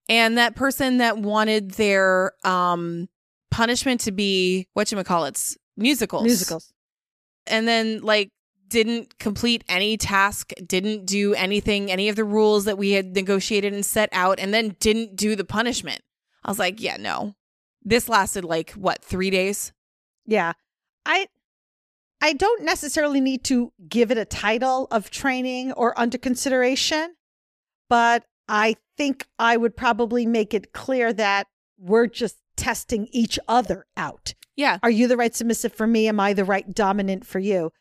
And 0.09 0.37
that 0.37 0.55
person 0.55 0.97
that 0.97 1.17
wanted 1.17 1.71
their 1.71 2.33
um 2.43 3.07
punishment 3.51 4.01
to 4.01 4.11
be 4.11 4.67
what 4.73 4.91
you 4.91 5.03
call 5.03 5.25
it's 5.25 5.57
musicals. 5.77 6.23
musicals. 6.23 6.73
And 7.47 7.67
then 7.67 8.01
like 8.01 8.31
didn't 8.67 9.19
complete 9.19 9.63
any 9.69 9.97
task, 9.97 10.51
didn't 10.65 11.05
do 11.05 11.35
anything, 11.35 11.91
any 11.91 12.09
of 12.09 12.15
the 12.15 12.23
rules 12.23 12.65
that 12.65 12.77
we 12.77 12.91
had 12.91 13.13
negotiated 13.13 13.71
and 13.71 13.85
set 13.85 14.09
out, 14.11 14.39
and 14.39 14.51
then 14.51 14.75
didn't 14.79 15.15
do 15.15 15.35
the 15.35 15.43
punishment. 15.43 16.01
I 16.43 16.49
was 16.49 16.57
like, 16.57 16.81
yeah, 16.81 16.97
no. 16.97 17.35
This 17.83 18.09
lasted 18.09 18.43
like 18.43 18.71
what, 18.71 19.03
three 19.03 19.29
days? 19.29 19.71
Yeah. 20.25 20.53
I 21.05 21.27
I 22.21 22.33
don't 22.33 22.63
necessarily 22.63 23.19
need 23.19 23.43
to 23.45 23.73
give 23.89 24.09
it 24.09 24.17
a 24.17 24.25
title 24.25 24.87
of 24.91 25.11
training 25.11 25.73
or 25.73 25.97
under 25.99 26.17
consideration, 26.17 27.15
but 27.89 28.23
I 28.47 28.77
think 28.97 29.27
I 29.37 29.57
would 29.57 29.75
probably 29.75 30.25
make 30.25 30.53
it 30.53 30.71
clear 30.71 31.11
that 31.13 31.47
we're 31.77 32.07
just 32.07 32.37
testing 32.55 33.07
each 33.11 33.37
other 33.47 33.85
out. 33.97 34.33
Yeah. 34.55 34.77
Are 34.83 34.89
you 34.89 35.07
the 35.07 35.17
right 35.17 35.35
submissive 35.35 35.73
for 35.73 35.87
me? 35.87 36.07
Am 36.07 36.19
I 36.19 36.33
the 36.33 36.45
right 36.45 36.73
dominant 36.73 37.25
for 37.25 37.39
you? 37.39 37.71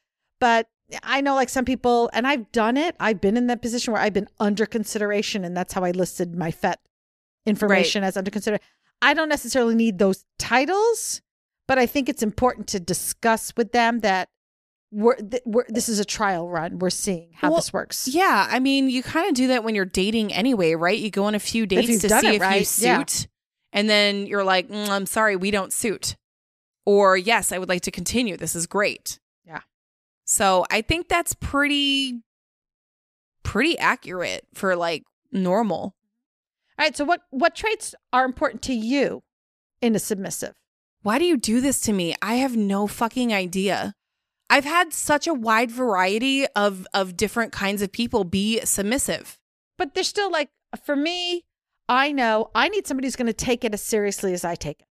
But 0.40 0.66
I 1.02 1.20
know 1.20 1.34
like 1.34 1.48
some 1.48 1.64
people, 1.64 2.10
and 2.12 2.26
I've 2.26 2.50
done 2.52 2.76
it. 2.76 2.96
I've 2.98 3.20
been 3.20 3.36
in 3.36 3.46
that 3.46 3.62
position 3.62 3.92
where 3.92 4.02
I've 4.02 4.12
been 4.12 4.28
under 4.40 4.66
consideration, 4.66 5.44
and 5.44 5.56
that's 5.56 5.72
how 5.72 5.84
I 5.84 5.92
listed 5.92 6.34
my 6.34 6.50
FET 6.50 6.80
information 7.46 8.04
as 8.04 8.16
under 8.16 8.30
consideration. 8.30 8.64
I 9.00 9.14
don't 9.14 9.28
necessarily 9.28 9.74
need 9.74 9.98
those 9.98 10.24
titles, 10.38 11.22
but 11.72 11.78
I 11.78 11.86
think 11.86 12.10
it's 12.10 12.22
important 12.22 12.66
to 12.66 12.80
discuss 12.80 13.54
with 13.56 13.72
them 13.72 14.00
that 14.00 14.28
we're, 14.90 15.16
th- 15.16 15.42
we're 15.46 15.64
this 15.70 15.88
is 15.88 16.00
a 16.00 16.04
trial 16.04 16.46
run. 16.46 16.78
We're 16.78 16.90
seeing 16.90 17.30
how 17.32 17.48
Well, 17.48 17.56
this 17.56 17.72
works. 17.72 18.08
Yeah, 18.08 18.46
I 18.46 18.58
mean, 18.58 18.90
you 18.90 19.02
kind 19.02 19.26
of 19.26 19.32
do 19.34 19.46
that 19.46 19.64
when 19.64 19.74
you're 19.74 19.86
dating 19.86 20.34
anyway, 20.34 20.74
right? 20.74 20.98
You 20.98 21.10
go 21.10 21.24
on 21.24 21.34
a 21.34 21.38
few 21.38 21.64
dates 21.64 22.02
to 22.02 22.10
see 22.10 22.26
it 22.26 22.42
if 22.42 22.54
you 22.58 22.64
suit, 22.66 22.82
yeah. 22.84 23.06
and 23.72 23.88
then 23.88 24.26
you're 24.26 24.44
like, 24.44 24.68
"Mm, 24.68 24.86
"I'm 24.90 25.06
sorry, 25.06 25.34
we 25.34 25.50
don't 25.50 25.72
suit," 25.72 26.16
or 26.84 27.16
"Yes, 27.16 27.52
I 27.52 27.58
would 27.58 27.70
like 27.70 27.80
to 27.84 27.90
continue. 27.90 28.36
This 28.36 28.54
is 28.54 28.66
great." 28.66 29.18
Yeah. 29.46 29.60
So 30.26 30.66
I 30.70 30.82
think 30.82 31.08
that's 31.08 31.32
pretty, 31.32 32.20
pretty 33.44 33.78
accurate 33.78 34.46
for 34.52 34.76
like 34.76 35.04
normal. 35.32 35.80
All 36.78 36.84
right. 36.84 36.94
So 36.94 37.06
what 37.06 37.22
what 37.30 37.54
traits 37.54 37.94
are 38.12 38.26
important 38.26 38.60
to 38.64 38.74
you 38.74 39.22
in 39.80 39.96
a 39.96 39.98
submissive? 39.98 40.54
Why 41.02 41.18
do 41.18 41.24
you 41.24 41.36
do 41.36 41.60
this 41.60 41.80
to 41.82 41.92
me? 41.92 42.14
I 42.22 42.34
have 42.36 42.56
no 42.56 42.86
fucking 42.86 43.32
idea. 43.32 43.94
I've 44.48 44.64
had 44.64 44.92
such 44.92 45.26
a 45.26 45.34
wide 45.34 45.70
variety 45.70 46.46
of 46.48 46.86
of 46.94 47.16
different 47.16 47.52
kinds 47.52 47.82
of 47.82 47.90
people 47.90 48.24
be 48.24 48.60
submissive. 48.64 49.38
But 49.78 49.94
they're 49.94 50.04
still 50.04 50.30
like 50.30 50.50
for 50.84 50.94
me, 50.94 51.44
I 51.88 52.12
know 52.12 52.50
I 52.54 52.68
need 52.68 52.86
somebody 52.86 53.06
who's 53.06 53.16
going 53.16 53.26
to 53.26 53.32
take 53.32 53.64
it 53.64 53.74
as 53.74 53.82
seriously 53.82 54.32
as 54.32 54.44
I 54.44 54.54
take 54.54 54.80
it. 54.80 54.86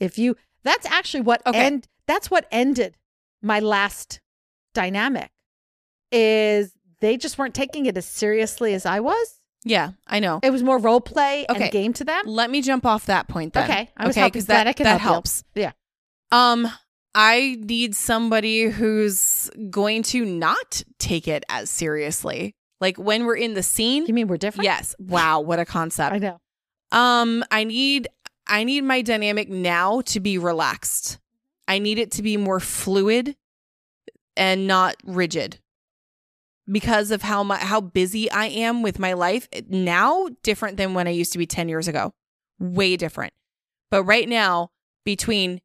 If 0.00 0.18
you, 0.18 0.36
that's 0.64 0.86
actually 0.86 1.22
what 1.22 1.42
Okay. 1.46 1.58
end. 1.58 1.88
That's 2.06 2.30
what 2.30 2.46
ended 2.50 2.96
my 3.42 3.60
last 3.60 4.20
dynamic. 4.74 5.30
Is 6.12 6.72
they 7.00 7.16
just 7.16 7.38
weren't 7.38 7.54
taking 7.54 7.86
it 7.86 7.96
as 7.96 8.06
seriously 8.06 8.74
as 8.74 8.84
I 8.86 9.00
was. 9.00 9.37
Yeah, 9.68 9.90
I 10.06 10.18
know. 10.20 10.40
It 10.42 10.50
was 10.50 10.62
more 10.62 10.78
role 10.78 11.00
play 11.00 11.44
Okay. 11.50 11.64
and 11.64 11.72
game 11.72 11.92
to 11.94 12.04
them. 12.04 12.22
Let 12.26 12.50
me 12.50 12.62
jump 12.62 12.86
off 12.86 13.06
that 13.06 13.28
point 13.28 13.52
then. 13.52 13.70
Okay, 13.70 13.90
I 13.96 14.06
was 14.06 14.14
okay, 14.14 14.20
helping- 14.20 14.42
that 14.44 14.76
can 14.76 14.84
that 14.84 15.00
help 15.00 15.10
you. 15.10 15.12
helps. 15.12 15.44
Yeah. 15.54 15.72
Um, 16.32 16.68
I 17.14 17.56
need 17.60 17.94
somebody 17.94 18.64
who's 18.64 19.50
going 19.70 20.02
to 20.04 20.24
not 20.24 20.82
take 20.98 21.26
it 21.28 21.44
as 21.48 21.68
seriously. 21.70 22.54
Like 22.80 22.96
when 22.96 23.24
we're 23.26 23.36
in 23.36 23.54
the 23.54 23.62
scene. 23.62 24.06
You 24.06 24.14
mean 24.14 24.28
we're 24.28 24.36
different? 24.36 24.64
Yes. 24.64 24.94
Wow, 24.98 25.40
what 25.40 25.58
a 25.58 25.64
concept. 25.64 26.14
I 26.14 26.18
know. 26.18 26.40
Um, 26.92 27.44
I 27.50 27.64
need 27.64 28.08
I 28.46 28.64
need 28.64 28.84
my 28.84 29.02
dynamic 29.02 29.48
now 29.50 30.00
to 30.06 30.20
be 30.20 30.38
relaxed. 30.38 31.18
I 31.66 31.78
need 31.80 31.98
it 31.98 32.12
to 32.12 32.22
be 32.22 32.36
more 32.38 32.60
fluid 32.60 33.36
and 34.36 34.66
not 34.66 34.96
rigid. 35.04 35.58
Because 36.70 37.10
of 37.10 37.22
how 37.22 37.42
my 37.42 37.56
how 37.56 37.80
busy 37.80 38.30
I 38.30 38.46
am 38.46 38.82
with 38.82 38.98
my 38.98 39.14
life 39.14 39.48
now, 39.68 40.28
different 40.42 40.76
than 40.76 40.92
when 40.92 41.06
I 41.08 41.12
used 41.12 41.32
to 41.32 41.38
be 41.38 41.46
10 41.46 41.68
years 41.68 41.88
ago. 41.88 42.12
Way 42.58 42.96
different. 42.96 43.32
But 43.90 44.04
right 44.04 44.28
now, 44.28 44.70
between 45.04 45.60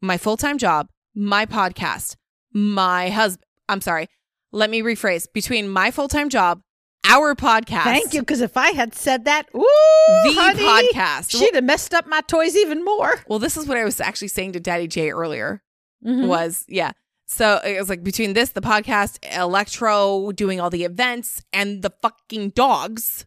my 0.00 0.16
full-time 0.16 0.56
job, 0.56 0.88
my 1.14 1.44
podcast, 1.44 2.16
my 2.52 3.10
husband, 3.10 3.44
I'm 3.68 3.80
sorry, 3.82 4.08
let 4.52 4.70
me 4.70 4.80
rephrase. 4.80 5.26
Between 5.32 5.68
my 5.68 5.90
full-time 5.90 6.30
job, 6.30 6.62
our 7.04 7.34
podcast, 7.34 7.84
Thank 7.84 8.14
you. 8.14 8.20
Because 8.20 8.40
if 8.40 8.56
I 8.56 8.70
had 8.70 8.94
said 8.94 9.26
that, 9.26 9.48
ooh, 9.54 9.60
the 9.60 10.34
honey, 10.34 10.92
podcast. 10.92 11.30
she'd 11.30 11.54
have 11.54 11.64
messed 11.64 11.92
up 11.92 12.06
my 12.06 12.20
toys 12.22 12.56
even 12.56 12.84
more. 12.84 13.20
Well, 13.28 13.38
this 13.38 13.56
is 13.56 13.66
what 13.66 13.76
I 13.76 13.84
was 13.84 14.00
actually 14.00 14.28
saying 14.28 14.52
to 14.52 14.60
Daddy 14.60 14.88
J 14.88 15.10
earlier. 15.10 15.62
Mhm. 16.04 16.26
Was 16.28 16.64
yeah. 16.68 16.92
So 17.28 17.60
it 17.64 17.78
was 17.78 17.88
like 17.88 18.04
between 18.04 18.32
this, 18.34 18.50
the 18.50 18.60
podcast, 18.60 19.18
Electro, 19.36 20.30
doing 20.32 20.60
all 20.60 20.70
the 20.70 20.84
events, 20.84 21.42
and 21.52 21.82
the 21.82 21.90
fucking 22.02 22.50
dogs. 22.50 23.26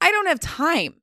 I 0.00 0.10
don't 0.12 0.26
have 0.28 0.40
time. 0.40 0.94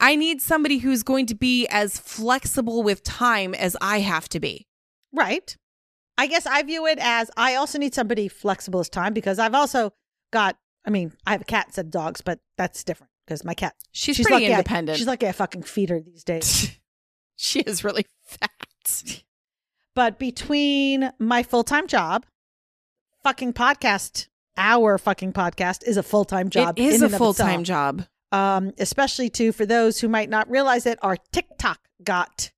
I 0.00 0.16
need 0.16 0.42
somebody 0.42 0.78
who's 0.78 1.02
going 1.02 1.26
to 1.26 1.34
be 1.34 1.66
as 1.68 1.98
flexible 1.98 2.82
with 2.82 3.02
time 3.02 3.54
as 3.54 3.76
I 3.80 4.00
have 4.00 4.28
to 4.30 4.40
be. 4.40 4.66
Right. 5.12 5.56
I 6.18 6.26
guess 6.26 6.46
I 6.46 6.62
view 6.62 6.86
it 6.86 6.98
as 7.00 7.30
I 7.36 7.54
also 7.54 7.78
need 7.78 7.94
somebody 7.94 8.28
flexible 8.28 8.80
as 8.80 8.88
time 8.88 9.14
because 9.14 9.38
I've 9.38 9.54
also 9.54 9.92
got, 10.32 10.56
I 10.86 10.90
mean, 10.90 11.12
I 11.26 11.32
have 11.32 11.40
a 11.40 11.44
cat 11.44 11.66
instead 11.68 11.86
of 11.86 11.90
dogs, 11.92 12.20
but 12.20 12.40
that's 12.58 12.84
different 12.84 13.10
because 13.24 13.44
my 13.44 13.54
cat, 13.54 13.74
She's, 13.92 14.16
she's 14.16 14.26
pretty 14.26 14.44
lucky 14.44 14.52
I- 14.52 14.58
independent. 14.58 14.98
she's 14.98 15.06
lucky 15.06 15.26
I 15.28 15.32
fucking 15.32 15.62
feed 15.62 15.88
her 15.90 16.00
these 16.00 16.24
days. 16.24 16.72
she 17.36 17.60
is 17.60 17.82
really 17.84 18.04
fat. 18.26 18.50
but 19.94 20.18
between 20.18 21.12
my 21.18 21.42
full 21.42 21.64
time 21.64 21.86
job, 21.86 22.24
fucking 23.22 23.52
podcast, 23.52 24.28
our 24.56 24.98
fucking 24.98 25.32
podcast 25.32 25.86
is 25.86 25.96
a 25.96 26.02
full 26.02 26.24
time 26.24 26.48
job. 26.50 26.78
it 26.78 26.82
is 26.82 27.02
a 27.02 27.08
full 27.08 27.34
time 27.34 27.64
job. 27.64 28.04
Um, 28.32 28.72
especially 28.78 29.30
too 29.30 29.52
for 29.52 29.64
those 29.64 30.00
who 30.00 30.08
might 30.08 30.28
not 30.28 30.50
realize 30.50 30.86
it, 30.86 30.98
our 31.02 31.16
TikTok 31.32 31.78
got 32.02 32.50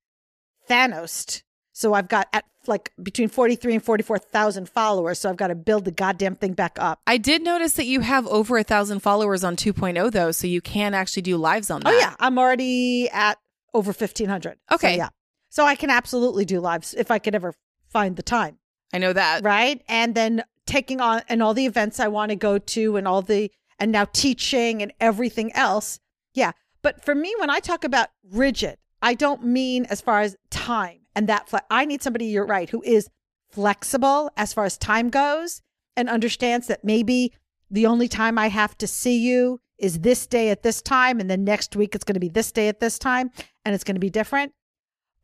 Thanos. 0.69 1.43
So 1.73 1.93
I've 1.93 2.07
got 2.07 2.27
at 2.33 2.45
like 2.65 2.91
between 3.01 3.29
43 3.29 3.75
and 3.75 3.83
44,000 3.83 4.67
followers. 4.67 5.19
So 5.19 5.29
I've 5.29 5.37
got 5.37 5.47
to 5.47 5.55
build 5.55 5.85
the 5.85 5.91
goddamn 5.91 6.35
thing 6.35 6.53
back 6.53 6.77
up. 6.79 6.99
I 7.07 7.17
did 7.17 7.43
notice 7.43 7.73
that 7.73 7.85
you 7.85 8.01
have 8.01 8.25
over 8.27 8.57
a 8.57 8.63
thousand 8.63 8.99
followers 9.01 9.43
on 9.43 9.55
2.0 9.55 10.11
though, 10.11 10.31
so 10.31 10.47
you 10.47 10.59
can 10.61 10.93
actually 10.93 11.21
do 11.21 11.37
lives 11.37 11.69
on 11.69 11.81
that. 11.81 11.93
Oh, 11.93 11.97
yeah. 11.97 12.15
I'm 12.19 12.37
already 12.39 13.09
at 13.09 13.37
over 13.73 13.91
1,500. 13.91 14.57
So, 14.69 14.75
Okay. 14.75 14.97
yeah. 14.97 15.09
So 15.49 15.65
I 15.65 15.75
can 15.75 15.89
absolutely 15.89 16.45
do 16.45 16.59
lives 16.59 16.93
if 16.93 17.11
I 17.11 17.19
could 17.19 17.35
ever 17.35 17.53
find 17.89 18.15
the 18.15 18.23
time. 18.23 18.57
I 18.93 18.99
know 18.99 19.13
that. 19.13 19.43
right? 19.43 19.81
And 19.87 20.15
then 20.15 20.43
taking 20.65 21.01
on 21.01 21.21
and 21.29 21.41
all 21.41 21.53
the 21.53 21.65
events 21.65 21.99
I 21.99 22.07
want 22.07 22.29
to 22.29 22.35
go 22.35 22.57
to 22.57 22.97
and 22.97 23.07
all 23.07 23.21
the 23.21 23.51
and 23.79 23.91
now 23.91 24.05
teaching 24.05 24.81
and 24.81 24.93
everything 24.99 25.51
else. 25.53 25.99
Yeah. 26.33 26.51
But 26.81 27.03
for 27.03 27.15
me 27.15 27.33
when 27.39 27.49
I 27.49 27.59
talk 27.59 27.83
about 27.83 28.09
rigid, 28.23 28.77
I 29.01 29.13
don't 29.13 29.43
mean 29.43 29.85
as 29.85 30.01
far 30.01 30.21
as 30.21 30.35
time 30.49 30.99
and 31.15 31.27
that 31.27 31.49
fle- 31.49 31.59
I 31.69 31.85
need 31.85 32.01
somebody 32.01 32.25
you're 32.25 32.45
right 32.45 32.69
who 32.69 32.81
is 32.83 33.09
flexible 33.49 34.31
as 34.35 34.53
far 34.53 34.65
as 34.65 34.77
time 34.77 35.09
goes 35.09 35.61
and 35.95 36.09
understands 36.09 36.67
that 36.67 36.83
maybe 36.83 37.33
the 37.69 37.85
only 37.85 38.07
time 38.07 38.37
I 38.37 38.49
have 38.49 38.77
to 38.79 38.87
see 38.87 39.17
you 39.17 39.59
is 39.77 39.99
this 39.99 40.25
day 40.25 40.49
at 40.49 40.63
this 40.63 40.81
time 40.81 41.19
and 41.19 41.29
then 41.29 41.43
next 41.43 41.75
week 41.75 41.93
it's 41.93 42.03
going 42.03 42.15
to 42.15 42.19
be 42.19 42.29
this 42.29 42.51
day 42.51 42.67
at 42.67 42.79
this 42.79 42.97
time 42.97 43.31
and 43.63 43.75
it's 43.75 43.83
going 43.83 43.95
to 43.95 43.99
be 43.99 44.09
different. 44.09 44.53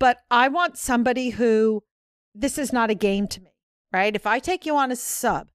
But 0.03 0.17
I 0.29 0.47
want 0.49 0.77
somebody 0.77 1.29
who 1.29 1.83
this 2.35 2.57
is 2.57 2.73
not 2.73 2.89
a 2.89 2.95
game 2.95 3.27
to 3.27 3.41
me 3.41 3.53
right? 3.93 4.15
If 4.15 4.25
I 4.25 4.39
take 4.39 4.65
you 4.65 4.75
on 4.75 4.91
as 4.91 4.99
a 4.99 5.03
sub, 5.03 5.47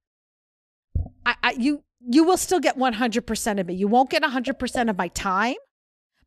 I, 1.26 1.34
I 1.42 1.50
you 1.58 1.82
you 2.00 2.24
will 2.24 2.36
still 2.36 2.60
get 2.60 2.78
100% 2.78 3.60
of 3.60 3.66
me. 3.66 3.74
You 3.74 3.88
won't 3.88 4.08
get 4.08 4.22
100% 4.22 4.88
of 4.88 4.96
my 4.96 5.08
time, 5.08 5.56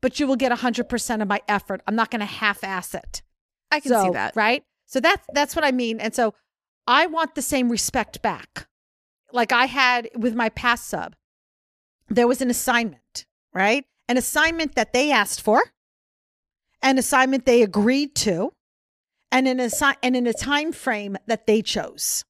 but 0.02 0.20
you 0.20 0.28
will 0.28 0.36
get 0.36 0.52
100% 0.52 1.22
of 1.22 1.28
my 1.28 1.42
effort. 1.48 1.82
I'm 1.88 1.96
not 1.96 2.12
going 2.12 2.20
to 2.20 2.26
half 2.26 2.64
ass 2.64 2.94
it. 2.94 3.22
I 3.72 3.80
can 3.80 3.90
so, 3.90 4.04
see 4.04 4.10
that. 4.12 4.36
Right? 4.36 4.64
So 4.86 5.00
that's 5.00 5.26
that's 5.34 5.56
what 5.56 5.64
I 5.64 5.72
mean. 5.72 6.02
And 6.02 6.14
so 6.14 6.34
I 6.86 7.08
want 7.08 7.36
the 7.36 7.42
same 7.42 7.70
respect 7.70 8.22
back. 8.22 8.68
Like 9.32 9.54
I 9.54 9.66
had 9.66 10.10
with 10.16 10.36
my 10.36 10.50
past 10.50 10.88
sub. 10.88 11.16
There 12.10 12.28
was 12.28 12.42
an 12.42 12.50
assignment, 12.50 13.26
right? 13.54 13.86
An 14.10 14.18
assignment 14.18 14.76
that 14.76 14.92
they 14.92 15.14
asked 15.14 15.40
for, 15.40 15.64
an 16.82 16.98
assignment 16.98 17.46
they 17.46 17.62
agreed 17.62 18.16
to, 18.16 18.54
and 19.32 19.48
an 19.48 19.58
assi- 19.58 19.96
and 20.04 20.16
in 20.16 20.28
a 20.28 20.34
time 20.34 20.72
frame 20.72 21.18
that 21.28 21.46
they 21.48 21.62
chose. 21.62 22.26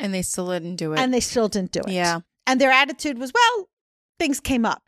And 0.00 0.12
they 0.12 0.22
still 0.22 0.48
didn't 0.50 0.76
do 0.76 0.92
it. 0.92 0.98
And 0.98 1.14
they 1.14 1.20
still 1.20 1.48
didn't 1.48 1.72
do 1.72 1.80
it. 1.80 1.90
yeah. 1.92 2.20
And 2.46 2.60
their 2.60 2.70
attitude 2.70 3.18
was, 3.18 3.32
well, 3.32 3.68
things 4.18 4.38
came 4.40 4.66
up. 4.66 4.82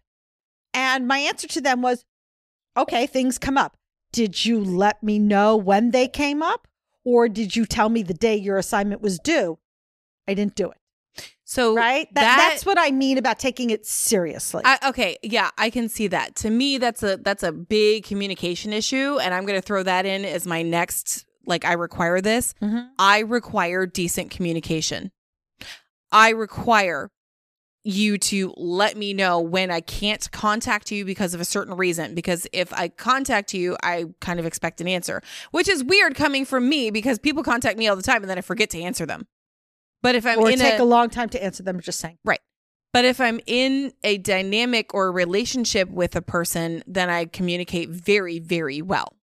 And 0.74 1.08
my 1.08 1.18
answer 1.18 1.48
to 1.48 1.60
them 1.60 1.80
was, 1.80 2.04
okay, 2.76 3.06
things 3.06 3.38
come 3.38 3.56
up. 3.56 3.78
Did 4.12 4.44
you 4.44 4.62
let 4.62 5.02
me 5.02 5.18
know 5.18 5.56
when 5.56 5.90
they 5.90 6.06
came 6.06 6.42
up? 6.42 6.68
Or 7.04 7.28
did 7.28 7.56
you 7.56 7.64
tell 7.64 7.88
me 7.88 8.02
the 8.02 8.12
day 8.12 8.36
your 8.36 8.58
assignment 8.58 9.00
was 9.00 9.18
due? 9.18 9.58
I 10.28 10.34
didn't 10.34 10.54
do 10.54 10.70
it. 10.70 10.76
So 11.44 11.74
Right? 11.76 12.08
That, 12.14 12.20
that- 12.22 12.48
that's 12.50 12.66
what 12.66 12.78
I 12.78 12.90
mean 12.90 13.18
about 13.18 13.38
taking 13.38 13.70
it 13.70 13.86
seriously. 13.86 14.62
I, 14.64 14.78
okay, 14.88 15.16
yeah, 15.22 15.50
I 15.56 15.70
can 15.70 15.88
see 15.88 16.08
that. 16.08 16.34
To 16.36 16.50
me, 16.50 16.78
that's 16.78 17.02
a 17.02 17.16
that's 17.18 17.42
a 17.44 17.52
big 17.52 18.04
communication 18.04 18.72
issue, 18.72 19.18
and 19.20 19.32
I'm 19.32 19.46
going 19.46 19.60
to 19.60 19.64
throw 19.64 19.82
that 19.84 20.06
in 20.06 20.24
as 20.24 20.46
my 20.46 20.62
next. 20.62 21.24
Like, 21.48 21.64
I 21.64 21.74
require 21.74 22.20
this. 22.20 22.54
Mhm. 22.60 22.88
I 22.98 23.20
require 23.20 23.86
decent 23.86 24.30
communication. 24.32 25.12
I 26.10 26.30
require 26.30 27.10
you 27.84 28.18
to 28.18 28.52
let 28.56 28.96
me 28.96 29.14
know 29.14 29.38
when 29.40 29.70
I 29.70 29.80
can't 29.80 30.28
contact 30.32 30.90
you 30.90 31.04
because 31.04 31.34
of 31.34 31.40
a 31.40 31.44
certain 31.44 31.76
reason. 31.76 32.16
Because 32.16 32.48
if 32.52 32.72
I 32.72 32.88
contact 32.88 33.54
you, 33.54 33.76
I 33.80 34.06
kind 34.20 34.40
of 34.40 34.46
expect 34.46 34.80
an 34.80 34.88
answer, 34.88 35.22
which 35.52 35.68
is 35.68 35.84
weird 35.84 36.16
coming 36.16 36.44
from 36.44 36.68
me 36.68 36.90
because 36.90 37.20
people 37.20 37.44
contact 37.44 37.78
me 37.78 37.86
all 37.86 37.94
the 37.94 38.02
time 38.02 38.22
and 38.22 38.30
then 38.30 38.38
I 38.38 38.40
forget 38.40 38.70
to 38.70 38.80
answer 38.82 39.06
them. 39.06 39.28
But 40.02 40.14
if 40.14 40.26
I'm 40.26 40.38
or 40.38 40.50
in 40.50 40.58
take 40.58 40.78
a, 40.78 40.82
a 40.82 40.84
long 40.84 41.10
time 41.10 41.28
to 41.30 41.42
answer 41.42 41.62
them, 41.62 41.80
just 41.80 42.00
saying. 42.00 42.18
Right. 42.24 42.40
But 42.92 43.04
if 43.04 43.20
I'm 43.20 43.40
in 43.46 43.92
a 44.02 44.18
dynamic 44.18 44.94
or 44.94 45.12
relationship 45.12 45.90
with 45.90 46.16
a 46.16 46.22
person, 46.22 46.82
then 46.86 47.10
I 47.10 47.26
communicate 47.26 47.90
very, 47.90 48.38
very 48.38 48.82
well. 48.82 49.16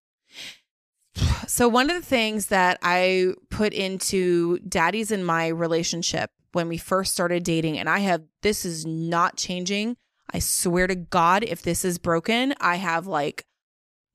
So, 1.46 1.68
one 1.68 1.90
of 1.90 1.96
the 1.96 2.08
things 2.08 2.48
that 2.48 2.80
I 2.82 3.34
put 3.50 3.74
into 3.74 4.60
daddies 4.60 5.12
in 5.12 5.26
my 5.26 5.48
relationship 5.48 6.32
when 6.54 6.70
we 6.70 6.78
first 6.78 7.12
started 7.12 7.44
dating, 7.44 7.78
and 7.78 7.90
I 7.90 8.00
have 8.00 8.24
this 8.42 8.64
is 8.64 8.86
not 8.86 9.36
changing. 9.36 9.98
I 10.32 10.40
swear 10.40 10.88
to 10.88 10.96
God, 10.96 11.44
if 11.44 11.62
this 11.62 11.84
is 11.84 11.98
broken, 11.98 12.56
I 12.62 12.78
have 12.78 13.08
like 13.08 13.46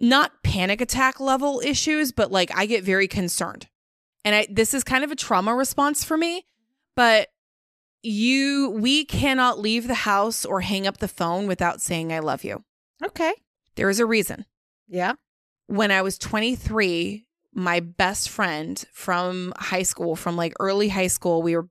not 0.00 0.42
panic 0.42 0.80
attack 0.80 1.20
level 1.20 1.60
issues, 1.64 2.12
but 2.12 2.32
like 2.32 2.50
I 2.56 2.66
get 2.66 2.82
very 2.82 3.06
concerned. 3.08 3.67
And 4.24 4.34
I, 4.34 4.46
this 4.50 4.74
is 4.74 4.84
kind 4.84 5.04
of 5.04 5.10
a 5.10 5.16
trauma 5.16 5.54
response 5.54 6.04
for 6.04 6.16
me, 6.16 6.46
but 6.96 7.28
you 8.02 8.70
we 8.70 9.04
cannot 9.04 9.58
leave 9.58 9.88
the 9.88 9.94
house 9.94 10.44
or 10.44 10.60
hang 10.60 10.86
up 10.86 10.98
the 10.98 11.08
phone 11.08 11.46
without 11.46 11.80
saying 11.80 12.12
I 12.12 12.20
love 12.20 12.44
you. 12.44 12.64
Okay. 13.04 13.32
There 13.76 13.90
is 13.90 14.00
a 14.00 14.06
reason. 14.06 14.44
Yeah. 14.88 15.14
When 15.66 15.90
I 15.90 16.02
was 16.02 16.18
23, 16.18 17.26
my 17.54 17.80
best 17.80 18.28
friend 18.28 18.82
from 18.92 19.52
high 19.56 19.82
school, 19.82 20.16
from 20.16 20.36
like 20.36 20.54
early 20.60 20.88
high 20.88 21.06
school, 21.08 21.42
we 21.42 21.56
were 21.56 21.68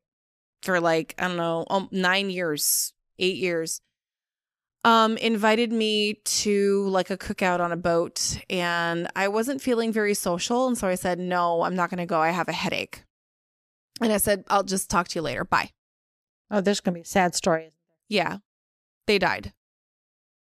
for 0.62 0.80
like 0.80 1.16
I 1.18 1.28
don't 1.28 1.38
know, 1.38 1.66
um, 1.70 1.90
9 1.92 2.30
years, 2.30 2.94
8 3.20 3.36
years. 3.36 3.82
Um 4.88 5.18
invited 5.18 5.72
me 5.74 6.16
to 6.40 6.88
like 6.88 7.10
a 7.10 7.18
cookout 7.18 7.60
on 7.60 7.72
a 7.72 7.78
boat 7.78 8.40
and 8.50 9.08
I 9.16 9.28
wasn't 9.28 9.62
feeling 9.62 9.92
very 9.92 10.14
social 10.14 10.68
and 10.68 10.78
so 10.78 10.88
I 10.88 10.96
said, 10.96 11.20
"No, 11.20 11.64
I'm 11.64 11.76
not 11.76 11.90
going 11.90 11.98
to 12.00 12.06
go. 12.06 12.20
I 12.22 12.30
have 12.30 12.48
a 12.48 12.54
headache." 12.54 13.04
And 14.02 14.14
I 14.14 14.18
said, 14.18 14.44
"I'll 14.48 14.64
just 14.64 14.90
talk 14.90 15.08
to 15.10 15.20
you 15.20 15.24
later. 15.24 15.44
Bye." 15.44 15.72
Oh, 16.50 16.62
there's 16.62 16.80
going 16.80 16.94
to 16.94 17.00
be 17.00 17.02
a 17.02 17.06
sad 17.06 17.36
story. 17.36 17.74
Yeah. 18.08 18.38
They 19.08 19.20
died. 19.20 19.52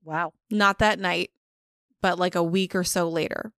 Wow. 0.04 0.32
Not 0.50 0.80
that 0.80 1.00
night, 1.00 1.32
but 2.02 2.18
like 2.18 2.36
a 2.36 2.44
week 2.44 2.74
or 2.76 2.86
so 2.86 3.10
later, 3.10 3.52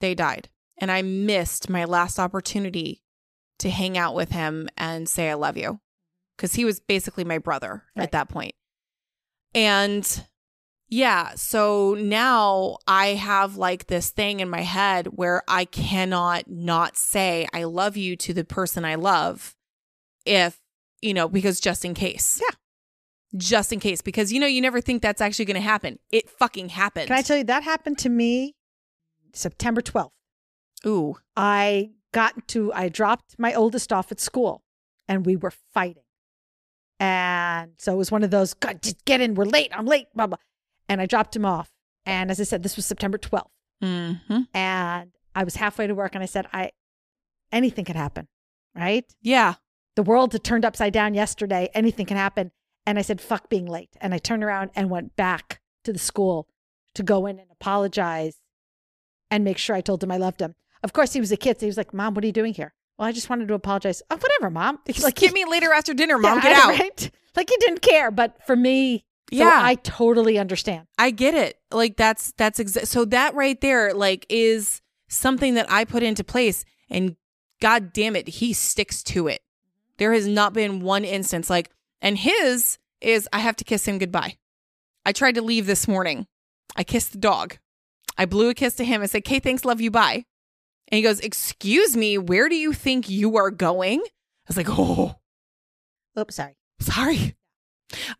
they 0.00 0.14
died. 0.14 0.48
And 0.78 0.90
I 0.92 1.02
missed 1.02 1.68
my 1.68 1.84
last 1.84 2.18
opportunity 2.20 3.02
to 3.58 3.70
hang 3.70 3.98
out 3.98 4.14
with 4.14 4.30
him 4.30 4.68
and 4.76 5.08
say, 5.08 5.30
I 5.30 5.34
love 5.34 5.56
you. 5.56 5.80
Because 6.36 6.54
he 6.54 6.64
was 6.64 6.78
basically 6.78 7.24
my 7.24 7.38
brother 7.38 7.84
Right. 7.96 8.04
at 8.04 8.12
that 8.12 8.28
point. 8.28 8.54
And 9.54 10.26
yeah, 10.88 11.32
so 11.34 11.94
now 11.94 12.78
I 12.86 13.08
have 13.08 13.56
like 13.56 13.86
this 13.86 14.10
thing 14.10 14.40
in 14.40 14.48
my 14.48 14.60
head 14.60 15.06
where 15.08 15.42
I 15.48 15.64
cannot 15.64 16.48
not 16.48 16.96
say 16.96 17.46
I 17.52 17.64
love 17.64 17.96
you 17.96 18.16
to 18.16 18.34
the 18.34 18.44
person 18.44 18.84
I 18.84 18.96
love 18.96 19.54
if, 20.24 20.60
you 21.00 21.14
know, 21.14 21.28
because 21.28 21.60
just 21.60 21.84
in 21.84 21.94
case. 21.94 22.40
Yeah. 22.40 22.56
Just 23.36 23.72
in 23.72 23.80
case. 23.80 24.00
Because, 24.00 24.32
you 24.32 24.38
know, 24.38 24.46
you 24.46 24.60
never 24.60 24.80
think 24.80 25.02
that's 25.02 25.20
actually 25.20 25.46
going 25.46 25.56
to 25.56 25.60
happen. 25.60 25.98
It 26.10 26.30
fucking 26.30 26.68
happened. 26.68 27.08
Can 27.08 27.16
I 27.16 27.22
tell 27.22 27.36
you, 27.36 27.44
that 27.44 27.64
happened 27.64 27.98
to 27.98 28.08
me 28.08 28.54
September 29.32 29.80
12th. 29.80 30.10
Ooh. 30.86 31.16
I 31.36 31.90
got 32.12 32.46
to, 32.48 32.72
I 32.72 32.88
dropped 32.88 33.34
my 33.38 33.52
oldest 33.52 33.92
off 33.92 34.12
at 34.12 34.20
school 34.20 34.62
and 35.08 35.26
we 35.26 35.34
were 35.34 35.50
fighting. 35.50 36.03
And 37.00 37.72
so 37.78 37.92
it 37.92 37.96
was 37.96 38.12
one 38.12 38.22
of 38.22 38.30
those, 38.30 38.54
God, 38.54 38.82
just 38.82 39.04
get 39.04 39.20
in, 39.20 39.34
we're 39.34 39.44
late, 39.44 39.70
I'm 39.74 39.86
late, 39.86 40.06
blah, 40.14 40.26
blah. 40.26 40.38
And 40.88 41.00
I 41.00 41.06
dropped 41.06 41.34
him 41.34 41.44
off. 41.44 41.70
And 42.06 42.30
as 42.30 42.40
I 42.40 42.44
said, 42.44 42.62
this 42.62 42.76
was 42.76 42.86
September 42.86 43.18
12th. 43.18 43.48
Mm-hmm. 43.82 44.42
And 44.54 45.10
I 45.34 45.44
was 45.44 45.56
halfway 45.56 45.86
to 45.86 45.94
work 45.94 46.14
and 46.14 46.22
I 46.22 46.26
said, 46.26 46.46
I, 46.52 46.70
anything 47.50 47.84
could 47.84 47.96
happen, 47.96 48.28
right? 48.74 49.04
Yeah. 49.22 49.54
The 49.96 50.02
world 50.02 50.32
had 50.32 50.44
turned 50.44 50.64
upside 50.64 50.92
down 50.92 51.14
yesterday. 51.14 51.70
Anything 51.74 52.06
can 52.06 52.16
happen. 52.16 52.52
And 52.86 52.98
I 52.98 53.02
said, 53.02 53.20
fuck 53.20 53.48
being 53.48 53.66
late. 53.66 53.90
And 54.00 54.12
I 54.14 54.18
turned 54.18 54.44
around 54.44 54.70
and 54.74 54.90
went 54.90 55.16
back 55.16 55.60
to 55.84 55.92
the 55.92 55.98
school 55.98 56.48
to 56.94 57.02
go 57.02 57.26
in 57.26 57.38
and 57.38 57.50
apologize 57.50 58.36
and 59.30 59.44
make 59.44 59.58
sure 59.58 59.74
I 59.74 59.80
told 59.80 60.02
him 60.02 60.10
I 60.10 60.16
loved 60.16 60.40
him. 60.40 60.54
Of 60.82 60.92
course, 60.92 61.14
he 61.14 61.20
was 61.20 61.32
a 61.32 61.36
kid. 61.36 61.58
So 61.58 61.66
he 61.66 61.70
was 61.70 61.76
like, 61.76 61.94
Mom, 61.94 62.14
what 62.14 62.24
are 62.24 62.26
you 62.26 62.32
doing 62.32 62.54
here? 62.54 62.74
Well, 62.98 63.08
I 63.08 63.12
just 63.12 63.28
wanted 63.28 63.48
to 63.48 63.54
apologize. 63.54 64.02
Oh, 64.10 64.16
whatever, 64.16 64.50
Mom. 64.50 64.78
Just 64.86 65.02
like, 65.02 65.16
get 65.16 65.32
me 65.32 65.44
later 65.44 65.72
after 65.72 65.94
dinner, 65.94 66.16
mom. 66.18 66.38
Yeah, 66.38 66.42
get 66.42 66.56
out. 66.56 66.78
Right? 66.78 67.10
Like 67.36 67.50
he 67.50 67.56
didn't 67.58 67.82
care. 67.82 68.10
But 68.12 68.38
for 68.46 68.54
me, 68.54 69.04
so 69.32 69.38
Yeah. 69.38 69.58
I 69.62 69.74
totally 69.76 70.38
understand. 70.38 70.86
I 70.98 71.10
get 71.10 71.34
it. 71.34 71.58
Like 71.72 71.96
that's 71.96 72.32
that's 72.36 72.60
exa- 72.60 72.86
so 72.86 73.04
that 73.06 73.34
right 73.34 73.60
there 73.60 73.92
like 73.92 74.24
is 74.28 74.80
something 75.08 75.54
that 75.54 75.66
I 75.70 75.84
put 75.84 76.02
into 76.04 76.22
place 76.22 76.64
and 76.88 77.16
god 77.60 77.92
damn 77.92 78.14
it 78.14 78.28
he 78.28 78.52
sticks 78.52 79.02
to 79.04 79.26
it. 79.26 79.40
There 79.98 80.12
has 80.12 80.28
not 80.28 80.52
been 80.52 80.80
one 80.80 81.04
instance 81.04 81.50
like 81.50 81.70
and 82.00 82.16
his 82.18 82.78
is 83.00 83.28
I 83.32 83.38
have 83.40 83.56
to 83.56 83.64
kiss 83.64 83.86
him 83.88 83.98
goodbye. 83.98 84.36
I 85.04 85.10
tried 85.12 85.34
to 85.34 85.42
leave 85.42 85.66
this 85.66 85.88
morning. 85.88 86.26
I 86.76 86.84
kissed 86.84 87.10
the 87.12 87.18
dog. 87.18 87.58
I 88.16 88.26
blew 88.26 88.48
a 88.50 88.54
kiss 88.54 88.74
to 88.76 88.84
him 88.84 89.02
and 89.02 89.10
said, 89.10 89.24
"Kay, 89.24 89.40
thanks, 89.40 89.64
love 89.64 89.80
you, 89.80 89.90
bye." 89.90 90.24
And 90.94 90.98
he 90.98 91.02
goes, 91.02 91.18
"Excuse 91.18 91.96
me, 91.96 92.18
where 92.18 92.48
do 92.48 92.54
you 92.54 92.72
think 92.72 93.08
you 93.08 93.36
are 93.36 93.50
going?" 93.50 93.98
I 94.00 94.46
was 94.46 94.56
like, 94.56 94.68
"Oh, 94.70 95.16
Oops, 96.16 96.32
sorry. 96.36 96.54
sorry." 96.78 97.34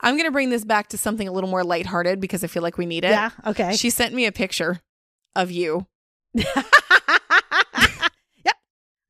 I'm 0.01 0.15
going 0.17 0.27
to 0.27 0.33
bring 0.33 0.51
this 0.51 0.65
back 0.65 0.89
to 0.89 0.99
something 0.99 1.29
a 1.29 1.31
little 1.31 1.49
more 1.49 1.63
lighthearted 1.63 2.19
because 2.21 2.43
I 2.43 2.49
feel 2.49 2.65
like 2.65 2.77
we 2.77 2.85
need 2.85 3.05
it. 3.05 3.11
Yeah. 3.11 3.31
Okay. 3.47 3.77
She 3.77 3.91
sent 3.91 4.13
me 4.13 4.27
a 4.27 4.33
picture 4.33 4.81
of 5.37 5.53
you. 5.53 5.87
yep. 6.35 6.47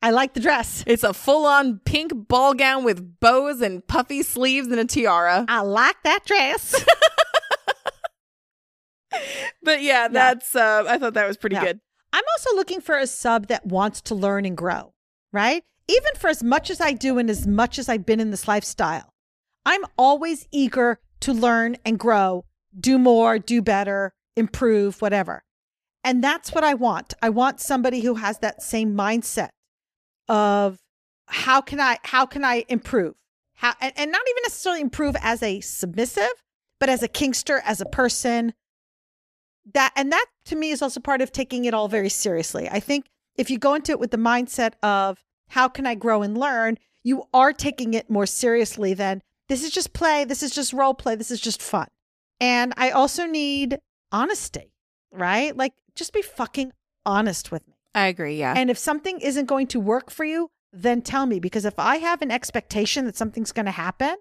I 0.02 0.10
like 0.10 0.34
the 0.34 0.40
dress. 0.40 0.84
It's 0.86 1.02
a 1.02 1.14
full 1.14 1.46
on 1.46 1.80
pink 1.86 2.12
ball 2.28 2.52
gown 2.52 2.84
with 2.84 3.18
bows 3.18 3.62
and 3.62 3.86
puffy 3.86 4.22
sleeves 4.22 4.66
and 4.66 4.78
a 4.78 4.84
tiara. 4.84 5.46
I 5.48 5.62
like 5.62 5.96
that 6.04 6.26
dress. 6.26 6.84
But 9.62 9.80
yeah, 9.80 10.08
that's 10.08 10.54
uh 10.54 10.84
I 10.86 10.98
thought 10.98 11.14
that 11.14 11.26
was 11.26 11.36
pretty 11.38 11.54
Yeah. 11.56 11.64
good. 11.64 11.80
I'm 12.14 12.22
also 12.36 12.54
looking 12.54 12.80
for 12.80 12.96
a 12.96 13.08
sub 13.08 13.48
that 13.48 13.66
wants 13.66 14.00
to 14.02 14.14
learn 14.14 14.46
and 14.46 14.56
grow, 14.56 14.92
right? 15.32 15.64
Even 15.88 16.14
for 16.16 16.30
as 16.30 16.44
much 16.44 16.70
as 16.70 16.80
I 16.80 16.92
do 16.92 17.18
and 17.18 17.28
as 17.28 17.44
much 17.44 17.76
as 17.76 17.88
I've 17.88 18.06
been 18.06 18.20
in 18.20 18.30
this 18.30 18.46
lifestyle, 18.46 19.12
I'm 19.66 19.84
always 19.98 20.46
eager 20.52 21.00
to 21.20 21.32
learn 21.32 21.76
and 21.84 21.98
grow, 21.98 22.44
do 22.78 22.98
more, 22.98 23.40
do 23.40 23.60
better, 23.60 24.14
improve, 24.36 25.02
whatever. 25.02 25.42
And 26.04 26.22
that's 26.22 26.52
what 26.52 26.62
I 26.62 26.74
want. 26.74 27.14
I 27.20 27.30
want 27.30 27.60
somebody 27.60 28.02
who 28.02 28.14
has 28.14 28.38
that 28.38 28.62
same 28.62 28.94
mindset 28.94 29.48
of 30.28 30.78
how 31.26 31.60
can 31.62 31.80
I 31.80 31.98
how 32.04 32.26
can 32.26 32.44
I 32.44 32.64
improve? 32.68 33.16
How 33.54 33.74
and, 33.80 33.92
and 33.96 34.12
not 34.12 34.22
even 34.30 34.42
necessarily 34.44 34.82
improve 34.82 35.16
as 35.20 35.42
a 35.42 35.60
submissive, 35.62 36.44
but 36.78 36.88
as 36.88 37.02
a 37.02 37.08
kinkster, 37.08 37.60
as 37.64 37.80
a 37.80 37.86
person, 37.86 38.54
that 39.72 39.92
and 39.96 40.12
that 40.12 40.26
to 40.46 40.56
me 40.56 40.70
is 40.70 40.82
also 40.82 41.00
part 41.00 41.20
of 41.20 41.32
taking 41.32 41.64
it 41.64 41.74
all 41.74 41.88
very 41.88 42.08
seriously. 42.08 42.68
I 42.70 42.80
think 42.80 43.06
if 43.36 43.50
you 43.50 43.58
go 43.58 43.74
into 43.74 43.92
it 43.92 44.00
with 44.00 44.10
the 44.10 44.16
mindset 44.16 44.72
of 44.82 45.22
how 45.48 45.68
can 45.68 45.86
I 45.86 45.94
grow 45.94 46.22
and 46.22 46.36
learn, 46.36 46.78
you 47.02 47.24
are 47.34 47.52
taking 47.52 47.94
it 47.94 48.08
more 48.08 48.26
seriously 48.26 48.94
than 48.94 49.22
This 49.48 49.62
is 49.62 49.70
just 49.70 49.92
play. 49.92 50.24
This 50.24 50.42
is 50.42 50.50
just 50.50 50.72
role 50.72 50.94
play. 50.94 51.16
This 51.16 51.30
is 51.30 51.40
just 51.40 51.60
fun. 51.60 51.88
And 52.40 52.72
I 52.76 52.90
also 52.90 53.26
need 53.26 53.78
honesty, 54.10 54.72
right? 55.12 55.56
Like, 55.56 55.74
just 55.94 56.12
be 56.12 56.22
fucking 56.22 56.72
honest 57.04 57.52
with 57.52 57.66
me. 57.68 57.74
I 57.94 58.06
agree. 58.06 58.38
Yeah. 58.38 58.54
And 58.56 58.70
if 58.70 58.78
something 58.78 59.20
isn't 59.20 59.46
going 59.46 59.66
to 59.68 59.80
work 59.80 60.10
for 60.10 60.24
you, 60.24 60.50
then 60.72 61.02
tell 61.02 61.26
me. 61.26 61.38
Because 61.40 61.64
if 61.64 61.78
I 61.78 61.96
have 61.96 62.22
an 62.22 62.30
expectation 62.30 63.04
that 63.04 63.16
something's 63.16 63.52
going 63.52 63.66
to 63.66 63.72
happen 63.72 64.16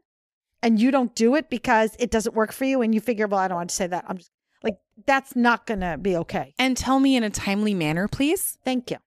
and 0.61 0.80
you 0.80 0.91
don't 0.91 1.15
do 1.15 1.36
it 1.36 1.49
because 1.49 1.95
it 1.99 2.11
doesn't 2.11 2.36
work 2.36 2.51
for 2.51 2.65
you 2.65 2.82
and 2.82 2.93
you 2.93 3.01
figure, 3.01 3.28
well, 3.28 3.39
I 3.39 3.47
don't 3.47 3.57
want 3.57 3.69
to 3.69 3.76
say 3.76 3.88
that. 3.88 4.05
I'm 4.07 4.17
just 4.17 4.32
like, 4.64 4.78
that's 5.05 5.36
not 5.36 5.66
going 5.66 5.82
to 5.82 5.97
be 5.97 6.16
okay. 6.18 6.53
and 6.57 6.78
tell 6.78 6.99
me 6.99 7.16
in 7.16 7.24
a 7.24 7.30
timely 7.30 7.74
manner, 7.74 8.07
please. 8.07 8.57
Thank 8.64 8.89
you. 8.89 8.97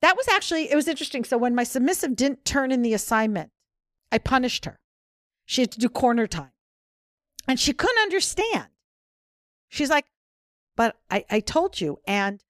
That 0.00 0.16
was 0.16 0.28
actually, 0.28 0.70
it 0.70 0.74
was 0.74 0.88
interesting. 0.88 1.24
So 1.24 1.38
when 1.38 1.54
my 1.54 1.64
submissive 1.64 2.16
didn't 2.16 2.44
turn 2.44 2.72
in 2.72 2.82
the 2.82 2.94
assignment, 2.94 3.50
I 4.10 4.18
punished 4.18 4.64
her. 4.64 4.78
She 5.46 5.62
had 5.62 5.72
to 5.72 5.78
do 5.78 5.88
corner 5.88 6.26
time. 6.26 6.50
And 7.46 7.58
she 7.58 7.72
couldn't 7.72 8.02
understand. 8.02 8.68
She's 9.68 9.90
like, 9.90 10.06
but 10.76 10.96
I, 11.10 11.24
I 11.30 11.40
told 11.40 11.80
you. 11.80 11.98
And 12.06 12.42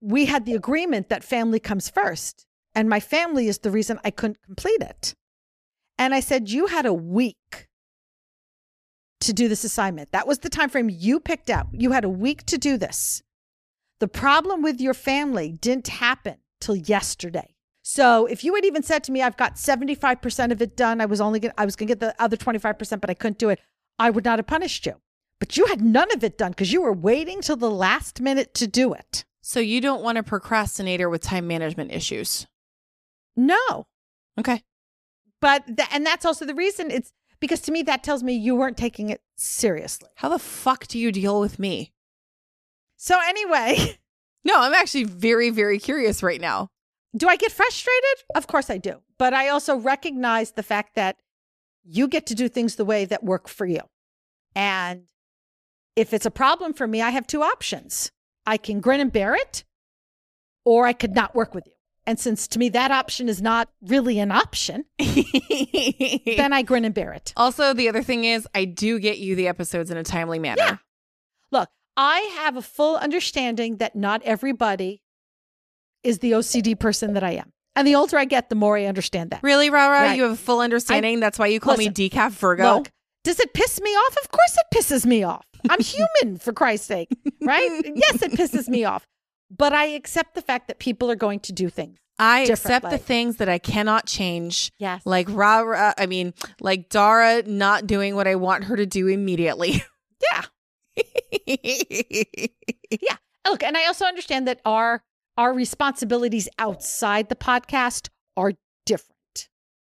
we 0.00 0.26
had 0.26 0.44
the 0.44 0.54
agreement 0.54 1.08
that 1.08 1.24
family 1.24 1.58
comes 1.58 1.88
first. 1.88 2.46
And 2.74 2.88
my 2.88 3.00
family 3.00 3.48
is 3.48 3.58
the 3.58 3.70
reason 3.70 3.98
I 4.04 4.10
couldn't 4.10 4.42
complete 4.42 4.82
it. 4.82 5.14
And 5.98 6.14
I 6.14 6.20
said, 6.20 6.50
you 6.50 6.66
had 6.66 6.84
a 6.84 6.92
week 6.92 7.65
to 9.20 9.32
do 9.32 9.48
this 9.48 9.64
assignment. 9.64 10.12
That 10.12 10.26
was 10.26 10.40
the 10.40 10.48
time 10.48 10.68
frame 10.68 10.90
you 10.90 11.20
picked 11.20 11.50
out. 11.50 11.68
You 11.72 11.92
had 11.92 12.04
a 12.04 12.08
week 12.08 12.44
to 12.46 12.58
do 12.58 12.76
this. 12.76 13.22
The 13.98 14.08
problem 14.08 14.62
with 14.62 14.80
your 14.80 14.94
family 14.94 15.52
didn't 15.52 15.88
happen 15.88 16.36
till 16.60 16.76
yesterday. 16.76 17.54
So 17.82 18.26
if 18.26 18.42
you 18.42 18.54
had 18.54 18.64
even 18.64 18.82
said 18.82 19.04
to 19.04 19.12
me, 19.12 19.22
I've 19.22 19.36
got 19.36 19.54
75% 19.54 20.50
of 20.50 20.60
it 20.60 20.76
done, 20.76 21.00
I 21.00 21.06
was 21.06 21.20
only 21.20 21.38
gonna, 21.38 21.54
I 21.56 21.64
was 21.64 21.76
going 21.76 21.86
to 21.86 21.92
get 21.92 22.00
the 22.00 22.20
other 22.20 22.36
25%, 22.36 23.00
but 23.00 23.10
I 23.10 23.14
couldn't 23.14 23.38
do 23.38 23.48
it, 23.48 23.60
I 23.98 24.10
would 24.10 24.24
not 24.24 24.38
have 24.38 24.46
punished 24.46 24.86
you. 24.86 24.94
But 25.38 25.56
you 25.56 25.66
had 25.66 25.80
none 25.80 26.10
of 26.12 26.24
it 26.24 26.36
done 26.36 26.50
because 26.50 26.72
you 26.72 26.82
were 26.82 26.92
waiting 26.92 27.40
till 27.40 27.56
the 27.56 27.70
last 27.70 28.20
minute 28.20 28.54
to 28.54 28.66
do 28.66 28.92
it. 28.92 29.24
So 29.40 29.60
you 29.60 29.80
don't 29.80 30.02
want 30.02 30.18
a 30.18 30.22
procrastinator 30.22 31.08
with 31.08 31.22
time 31.22 31.46
management 31.46 31.92
issues. 31.92 32.46
No. 33.36 33.86
Okay. 34.38 34.62
But, 35.40 35.66
th- 35.66 35.88
and 35.92 36.04
that's 36.04 36.24
also 36.24 36.44
the 36.44 36.54
reason 36.54 36.90
it's 36.90 37.12
because 37.40 37.60
to 37.62 37.72
me, 37.72 37.82
that 37.82 38.02
tells 38.02 38.22
me 38.22 38.34
you 38.34 38.54
weren't 38.54 38.76
taking 38.76 39.10
it 39.10 39.20
seriously. 39.36 40.08
How 40.16 40.28
the 40.28 40.38
fuck 40.38 40.86
do 40.86 40.98
you 40.98 41.12
deal 41.12 41.40
with 41.40 41.58
me? 41.58 41.92
So 42.96 43.18
anyway, 43.26 43.98
No, 44.46 44.60
I'm 44.60 44.74
actually 44.74 45.02
very, 45.02 45.50
very 45.50 45.80
curious 45.80 46.22
right 46.22 46.40
now. 46.40 46.68
do 47.16 47.26
I 47.26 47.34
get 47.34 47.50
frustrated? 47.50 48.22
Of 48.36 48.46
course 48.46 48.70
I 48.70 48.78
do. 48.78 49.02
But 49.18 49.34
I 49.34 49.48
also 49.48 49.74
recognize 49.74 50.52
the 50.52 50.62
fact 50.62 50.94
that 50.94 51.16
you 51.82 52.06
get 52.06 52.26
to 52.26 52.34
do 52.36 52.48
things 52.48 52.76
the 52.76 52.84
way 52.84 53.04
that 53.06 53.24
work 53.24 53.48
for 53.48 53.66
you. 53.66 53.80
And 54.54 55.08
if 55.96 56.14
it's 56.14 56.26
a 56.26 56.30
problem 56.30 56.74
for 56.74 56.86
me, 56.86 57.02
I 57.02 57.10
have 57.10 57.26
two 57.26 57.42
options. 57.42 58.12
I 58.46 58.56
can 58.56 58.78
grin 58.80 59.00
and 59.00 59.10
bear 59.10 59.34
it, 59.34 59.64
or 60.64 60.86
I 60.86 60.92
could 60.92 61.14
not 61.14 61.34
work 61.34 61.52
with 61.52 61.66
you. 61.66 61.72
And 62.06 62.20
since 62.20 62.46
to 62.48 62.58
me 62.58 62.68
that 62.70 62.90
option 62.90 63.28
is 63.28 63.42
not 63.42 63.68
really 63.82 64.18
an 64.18 64.30
option, 64.30 64.84
then 64.98 66.52
I 66.52 66.62
grin 66.64 66.84
and 66.84 66.94
bear 66.94 67.12
it. 67.12 67.32
also, 67.36 67.74
the 67.74 67.88
other 67.88 68.02
thing 68.02 68.24
is, 68.24 68.46
I 68.54 68.64
do 68.64 68.98
get 69.00 69.18
you 69.18 69.34
the 69.34 69.48
episodes 69.48 69.90
in 69.90 69.96
a 69.96 70.04
timely 70.04 70.38
manner. 70.38 70.62
Yeah. 70.62 70.76
Look, 71.50 71.68
I 71.96 72.20
have 72.36 72.56
a 72.56 72.62
full 72.62 72.96
understanding 72.96 73.78
that 73.78 73.96
not 73.96 74.22
everybody 74.22 75.02
is 76.04 76.20
the 76.20 76.32
OCD 76.32 76.78
person 76.78 77.14
that 77.14 77.24
I 77.24 77.32
am. 77.32 77.52
And 77.74 77.86
the 77.86 77.94
older 77.96 78.16
I 78.16 78.24
get, 78.24 78.48
the 78.48 78.54
more 78.54 78.78
I 78.78 78.86
understand 78.86 79.30
that. 79.30 79.42
Really, 79.42 79.68
Rara? 79.68 80.00
Right. 80.00 80.16
You 80.16 80.22
have 80.22 80.32
a 80.32 80.36
full 80.36 80.60
understanding. 80.60 81.20
That's 81.20 81.38
why 81.38 81.48
you 81.48 81.60
call 81.60 81.74
Listen, 81.74 81.92
me 81.96 82.08
decaf 82.08 82.30
Virgo. 82.30 82.76
Look, 82.76 82.90
does 83.22 83.38
it 83.38 83.52
piss 83.52 83.80
me 83.80 83.90
off? 83.90 84.16
Of 84.22 84.30
course 84.30 84.56
it 84.56 84.74
pisses 84.74 85.04
me 85.04 85.24
off. 85.24 85.44
I'm 85.68 85.80
human, 86.22 86.38
for 86.38 86.52
Christ's 86.52 86.86
sake, 86.86 87.08
right? 87.42 87.68
Yes, 87.94 88.22
it 88.22 88.32
pisses 88.32 88.68
me 88.68 88.84
off. 88.84 89.06
But 89.50 89.72
I 89.72 89.86
accept 89.86 90.34
the 90.34 90.42
fact 90.42 90.68
that 90.68 90.78
people 90.78 91.10
are 91.10 91.16
going 91.16 91.40
to 91.40 91.52
do 91.52 91.68
things. 91.68 91.98
I 92.18 92.40
accept 92.40 92.88
the 92.88 92.98
things 92.98 93.36
that 93.36 93.48
I 93.48 93.58
cannot 93.58 94.06
change. 94.06 94.72
Yes. 94.78 95.02
Like 95.04 95.28
Rara, 95.30 95.94
I 95.98 96.06
mean, 96.06 96.32
like 96.60 96.88
Dara 96.88 97.42
not 97.42 97.86
doing 97.86 98.14
what 98.16 98.26
I 98.26 98.36
want 98.36 98.64
her 98.64 98.76
to 98.76 98.86
do 98.86 99.06
immediately. 99.08 99.82
Yeah. 100.32 100.42
Yeah. 102.90 103.16
Look, 103.46 103.62
and 103.62 103.76
I 103.76 103.86
also 103.86 104.06
understand 104.06 104.48
that 104.48 104.60
our 104.64 105.02
our 105.36 105.52
responsibilities 105.52 106.48
outside 106.58 107.28
the 107.28 107.36
podcast 107.36 108.08
are 108.36 108.52
different. 108.86 109.48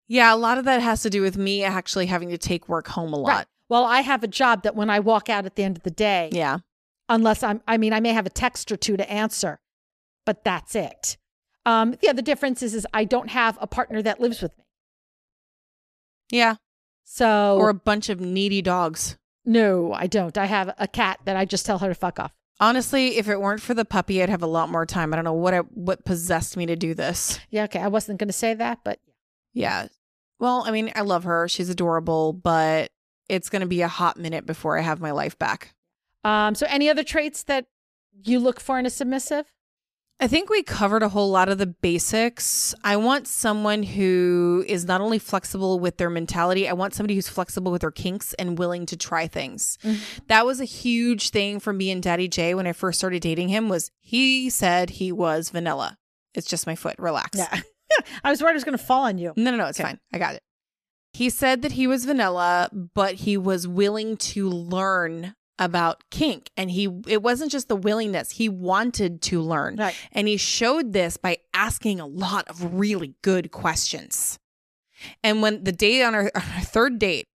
yeah, 0.10 0.34
a 0.34 0.36
lot 0.36 0.58
of 0.58 0.66
that 0.66 0.82
has 0.82 1.02
to 1.04 1.10
do 1.10 1.22
with 1.22 1.38
me 1.38 1.64
actually 1.64 2.08
having 2.08 2.30
to 2.30 2.38
take 2.38 2.68
work 2.68 2.88
home 2.90 3.14
a 3.14 3.18
lot. 3.18 3.28
Right. 3.30 3.46
Well, 3.70 3.86
I 3.86 4.02
have 4.02 4.24
a 4.24 4.28
job 4.28 4.64
that 4.64 4.76
when 4.76 4.90
I 4.90 5.00
walk 5.00 5.30
out 5.30 5.46
at 5.46 5.56
the 5.56 5.64
end 5.64 5.78
of 5.78 5.84
the 5.84 5.92
day, 5.92 6.30
Yeah. 6.34 6.58
Unless 7.10 7.44
I'm, 7.44 7.62
I 7.68 7.78
mean, 7.78 7.94
I 7.94 8.00
may 8.00 8.14
have 8.14 8.26
a 8.26 8.30
text 8.30 8.72
or 8.72 8.78
two 8.78 8.98
to 8.98 9.10
answer, 9.12 9.60
but 10.26 10.44
that's 10.44 10.76
it. 10.76 11.18
Um, 11.66 11.96
the 12.02 12.10
other 12.10 12.22
difference 12.22 12.64
is, 12.64 12.74
is 12.74 12.88
I 12.94 13.04
don't 13.04 13.30
have 13.30 13.58
a 13.62 13.68
partner 13.68 14.02
that 14.02 14.20
lives 14.22 14.42
with 14.42 14.58
me. 14.58 14.64
Yeah. 16.32 16.56
So, 17.04 17.58
Or 17.58 17.70
a 17.70 17.74
bunch 17.74 18.10
of 18.10 18.20
needy 18.20 18.62
dogs. 18.62 19.18
no, 19.46 19.94
I 19.94 20.08
don't. 20.08 20.38
I 20.38 20.46
have 20.46 20.74
a 20.78 20.88
cat 20.88 21.20
that 21.26 21.36
I 21.38 21.46
just 21.46 21.66
tell 21.66 21.80
her 21.80 21.88
to 21.88 21.96
fuck 21.96 22.20
off. 22.20 22.34
Honestly, 22.60 23.18
if 23.18 23.30
it 23.30 23.40
weren't 23.40 23.62
for 23.62 23.74
the 23.74 23.86
puppy, 23.86 24.22
I'd 24.22 24.30
have 24.30 24.42
a 24.42 24.48
lot 24.48 24.70
more 24.70 24.86
time. 24.86 25.14
I 25.14 25.16
don't 25.18 25.26
know 25.26 25.34
what 25.34 25.54
I, 25.54 25.60
what 25.60 26.04
possessed 26.06 26.58
me 26.58 26.66
to 26.66 26.76
do 26.76 26.94
this. 26.94 27.40
Yeah, 27.50 27.64
okay. 27.66 27.80
I 27.80 27.88
wasn't 27.88 28.20
going 28.20 28.28
to 28.30 28.34
say 28.34 28.54
that, 28.56 28.80
but 28.84 29.00
Yeah. 29.54 29.88
Well, 30.40 30.64
I 30.68 30.72
mean, 30.72 30.92
I 30.96 31.02
love 31.02 31.24
her. 31.24 31.48
She's 31.48 31.70
adorable, 31.70 32.34
but 32.34 32.92
it's 33.30 33.50
going 33.50 33.62
to 33.62 33.68
be 33.68 33.82
a 33.82 33.88
hot 33.88 34.18
minute 34.18 34.46
before 34.46 34.78
I 34.78 34.82
have 34.82 35.00
my 35.00 35.12
life 35.12 35.38
back. 35.40 35.74
Um, 36.28 36.56
so 36.56 36.66
any 36.70 36.90
other 36.90 37.04
traits 37.04 37.44
that 37.44 37.66
you 38.24 38.40
look 38.40 38.60
for 38.60 38.78
in 38.80 38.86
a 38.86 38.90
submissive? 38.90 39.46
I 40.20 40.28
think 40.28 40.50
we 40.50 40.64
covered 40.64 41.04
a 41.04 41.10
whole 41.10 41.30
lot 41.30 41.48
of 41.48 41.60
the 41.60 41.68
basics. 41.68 42.74
I 42.84 42.98
want 42.98 43.28
someone 43.28 43.84
who 43.84 44.66
is 44.68 44.84
not 44.84 45.00
only 45.00 45.20
flexible 45.20 45.80
with 45.80 45.98
their 45.98 46.10
mentality, 46.10 46.68
I 46.68 46.74
want 46.74 46.96
somebody 46.96 47.14
who's 47.14 47.30
flexible 47.30 47.72
with 47.72 47.82
their 47.82 47.92
kinks 47.92 48.34
and 48.34 48.58
willing 48.58 48.88
to 48.88 48.98
try 48.98 49.28
things. 49.28 49.78
That 50.26 50.44
was 50.44 50.60
a 50.60 50.66
huge 50.66 51.30
thing 51.30 51.60
for 51.60 51.72
me 51.72 51.92
and 51.92 52.02
Daddy 52.02 52.28
J 52.28 52.56
when 52.56 52.66
I 52.66 52.74
first 52.74 52.98
started 52.98 53.22
dating 53.22 53.50
him 53.50 53.70
was 53.70 53.92
he 54.00 54.50
said 54.50 54.90
he 54.90 55.12
was 55.12 55.52
vanilla. 55.52 56.00
It's 56.34 56.48
just 56.48 56.66
my 56.66 56.76
foot. 56.76 56.96
Relax. 56.98 57.38
Yeah. 57.38 57.62
I 58.24 58.32
was 58.32 58.42
worried 58.42 58.52
it 58.52 58.56
was 58.56 58.64
going 58.64 58.78
to 58.78 58.84
fall 58.84 59.04
on 59.06 59.20
you. 59.20 59.34
No, 59.36 59.52
no, 59.52 59.58
no, 59.58 59.66
it's 59.68 59.80
Okay. 59.80 59.88
fine. 59.90 60.00
I 60.12 60.18
got 60.18 60.34
it. 60.34 60.42
He 61.14 61.30
said 61.30 61.62
that 61.62 61.74
he 61.74 61.86
was 61.86 62.06
vanilla, 62.06 62.70
but 62.74 63.14
he 63.16 63.38
was 63.38 63.68
willing 63.68 64.18
to 64.18 64.50
learn 64.50 65.36
about 65.60 66.04
kink 66.12 66.52
and 66.56 66.70
he 66.70 66.88
it 67.08 67.24
wasn't 67.24 67.52
just 67.52 67.68
the 67.68 67.76
willingness, 67.76 68.32
he 68.32 68.50
wanted 68.50 69.22
to 69.24 69.42
learn. 69.42 69.76
Right. 69.78 69.96
And 70.12 70.28
he 70.28 70.38
showed 70.38 70.94
this 70.94 71.18
by 71.18 71.38
asking 71.54 72.00
a 72.00 72.06
lot 72.06 72.48
of 72.48 72.76
really 72.76 73.16
good 73.22 73.52
questions. 73.52 74.38
And 75.24 75.42
when 75.42 75.64
the 75.64 75.72
date 75.72 76.04
on 76.04 76.16
our, 76.16 76.32
our 76.36 76.62
third 76.62 77.00
date, 77.00 77.28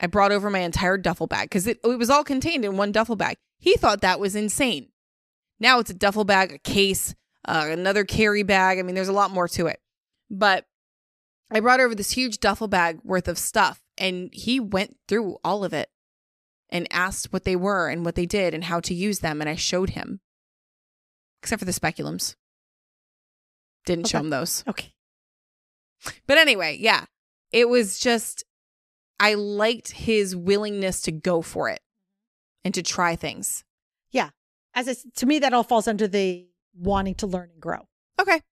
I 0.00 0.06
brought 0.06 0.32
over 0.32 0.50
my 0.50 0.60
entire 0.60 0.98
duffel 0.98 1.26
bag 1.26 1.46
because 1.46 1.66
it, 1.66 1.80
it 1.82 1.98
was 1.98 2.10
all 2.10 2.24
contained 2.24 2.64
in 2.64 2.76
one 2.76 2.92
duffel 2.92 3.16
bag. 3.16 3.36
He 3.58 3.76
thought 3.76 4.00
that 4.00 4.20
was 4.20 4.36
insane. 4.36 4.88
Now 5.60 5.80
it's 5.80 5.90
a 5.90 5.94
duffel 5.94 6.24
bag, 6.24 6.52
a 6.52 6.58
case, 6.58 7.14
uh, 7.44 7.66
another 7.68 8.04
carry 8.04 8.44
bag. 8.44 8.78
I 8.78 8.82
mean, 8.82 8.94
there's 8.94 9.08
a 9.08 9.12
lot 9.12 9.32
more 9.32 9.48
to 9.48 9.66
it. 9.66 9.80
But 10.30 10.66
I 11.50 11.60
brought 11.60 11.80
over 11.80 11.94
this 11.94 12.12
huge 12.12 12.38
duffel 12.38 12.68
bag 12.68 13.00
worth 13.02 13.26
of 13.26 13.38
stuff, 13.38 13.82
and 13.96 14.30
he 14.32 14.60
went 14.60 14.96
through 15.08 15.38
all 15.42 15.64
of 15.64 15.72
it 15.72 15.88
and 16.70 16.86
asked 16.90 17.32
what 17.32 17.44
they 17.44 17.56
were 17.56 17.88
and 17.88 18.04
what 18.04 18.14
they 18.14 18.26
did 18.26 18.54
and 18.54 18.64
how 18.64 18.80
to 18.80 18.94
use 18.94 19.20
them. 19.20 19.40
And 19.40 19.48
I 19.48 19.54
showed 19.54 19.90
him, 19.90 20.20
except 21.42 21.60
for 21.60 21.64
the 21.64 21.72
speculums. 21.72 22.36
Didn't 23.86 24.08
show 24.08 24.18
him 24.20 24.30
those. 24.30 24.64
Okay. 24.68 24.92
But 26.26 26.38
anyway, 26.38 26.76
yeah, 26.78 27.06
it 27.52 27.68
was 27.68 27.98
just, 27.98 28.44
I 29.18 29.34
liked 29.34 29.92
his 29.92 30.36
willingness 30.36 31.00
to 31.02 31.12
go 31.12 31.42
for 31.42 31.68
it 31.70 31.80
and 32.64 32.74
to 32.74 32.82
try 32.82 33.16
things. 33.16 33.64
Yeah. 34.10 34.30
As 34.74 34.88
I, 34.88 34.94
to 35.16 35.26
me, 35.26 35.38
that 35.38 35.54
all 35.54 35.64
falls 35.64 35.88
under 35.88 36.06
the 36.06 36.46
wanting 36.76 37.14
to 37.16 37.26
learn 37.26 37.50
and 37.52 37.60
grow. 37.60 37.88
Okay. 38.20 38.42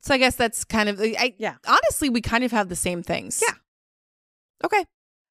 So 0.00 0.14
I 0.14 0.18
guess 0.18 0.34
that's 0.34 0.64
kind 0.64 0.88
of, 0.88 1.00
I, 1.00 1.34
Yeah. 1.38 1.56
honestly, 1.66 2.08
we 2.08 2.20
kind 2.20 2.42
of 2.42 2.52
have 2.52 2.68
the 2.68 2.76
same 2.76 3.02
things. 3.02 3.42
Yeah. 3.46 3.54
Okay. 4.64 4.86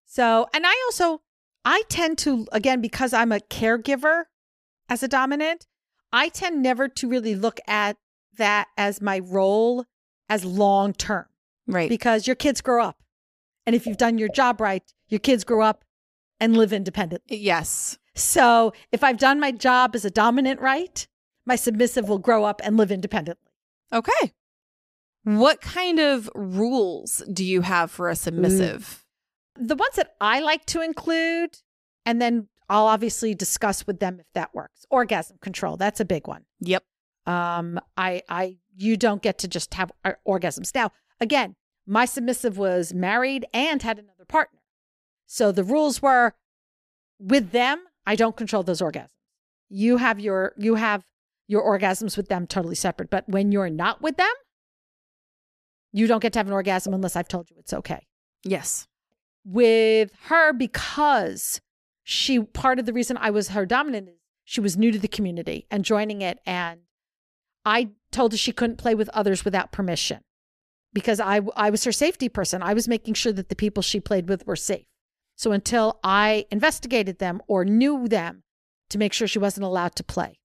So, 0.05 0.47
and 0.53 0.65
I 0.65 0.73
also, 0.85 1.21
I 1.65 1.83
tend 1.89 2.17
to, 2.19 2.45
again, 2.51 2.81
because 2.81 3.13
I'm 3.13 3.31
a 3.31 3.39
caregiver 3.39 4.23
as 4.89 5.01
a 5.03 5.07
dominant, 5.07 5.65
I 6.11 6.29
tend 6.29 6.61
never 6.61 6.87
to 6.87 7.07
really 7.07 7.35
look 7.35 7.59
at 7.67 7.97
that 8.37 8.67
as 8.77 9.01
my 9.01 9.19
role 9.19 9.85
as 10.29 10.43
long 10.43 10.93
term 10.93 11.25
Right. 11.67 11.89
because 11.89 12.27
your 12.27 12.35
kids 12.35 12.61
grow 12.61 12.83
up. 12.83 12.97
And 13.65 13.75
if 13.75 13.85
you've 13.85 13.97
done 13.97 14.17
your 14.17 14.29
job 14.29 14.59
right, 14.59 14.83
your 15.07 15.19
kids 15.19 15.43
grow 15.43 15.61
up 15.61 15.85
and 16.39 16.57
live 16.57 16.73
independently. 16.73 17.37
yes. 17.37 17.97
So 18.15 18.73
if 18.91 19.03
I've 19.03 19.17
done 19.17 19.39
my 19.39 19.51
job 19.51 19.95
as 19.95 20.05
a 20.05 20.11
dominant 20.11 20.59
right, 20.59 21.07
my 21.45 21.55
submissive 21.55 22.07
will 22.09 22.19
grow 22.19 22.43
up 22.43 22.61
and 22.63 22.77
live 22.77 22.91
independently. 22.91 23.51
Okay. 23.91 24.33
What 25.23 25.61
kind 25.61 25.99
of 25.99 26.29
rules 26.35 27.23
do 27.31 27.43
you 27.43 27.61
have 27.61 27.89
for 27.89 28.09
a 28.09 28.15
submissive? 28.15 29.02
The 29.55 29.75
ones 29.75 29.95
that 29.95 30.15
I 30.19 30.39
like 30.39 30.65
to 30.67 30.81
include, 30.81 31.57
and 32.05 32.21
then 32.21 32.47
I'll 32.69 32.87
obviously 32.87 33.35
discuss 33.35 33.85
with 33.85 33.99
them 33.99 34.19
if 34.19 34.25
that 34.33 34.53
works. 34.53 34.85
Orgasm 34.89 35.37
control, 35.41 35.77
that's 35.77 35.99
a 35.99 36.05
big 36.05 36.27
one. 36.27 36.45
Yep. 36.61 36.83
Um, 37.25 37.79
I, 37.95 38.23
I, 38.27 38.57
you 38.75 38.97
don't 38.97 39.21
get 39.21 39.37
to 39.39 39.47
just 39.47 39.73
have 39.75 39.91
uh, 40.03 40.13
orgasms. 40.27 40.73
Now, 40.73 40.91
again, 41.19 41.55
my 41.85 42.05
submissive 42.05 42.57
was 42.57 42.93
married 42.93 43.45
and 43.53 43.81
had 43.81 43.99
another 43.99 44.25
partner. 44.25 44.59
So 45.25 45.51
the 45.51 45.63
rules 45.63 46.01
were 46.01 46.33
with 47.19 47.51
them, 47.51 47.83
I 48.05 48.15
don't 48.15 48.35
control 48.35 48.63
those 48.63 48.81
orgasms. 48.81 49.09
You 49.69 49.97
have 49.97 50.19
your, 50.19 50.53
you 50.57 50.75
have 50.75 51.05
your 51.47 51.63
orgasms 51.63 52.17
with 52.17 52.27
them 52.27 52.47
totally 52.47 52.75
separate. 52.75 53.09
But 53.09 53.27
when 53.27 53.51
you're 53.51 53.69
not 53.69 54.01
with 54.01 54.17
them, 54.17 54.33
you 55.91 56.07
don't 56.07 56.21
get 56.21 56.33
to 56.33 56.39
have 56.39 56.47
an 56.47 56.53
orgasm 56.53 56.93
unless 56.93 57.15
I've 57.15 57.27
told 57.27 57.49
you 57.49 57.57
it's 57.59 57.73
okay. 57.73 58.07
Yes. 58.43 58.87
With 59.45 60.11
her, 60.25 60.53
because 60.53 61.61
she, 62.03 62.39
part 62.39 62.79
of 62.79 62.85
the 62.85 62.93
reason 62.93 63.17
I 63.17 63.29
was 63.29 63.49
her 63.49 63.65
dominant 63.65 64.09
is 64.09 64.15
she 64.45 64.61
was 64.61 64.77
new 64.77 64.91
to 64.91 64.99
the 64.99 65.07
community 65.07 65.65
and 65.71 65.85
joining 65.85 66.21
it. 66.21 66.39
And 66.45 66.81
I 67.65 67.89
told 68.11 68.31
her 68.31 68.37
she 68.37 68.51
couldn't 68.51 68.77
play 68.77 68.95
with 68.95 69.09
others 69.09 69.45
without 69.45 69.71
permission 69.71 70.21
because 70.93 71.19
I, 71.19 71.41
I 71.55 71.69
was 71.69 71.83
her 71.85 71.91
safety 71.91 72.29
person. 72.29 72.61
I 72.61 72.73
was 72.73 72.87
making 72.87 73.15
sure 73.15 73.31
that 73.33 73.49
the 73.49 73.55
people 73.55 73.81
she 73.81 73.99
played 73.99 74.29
with 74.29 74.45
were 74.45 74.55
safe. 74.55 74.85
So 75.35 75.51
until 75.51 75.99
I 76.03 76.45
investigated 76.51 77.19
them 77.19 77.41
or 77.47 77.65
knew 77.65 78.07
them 78.07 78.43
to 78.89 78.97
make 78.97 79.13
sure 79.13 79.27
she 79.27 79.39
wasn't 79.39 79.65
allowed 79.65 79.95
to 79.95 80.03
play. 80.03 80.39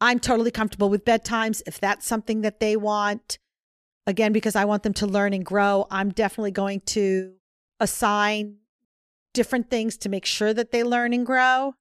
I'm 0.00 0.18
totally 0.18 0.50
comfortable 0.50 0.90
with 0.90 1.04
bedtimes 1.04 1.62
if 1.66 1.78
that's 1.78 2.06
something 2.06 2.40
that 2.40 2.60
they 2.60 2.76
want. 2.76 3.38
Again, 4.06 4.32
because 4.32 4.56
I 4.56 4.64
want 4.64 4.82
them 4.82 4.92
to 4.94 5.06
learn 5.06 5.32
and 5.32 5.44
grow, 5.44 5.86
I'm 5.90 6.10
definitely 6.10 6.50
going 6.50 6.80
to 6.86 7.34
assign 7.80 8.56
different 9.32 9.70
things 9.70 9.96
to 9.98 10.08
make 10.08 10.24
sure 10.24 10.54
that 10.54 10.70
they 10.70 10.84
learn 10.84 11.12
and 11.12 11.26
grow. 11.26 11.74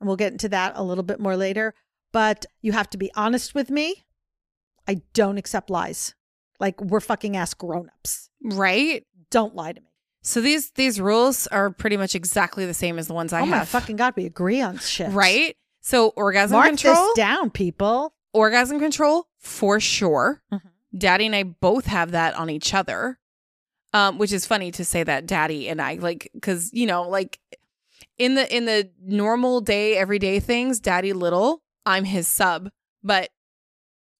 And 0.00 0.06
we'll 0.06 0.16
get 0.16 0.32
into 0.32 0.48
that 0.50 0.72
a 0.76 0.82
little 0.82 1.04
bit 1.04 1.20
more 1.20 1.36
later. 1.36 1.74
But 2.12 2.46
you 2.60 2.72
have 2.72 2.90
to 2.90 2.98
be 2.98 3.10
honest 3.14 3.54
with 3.54 3.70
me. 3.70 4.04
I 4.86 5.02
don't 5.14 5.38
accept 5.38 5.70
lies. 5.70 6.14
Like 6.60 6.80
we're 6.80 7.00
fucking 7.00 7.36
ass 7.36 7.54
grown-ups. 7.54 8.30
Right. 8.42 9.04
Don't 9.30 9.54
lie 9.54 9.72
to 9.72 9.80
me. 9.80 9.86
So 10.22 10.40
these 10.40 10.70
these 10.72 11.00
rules 11.00 11.46
are 11.48 11.70
pretty 11.70 11.96
much 11.96 12.14
exactly 12.14 12.66
the 12.66 12.74
same 12.74 12.98
as 12.98 13.08
the 13.08 13.14
ones 13.14 13.32
I 13.32 13.40
oh 13.40 13.46
my 13.46 13.58
have. 13.58 13.68
fucking 13.68 13.96
god, 13.96 14.14
we 14.16 14.24
agree 14.26 14.60
on 14.60 14.78
shit. 14.78 15.10
Right. 15.10 15.56
So 15.80 16.08
orgasm 16.10 16.54
Mark 16.56 16.68
control. 16.68 16.94
this 16.94 17.14
down, 17.16 17.50
people. 17.50 18.14
orgasm 18.32 18.78
control 18.78 19.26
for 19.38 19.80
sure. 19.80 20.42
Mhm. 20.52 20.60
Daddy 20.96 21.26
and 21.26 21.34
I 21.34 21.42
both 21.42 21.86
have 21.86 22.12
that 22.12 22.34
on 22.34 22.50
each 22.50 22.72
other. 22.74 23.18
Um, 23.94 24.16
which 24.18 24.32
is 24.32 24.46
funny 24.46 24.70
to 24.72 24.84
say 24.86 25.02
that 25.02 25.26
daddy 25.26 25.68
and 25.68 25.80
I 25.82 25.94
like 25.96 26.30
cuz 26.40 26.70
you 26.72 26.86
know, 26.86 27.02
like 27.08 27.38
in 28.18 28.34
the 28.36 28.54
in 28.54 28.64
the 28.64 28.90
normal 29.04 29.60
day 29.60 29.96
everyday 29.96 30.40
things, 30.40 30.80
daddy 30.80 31.12
little, 31.12 31.62
I'm 31.84 32.04
his 32.04 32.26
sub, 32.26 32.70
but 33.02 33.28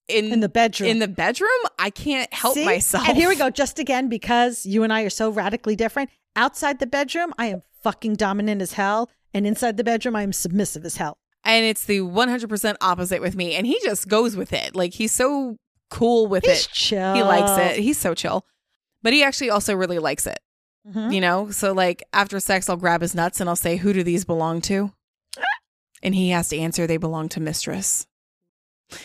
in 0.09 0.33
In 0.33 0.41
the 0.41 0.49
bedroom. 0.49 0.91
in 0.91 0.99
the 0.99 1.09
bedroom, 1.09 1.49
I 1.79 1.89
can't 1.91 2.33
help 2.35 2.55
See? 2.55 2.64
myself. 2.66 3.09
And 3.09 3.16
here 3.16 3.29
we 3.29 3.37
go. 3.37 3.49
Just 3.51 3.79
again, 3.79 4.09
because 4.09 4.66
you 4.66 4.83
and 4.83 4.93
I 4.93 5.03
are 5.03 5.11
so 5.11 5.31
radically 5.31 5.77
different. 5.77 6.11
Outside 6.37 6.79
the 6.81 6.87
bedroom, 6.87 7.33
I 7.39 7.47
am 7.47 7.62
fucking 7.83 8.14
dominant 8.16 8.61
as 8.62 8.73
hell. 8.75 9.11
And 9.33 9.47
inside 9.47 9.77
the 9.79 9.85
bedroom, 9.85 10.16
I 10.16 10.23
am 10.23 10.33
submissive 10.33 10.85
as 10.85 10.97
hell. 10.97 11.16
And 11.45 11.64
it's 11.64 11.85
the 11.85 12.01
100% 12.01 12.77
opposite 12.81 13.20
with 13.23 13.37
me 13.37 13.55
and 13.55 13.66
he 13.66 13.79
just 13.83 14.07
goes 14.09 14.37
with 14.37 14.53
it. 14.53 14.75
Like 14.77 14.95
he's 14.95 15.12
so 15.12 15.57
cool 15.91 16.27
with 16.27 16.45
He's 16.45 16.66
it. 16.66 16.68
chill. 16.73 17.14
He 17.14 17.23
likes 17.23 17.51
it. 17.59 17.81
He's 17.83 17.99
so 17.99 18.14
chill. 18.14 18.45
But 19.03 19.12
he 19.12 19.22
actually 19.24 19.50
also 19.50 19.74
really 19.74 19.98
likes 19.98 20.26
it. 20.26 20.38
Mhm. 20.88 21.14
You 21.14 21.20
know, 21.20 21.50
so 21.50 21.72
like 21.72 22.03
after 22.12 22.40
sex, 22.40 22.68
I'll 22.68 22.76
grab 22.76 23.03
his 23.03 23.14
nuts 23.14 23.40
and 23.40 23.48
I'll 23.48 23.57
say, 23.57 23.76
Who 23.76 23.92
do 23.92 24.03
these 24.03 24.24
belong 24.24 24.61
to? 24.62 24.92
And 26.03 26.14
he 26.16 26.30
has 26.30 26.48
to 26.48 26.59
answer, 26.59 26.86
They 26.86 26.96
belong 26.96 27.28
to 27.30 27.40
Mistress. 27.40 28.07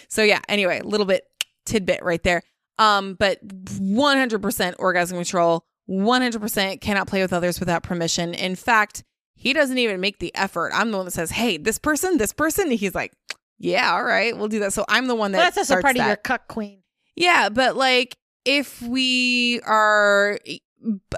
So 0.09 0.23
yeah, 0.23 0.39
anyway, 0.49 0.79
a 0.79 0.83
little 0.83 1.05
bit 1.05 1.23
tidbit 1.65 2.03
right 2.03 2.21
there. 2.23 2.41
Um, 2.79 3.13
but 3.15 3.39
100% 3.47 4.75
orgasm 4.79 5.17
control, 5.17 5.63
100% 5.89 6.81
cannot 6.81 7.07
play 7.07 7.21
with 7.21 7.33
others 7.33 7.59
without 7.59 7.83
permission. 7.83 8.33
In 8.33 8.55
fact, 8.55 9.03
he 9.35 9.53
doesn't 9.53 9.77
even 9.77 9.99
make 10.01 10.19
the 10.19 10.33
effort. 10.35 10.71
I'm 10.73 10.91
the 10.91 10.97
one 10.97 11.05
that 11.05 11.11
says, 11.11 11.31
Hey, 11.31 11.57
this 11.57 11.77
person, 11.79 12.17
this 12.17 12.33
person. 12.33 12.69
And 12.69 12.79
he's 12.79 12.95
like, 12.95 13.13
Yeah, 13.59 13.91
all 13.93 14.03
right, 14.03 14.35
we'll 14.35 14.47
do 14.47 14.59
that. 14.59 14.73
So 14.73 14.83
I'm 14.89 15.07
the 15.07 15.15
one 15.15 15.31
that 15.33 15.37
Well, 15.37 15.45
that's 15.45 15.57
also 15.57 15.81
part 15.81 15.95
that. 15.95 16.01
of 16.01 16.07
your 16.07 16.15
cuck 16.17 16.47
queen. 16.47 16.81
Yeah, 17.15 17.49
but 17.49 17.75
like 17.75 18.15
if 18.47 18.81
we 18.81 19.59
are 19.65 20.39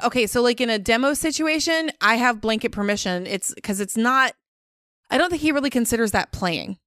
okay, 0.03 0.25
so 0.27 0.41
like 0.41 0.59
in 0.59 0.69
a 0.69 0.79
demo 0.79 1.13
situation, 1.13 1.91
I 2.01 2.15
have 2.15 2.41
blanket 2.41 2.71
permission. 2.71 3.27
It's 3.27 3.53
because 3.53 3.79
it's 3.79 3.95
not, 3.95 4.33
I 5.11 5.17
don't 5.17 5.29
think 5.29 5.41
he 5.41 5.51
really 5.51 5.69
considers 5.69 6.11
that 6.11 6.31
playing. 6.31 6.77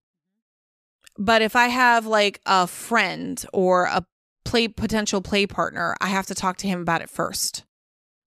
But 1.16 1.42
if 1.42 1.54
I 1.54 1.68
have 1.68 2.06
like 2.06 2.40
a 2.44 2.66
friend 2.66 3.42
or 3.52 3.84
a 3.84 4.04
play 4.44 4.66
potential 4.68 5.20
play 5.20 5.46
partner, 5.46 5.94
I 6.00 6.08
have 6.08 6.26
to 6.26 6.34
talk 6.34 6.56
to 6.58 6.66
him 6.66 6.80
about 6.80 7.02
it 7.02 7.08
first. 7.10 7.64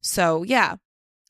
So 0.02 0.44
yeah. 0.44 0.76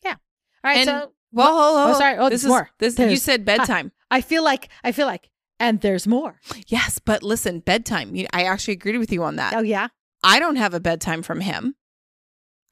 Yeah. 0.03 0.11
All 0.11 0.17
right. 0.63 0.77
And- 0.77 0.87
so 0.87 1.11
Well, 1.31 1.47
hold, 1.57 1.77
hold, 1.77 1.95
Oh, 1.95 1.99
sorry. 1.99 2.17
Oh, 2.17 2.29
this 2.29 2.41
there's 2.41 2.43
is 2.43 2.47
more. 2.49 2.69
this. 2.79 2.99
You 2.99 3.17
said 3.17 3.43
bedtime. 3.43 3.91
I 4.11 4.21
feel 4.21 4.43
like, 4.43 4.69
I 4.83 4.91
feel 4.91 5.07
like, 5.07 5.29
and 5.59 5.81
there's 5.81 6.05
more. 6.05 6.39
Yes, 6.67 6.99
but 6.99 7.23
listen, 7.23 7.59
bedtime. 7.61 8.13
You- 8.15 8.27
I 8.33 8.43
actually 8.43 8.75
agreed 8.75 8.97
with 8.97 9.11
you 9.11 9.23
on 9.23 9.37
that. 9.37 9.53
Oh, 9.55 9.61
yeah. 9.61 9.87
I 10.25 10.39
don't 10.39 10.55
have 10.55 10.73
a 10.73 10.79
bedtime 10.79 11.21
from 11.21 11.39
him. 11.39 11.75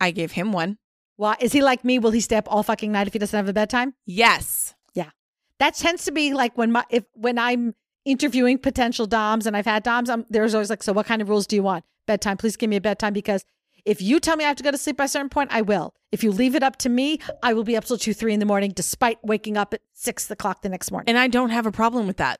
I 0.01 0.09
gave 0.09 0.31
him 0.31 0.51
one. 0.51 0.79
Why? 1.17 1.37
Is 1.39 1.53
he 1.53 1.61
like 1.61 1.85
me? 1.85 1.99
Will 1.99 2.11
he 2.11 2.19
stay 2.19 2.35
up 2.35 2.51
all 2.51 2.63
fucking 2.63 2.91
night 2.91 3.05
if 3.05 3.13
he 3.13 3.19
doesn't 3.19 3.37
have 3.37 3.47
a 3.47 3.53
bedtime? 3.53 3.93
Yes. 4.07 4.73
Yeah. 4.95 5.11
That 5.59 5.75
tends 5.75 6.05
to 6.05 6.11
be 6.11 6.33
like 6.33 6.57
when 6.57 6.71
my 6.71 6.83
if 6.89 7.03
when 7.13 7.37
I'm 7.37 7.75
interviewing 8.05 8.57
potential 8.57 9.05
doms 9.05 9.45
and 9.45 9.55
I've 9.55 9.67
had 9.67 9.83
doms, 9.83 10.09
I'm 10.09 10.25
there's 10.31 10.55
always 10.55 10.71
like, 10.71 10.81
so 10.81 10.93
what 10.93 11.05
kind 11.05 11.21
of 11.21 11.29
rules 11.29 11.45
do 11.45 11.55
you 11.55 11.63
want? 11.63 11.85
Bedtime, 12.07 12.37
please 12.37 12.57
give 12.57 12.71
me 12.71 12.75
a 12.75 12.81
bedtime 12.81 13.13
because 13.13 13.45
if 13.85 14.01
you 14.01 14.19
tell 14.19 14.35
me 14.35 14.45
I 14.45 14.47
have 14.47 14.57
to 14.57 14.63
go 14.63 14.71
to 14.71 14.77
sleep 14.77 14.97
by 14.97 15.05
a 15.05 15.07
certain 15.07 15.29
point, 15.29 15.51
I 15.53 15.61
will. 15.61 15.93
If 16.11 16.23
you 16.23 16.31
leave 16.31 16.55
it 16.55 16.63
up 16.63 16.77
to 16.77 16.89
me, 16.89 17.19
I 17.43 17.53
will 17.53 17.63
be 17.63 17.77
up 17.77 17.85
till 17.85 17.97
two, 17.97 18.13
three 18.13 18.33
in 18.33 18.39
the 18.39 18.45
morning, 18.45 18.71
despite 18.71 19.23
waking 19.23 19.57
up 19.57 19.73
at 19.73 19.81
six 19.93 20.29
o'clock 20.31 20.63
the 20.63 20.69
next 20.69 20.91
morning. 20.91 21.09
And 21.09 21.19
I 21.19 21.27
don't 21.27 21.51
have 21.51 21.67
a 21.67 21.71
problem 21.71 22.07
with 22.07 22.17
that. 22.17 22.39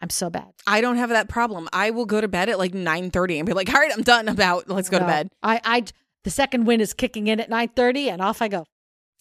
I'm 0.00 0.10
so 0.10 0.30
bad. 0.30 0.52
I 0.66 0.80
don't 0.80 0.96
have 0.96 1.10
that 1.10 1.28
problem. 1.28 1.68
I 1.72 1.90
will 1.90 2.06
go 2.06 2.20
to 2.20 2.28
bed 2.28 2.48
at 2.48 2.58
like 2.58 2.72
9:30 2.72 3.38
and 3.38 3.46
be 3.46 3.52
like, 3.52 3.72
"All 3.72 3.80
right, 3.80 3.92
I'm 3.92 4.02
done. 4.02 4.28
I'm 4.28 4.40
out. 4.40 4.68
Let's 4.68 4.88
go 4.90 4.98
to 4.98 5.04
bed." 5.06 5.30
I 5.42 5.60
I 5.64 5.84
the 6.24 6.30
second 6.30 6.64
wind 6.64 6.82
is 6.82 6.92
kicking 6.92 7.28
in 7.28 7.40
at 7.40 7.48
nine 7.48 7.68
thirty, 7.68 8.08
and 8.10 8.20
off 8.20 8.42
I 8.42 8.48
go. 8.48 8.66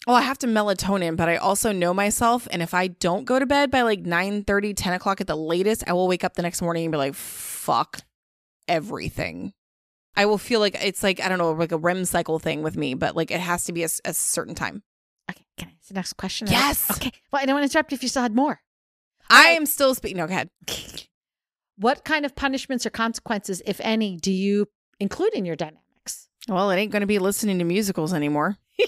Oh, 0.08 0.14
I 0.14 0.22
have 0.22 0.38
to 0.40 0.48
melatonin, 0.48 1.16
but 1.16 1.30
I 1.30 1.38
also 1.38 1.72
know 1.72 1.94
myself. 1.94 2.48
And 2.52 2.62
if 2.62 2.76
I 2.76 2.88
don't 2.88 3.26
go 3.26 3.40
to 3.40 3.46
bed 3.46 3.72
by 3.72 3.82
like 3.82 4.04
9:30, 4.04 4.74
10 4.76 4.94
o'clock 4.94 5.20
at 5.20 5.28
the 5.28 5.36
latest, 5.38 5.84
I 5.88 5.94
will 5.94 6.08
wake 6.08 6.24
up 6.24 6.36
the 6.36 6.44
next 6.44 6.62
morning 6.62 6.86
and 6.86 6.92
be 6.92 6.98
like, 6.98 7.16
"Fuck 7.16 8.02
everything." 8.68 9.54
I 10.16 10.26
will 10.26 10.38
feel 10.38 10.60
like 10.60 10.78
it's 10.82 11.04
like 11.04 11.20
I 11.20 11.30
don't 11.30 11.38
know, 11.38 11.52
like 11.52 11.72
a 11.72 11.78
REM 11.78 12.06
cycle 12.06 12.40
thing 12.40 12.62
with 12.64 12.78
me, 12.78 12.94
but 12.94 13.16
like 13.16 13.32
it 13.32 13.40
has 13.40 13.66
to 13.66 13.74
be 13.74 13.84
a 13.84 13.90
certain 13.90 14.56
time. 14.56 14.84
Okay, 15.30 15.46
can 15.58 15.70
I 15.70 15.72
ask 15.80 15.88
the 15.88 15.96
next 15.96 16.14
question? 16.14 16.48
Yes. 16.50 16.90
Okay. 16.92 17.12
Well, 17.32 17.42
I 17.42 17.46
don't 17.46 17.56
want 17.56 17.70
to 17.70 17.74
interrupt 17.74 17.94
if 17.94 18.04
you 18.04 18.10
still 18.10 18.22
had 18.22 18.36
more. 18.36 18.62
I 19.30 19.48
am 19.50 19.66
still 19.66 19.96
speaking. 19.96 20.18
No, 20.18 20.28
go 20.28 20.34
ahead. 20.34 20.50
What 21.78 22.06
kind 22.06 22.26
of 22.26 22.36
punishments 22.36 22.86
or 22.86 22.90
consequences, 22.90 23.62
if 23.66 23.82
any, 23.84 24.16
do 24.16 24.32
you 24.32 24.68
include 25.02 25.34
in 25.34 25.44
your 25.44 25.58
dynamics? 25.58 26.30
Well, 26.48 26.72
it 26.72 26.78
ain't 26.78 26.94
going 26.94 27.02
to 27.02 27.06
be 27.06 27.20
listening 27.20 27.60
to 27.60 27.66
musicals 27.66 28.14
anymore. 28.14 28.58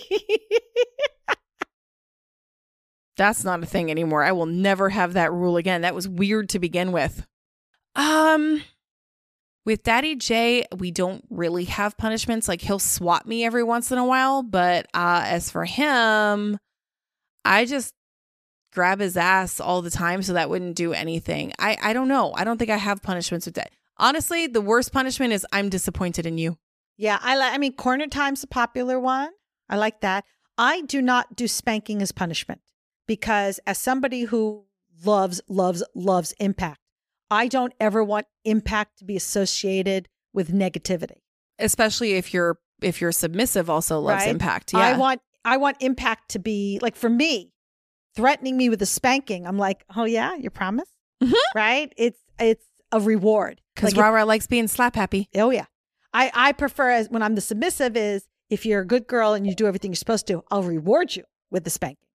That's 3.18 3.44
not 3.44 3.62
a 3.64 3.66
thing 3.66 3.92
anymore. 3.92 4.24
I 4.24 4.32
will 4.32 4.46
never 4.46 4.90
have 4.90 5.14
that 5.14 5.34
rule 5.34 5.58
again. 5.58 5.82
That 5.82 5.96
was 5.96 6.08
weird 6.08 6.50
to 6.50 6.60
begin 6.60 6.92
with. 6.92 7.26
Um 7.96 8.62
with 9.66 9.84
Daddy 9.84 10.16
J, 10.16 10.66
we 10.78 10.92
don't 10.92 11.26
really 11.30 11.66
have 11.66 11.98
punishments. 11.98 12.48
Like 12.48 12.62
he'll 12.62 12.80
swat 12.80 13.26
me 13.26 13.44
every 13.44 13.64
once 13.64 13.92
in 13.92 13.98
a 13.98 14.06
while, 14.06 14.44
but 14.44 14.86
uh 14.94 15.24
as 15.26 15.50
for 15.50 15.66
him, 15.66 16.60
I 17.44 17.66
just 17.66 17.94
grab 18.78 19.00
his 19.00 19.18
ass 19.18 19.60
all 19.60 19.82
the 19.82 19.90
time 20.06 20.20
so 20.22 20.34
that 20.34 20.50
wouldn't 20.52 20.76
do 20.76 20.90
anything. 20.94 21.46
I 21.68 21.72
I 21.90 21.92
don't 21.94 22.08
know. 22.16 22.26
I 22.40 22.44
don't 22.46 22.58
think 22.60 22.72
I 22.78 22.78
have 22.90 23.02
punishments 23.02 23.46
with 23.48 23.56
that. 23.56 23.72
Honestly, 23.98 24.42
the 24.58 24.62
worst 24.72 24.90
punishment 24.94 25.34
is 25.34 25.46
I'm 25.52 25.70
disappointed 25.78 26.26
in 26.32 26.38
you. 26.38 26.58
Yeah, 27.06 27.18
I 27.22 27.36
like. 27.42 27.54
I 27.54 27.58
mean, 27.58 27.74
corner 27.74 28.08
time's 28.08 28.44
a 28.44 28.48
popular 28.48 28.98
one. 29.00 29.32
I 29.70 29.76
like 29.86 30.02
that. 30.02 30.24
I 30.58 30.82
do 30.94 31.02
not 31.02 31.36
do 31.36 31.48
spanking 31.48 32.02
as 32.02 32.12
punishment 32.12 32.62
because, 33.08 33.60
as 33.68 33.78
somebody 33.80 34.22
who 34.32 34.66
loves, 35.06 35.42
loves, 35.48 35.84
loves 35.96 36.34
impact, 36.40 36.80
I 37.30 37.48
don't 37.48 37.74
ever 37.80 38.04
want 38.04 38.26
impact 38.46 38.98
to 39.00 39.06
be 39.06 39.16
associated 39.16 40.08
with 40.34 40.48
negativity. 40.54 41.22
especially 41.60 42.12
if 42.14 42.34
you're 42.34 42.56
if 42.82 43.02
you're 43.02 43.12
submissive 43.12 43.68
also 43.76 43.96
loves 44.00 44.24
Right. 44.26 44.30
impact 44.36 44.74
yeah 44.74 44.80
I 44.94 44.98
want, 44.98 45.20
I 45.44 45.56
want 45.58 45.78
impact 45.80 46.24
to 46.36 46.40
be 46.40 46.78
like 46.86 46.96
for 46.96 47.10
me, 47.10 47.52
threatening 48.18 48.58
me 48.58 48.68
with 48.70 48.82
a 48.82 48.86
spanking. 48.86 49.48
I'm 49.48 49.58
like, 49.58 49.86
oh 49.96 50.04
yeah, 50.06 50.36
you 50.36 50.50
promise, 50.50 50.90
Mhm. 51.24 51.34
right? 51.56 51.94
It's 51.98 52.20
it's 52.40 52.66
a 52.92 53.00
reward 53.00 53.62
because 53.76 53.96
Like, 53.96 54.02
Rara 54.04 54.26
likes 54.26 54.48
being 54.48 54.68
slap 54.68 54.96
happy 54.96 55.30
Oh 55.36 55.50
yeah. 55.52 55.66
I 56.14 56.32
I 56.34 56.52
prefer 56.52 56.90
as 56.90 57.10
when 57.10 57.22
I'm 57.24 57.36
the 57.36 57.42
submissive 57.42 57.96
is 57.96 58.28
if 58.50 58.66
you're 58.66 58.82
a 58.82 58.86
good 58.86 59.08
girl 59.08 59.34
and 59.34 59.46
you 59.48 59.54
do 59.56 59.68
everything 59.68 59.92
you're 59.92 59.96
supposed 59.98 60.26
to, 60.28 60.44
I'll 60.52 60.64
reward 60.64 61.16
you 61.16 61.24
with 61.52 61.64
the 61.64 61.70
spanking. 61.70 62.08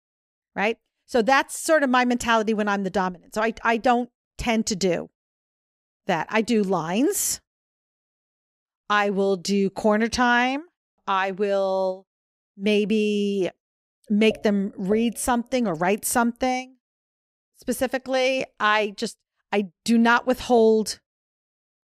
Right? 0.56 0.78
So 1.06 1.22
that's 1.22 1.58
sort 1.58 1.84
of 1.84 1.90
my 1.90 2.04
mentality 2.06 2.54
when 2.54 2.68
I'm 2.68 2.84
the 2.84 2.90
dominant. 2.90 3.36
So 3.36 3.42
I 3.42 3.54
I 3.64 3.78
don't 3.78 4.10
tend 4.38 4.66
to 4.68 4.76
do 4.76 5.10
that. 6.08 6.28
I 6.30 6.42
do 6.42 6.64
lines. 6.64 7.42
I 8.90 9.10
will 9.10 9.38
do 9.38 9.70
corner 9.70 10.08
time. 10.10 10.64
I 11.08 11.32
will 11.32 12.06
maybe 12.58 13.50
make 14.12 14.44
them 14.44 14.74
read 14.76 15.18
something 15.18 15.66
or 15.68 15.74
write 15.74 16.04
something 16.06 16.76
specifically. 17.56 18.46
I 18.60 18.94
just, 18.98 19.18
I 19.52 19.70
do 19.86 19.98
not 19.98 20.28
withhold 20.28 21.00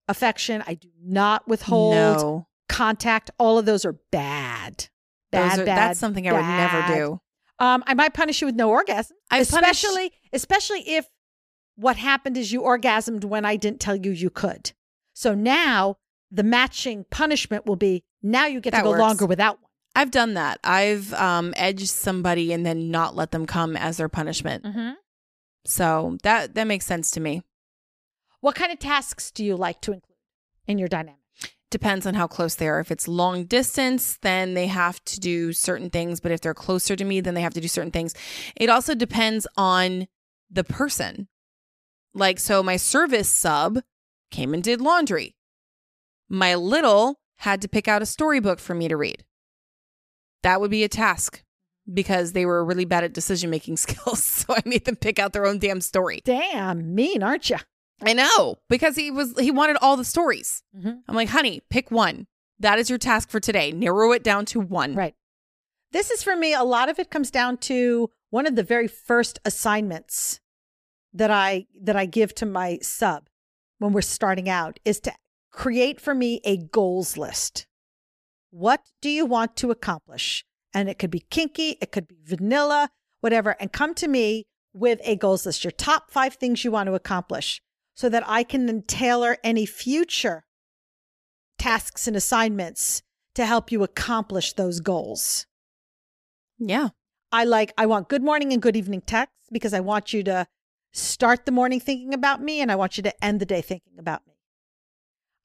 affection. 0.08 0.64
I 0.68 0.74
do 0.76 0.90
not 1.02 1.48
withhold 1.48 1.94
no. 1.96 2.48
contact. 2.70 3.32
All 3.40 3.58
of 3.58 3.66
those 3.66 3.86
are 3.86 3.96
bad. 4.12 4.90
Bad, 5.32 5.60
are- 5.60 5.66
bad. 5.66 5.78
that's 5.78 6.00
something 6.00 6.28
I 6.28 6.34
would 6.34 6.42
never 6.42 6.96
do. 6.96 7.22
Um, 7.60 7.84
I 7.88 7.94
might 7.96 8.14
punish 8.14 8.42
you 8.42 8.46
with 8.48 8.56
no 8.56 8.70
orgasm, 8.70 9.18
punished- 9.30 9.52
especially 9.52 10.12
especially 10.32 10.82
if 10.82 11.08
what 11.76 11.98
happened 11.98 12.38
is 12.38 12.52
you 12.52 12.62
orgasmed 12.62 13.24
when 13.26 13.46
I 13.46 13.56
didn't 13.56 13.80
tell 13.80 13.96
you 13.96 14.12
you 14.12 14.30
could. 14.30 14.74
So 15.14 15.34
now 15.34 15.98
the 16.30 16.44
matching 16.44 17.06
punishment 17.10 17.66
will 17.66 17.76
be 17.76 18.04
now 18.22 18.46
you 18.46 18.60
get 18.62 18.72
That 18.72 18.80
to 18.80 18.84
go 18.84 18.90
works. 18.92 19.00
longer 19.00 19.26
without 19.26 19.60
one. 19.62 19.67
I've 19.98 20.12
done 20.12 20.36
that. 20.36 20.60
I've 20.64 21.12
um, 21.16 21.56
edged 21.58 21.90
somebody 21.90 22.54
and 22.54 22.64
then 22.64 22.92
not 22.92 23.16
let 23.16 23.32
them 23.32 23.48
come 23.48 23.76
as 23.76 23.98
their 23.98 24.08
punishment. 24.08 24.64
Mm-hmm. 24.64 24.92
So 25.66 26.20
that 26.22 26.54
that 26.54 26.68
makes 26.68 26.86
sense 26.86 27.10
to 27.12 27.20
me. 27.20 27.42
What 28.40 28.54
kind 28.54 28.72
of 28.72 28.78
tasks 28.78 29.32
do 29.32 29.44
you 29.44 29.56
like 29.56 29.82
to 29.82 29.94
include 29.94 30.20
in 30.68 30.78
your 30.78 30.88
dynamic? 30.88 31.22
Depends 31.72 32.06
on 32.06 32.14
how 32.14 32.28
close 32.28 32.54
they 32.54 32.68
are. 32.68 32.80
If 32.80 32.92
it's 32.92 33.08
long 33.08 33.46
distance, 33.46 34.20
then 34.22 34.54
they 34.54 34.68
have 34.68 35.04
to 35.06 35.20
do 35.20 35.52
certain 35.52 35.90
things. 35.90 36.20
But 36.20 36.32
if 36.32 36.42
they're 36.42 36.54
closer 36.54 36.96
to 36.96 37.04
me, 37.04 37.20
then 37.20 37.34
they 37.34 37.42
have 37.42 37.56
to 37.56 37.62
do 37.62 37.68
certain 37.68 37.92
things. 37.92 38.14
It 38.56 38.70
also 38.70 38.94
depends 38.94 39.48
on 39.58 40.08
the 40.52 40.64
person. 40.64 41.28
Like, 42.14 42.38
so 42.38 42.62
my 42.62 42.78
service 42.78 43.30
sub 43.30 43.80
came 44.30 44.54
and 44.54 44.64
did 44.64 44.80
laundry. 44.80 45.36
My 46.30 46.54
little 46.54 47.20
had 47.38 47.64
to 47.64 47.68
pick 47.68 47.88
out 47.88 48.04
a 48.04 48.06
storybook 48.06 48.60
for 48.60 48.76
me 48.76 48.88
to 48.88 48.96
read. 48.96 49.24
That 50.44 50.62
would 50.62 50.72
be 50.72 50.84
a 50.84 50.90
task 50.90 51.44
because 51.92 52.34
they 52.34 52.46
were 52.46 52.64
really 52.64 52.86
bad 52.86 53.04
at 53.04 53.14
decision 53.14 53.50
making 53.50 53.78
skills. 53.78 54.24
So 54.24 54.54
I 54.54 54.62
made 54.66 54.86
them 54.86 54.96
pick 54.96 55.20
out 55.20 55.34
their 55.34 55.46
own 55.46 55.60
damn 55.60 55.82
story. 55.82 56.22
Damn 56.24 56.96
mean, 56.96 57.24
aren't 57.24 57.50
you? 57.50 57.58
I 58.02 58.14
know 58.14 58.58
because 58.70 58.96
he 58.96 59.10
was 59.10 59.34
he 59.40 59.50
wanted 59.50 59.78
all 59.82 59.98
the 59.98 60.06
stories. 60.06 60.62
Mm-hmm. 60.78 60.92
I'm 61.08 61.16
like, 61.16 61.30
honey, 61.30 61.62
pick 61.70 61.90
one. 61.90 62.28
That 62.60 62.80
is 62.80 62.90
your 62.90 63.00
task 63.00 63.30
for 63.30 63.40
today. 63.40 63.72
Narrow 63.72 64.12
it 64.12 64.24
down 64.24 64.46
to 64.48 64.60
one. 64.60 64.94
Right. 64.94 65.16
This 65.92 66.12
is 66.12 66.22
for 66.22 66.36
me, 66.36 66.54
a 66.54 66.64
lot 66.64 66.90
of 66.90 67.00
it 67.00 67.10
comes 67.10 67.32
down 67.32 67.58
to 67.58 68.10
one 68.30 68.46
of 68.46 68.56
the 68.56 68.64
very 68.64 68.88
first 68.88 69.40
assignments 69.46 70.40
that 71.14 71.32
I 71.32 71.68
that 71.82 71.96
I 71.96 72.06
give 72.06 72.36
to 72.36 72.46
my 72.46 72.80
sub 72.82 73.30
when 73.80 73.94
we're 73.94 74.02
starting 74.02 74.50
out 74.50 74.80
is 74.86 75.00
to 75.02 75.14
create 75.52 76.00
for 76.00 76.14
me 76.14 76.42
a 76.44 76.58
goals 76.58 77.18
list. 77.18 77.67
What 78.50 78.82
do 79.02 79.10
you 79.10 79.26
want 79.26 79.56
to 79.58 79.72
accomplish? 79.72 80.46
And 80.74 80.90
it 80.90 81.00
could 81.00 81.12
be 81.12 81.26
kinky, 81.30 81.78
it 81.82 81.92
could 81.92 82.08
be 82.08 82.20
vanilla, 82.24 82.90
whatever, 83.22 83.56
and 83.60 83.72
come 83.72 83.94
to 83.96 84.08
me 84.08 84.46
with 84.74 85.00
a 85.04 85.16
goals 85.16 85.46
list, 85.46 85.64
your 85.64 85.72
top 85.72 86.12
five 86.12 86.36
things 86.36 86.64
you 86.64 86.72
want 86.72 86.88
to 86.88 86.94
accomplish, 86.94 87.62
so 87.96 88.10
that 88.10 88.24
I 88.28 88.44
can 88.44 88.68
then 88.68 88.84
tailor 88.84 89.38
any 89.44 89.66
future 89.66 90.46
tasks 91.58 92.08
and 92.08 92.16
assignments 92.16 93.02
to 93.36 93.46
help 93.46 93.72
you 93.72 93.84
accomplish 93.84 94.54
those 94.54 94.80
goals. 94.80 95.48
Yeah. 96.60 96.90
I 97.32 97.44
like, 97.44 97.74
I 97.78 97.86
want 97.86 98.10
good 98.10 98.24
morning 98.24 98.54
and 98.54 98.62
good 98.62 98.76
evening 98.76 99.02
texts 99.02 99.50
because 99.52 99.74
I 99.74 99.80
want 99.80 100.14
you 100.14 100.24
to 100.24 100.48
start 100.94 101.46
the 101.46 101.52
morning 101.52 101.80
thinking 101.80 102.14
about 102.14 102.42
me 102.42 102.62
and 102.62 102.72
I 102.72 102.76
want 102.76 102.98
you 102.98 103.04
to 103.04 103.24
end 103.24 103.40
the 103.40 103.46
day 103.46 103.62
thinking 103.62 104.00
about 104.00 104.26
me. 104.28 104.34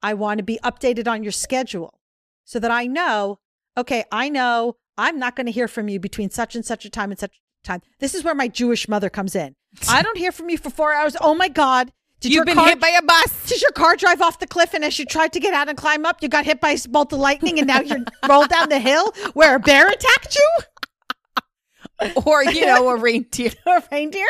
I 0.03 0.15
want 0.15 0.39
to 0.39 0.45
be 0.45 0.59
updated 0.63 1.09
on 1.09 1.23
your 1.23 1.33
schedule 1.33 2.01
so 2.45 2.59
that 2.59 2.71
I 2.71 2.87
know, 2.87 3.39
okay, 3.77 4.05
I 4.13 4.29
know 4.29 4.77
I'm 4.99 5.19
not 5.19 5.37
going 5.37 5.47
to 5.47 5.53
hear 5.53 5.69
from 5.69 5.89
you 5.89 5.99
between 6.01 6.31
such 6.31 6.55
and 6.55 6.65
such 6.65 6.85
a 6.85 6.91
time 6.91 7.11
and 7.11 7.19
such 7.19 7.33
a 7.65 7.67
time. 7.67 7.81
This 7.99 8.15
is 8.15 8.25
where 8.25 8.35
my 8.35 8.49
Jewish 8.49 8.89
mother 8.89 9.09
comes 9.11 9.35
in. 9.35 9.55
I 9.89 10.03
don't 10.03 10.19
hear 10.19 10.33
from 10.33 10.51
you 10.51 10.59
for 10.59 10.71
four 10.71 10.93
hours. 10.93 11.17
Oh 11.21 11.35
my 11.35 11.49
God. 11.49 11.93
Did 12.21 12.29
You've 12.31 12.37
your 12.37 12.45
been 12.45 12.55
car, 12.55 12.69
hit 12.69 12.79
by 12.81 12.91
a 12.91 13.03
bus. 13.03 13.47
did 13.49 13.61
your 13.63 13.73
car 13.73 13.97
drive 13.97 14.21
off 14.23 14.39
the 14.39 14.47
cliff 14.47 14.75
and 14.75 14.85
as 14.85 14.97
you 14.99 15.05
tried 15.07 15.33
to 15.33 15.41
get 15.41 15.55
out 15.55 15.69
and 15.69 15.77
climb 15.77 16.07
up, 16.07 16.23
you 16.23 16.29
got 16.29 16.45
hit 16.45 16.61
by 16.61 16.71
a 16.71 16.89
bolt 16.89 17.13
of 17.13 17.19
lightning 17.19 17.59
and 17.59 17.67
now 17.67 17.81
you're 17.81 18.05
rolled 18.29 18.49
down 18.49 18.69
the 18.69 18.79
hill 18.79 19.13
where 19.35 19.57
a 19.57 19.59
bear 19.59 19.89
attacked 19.89 20.37
you? 20.37 22.11
or, 22.27 22.45
you 22.45 22.67
know, 22.67 22.89
a 22.91 22.97
reindeer. 23.01 23.51
a 23.67 23.83
reindeer. 23.91 24.27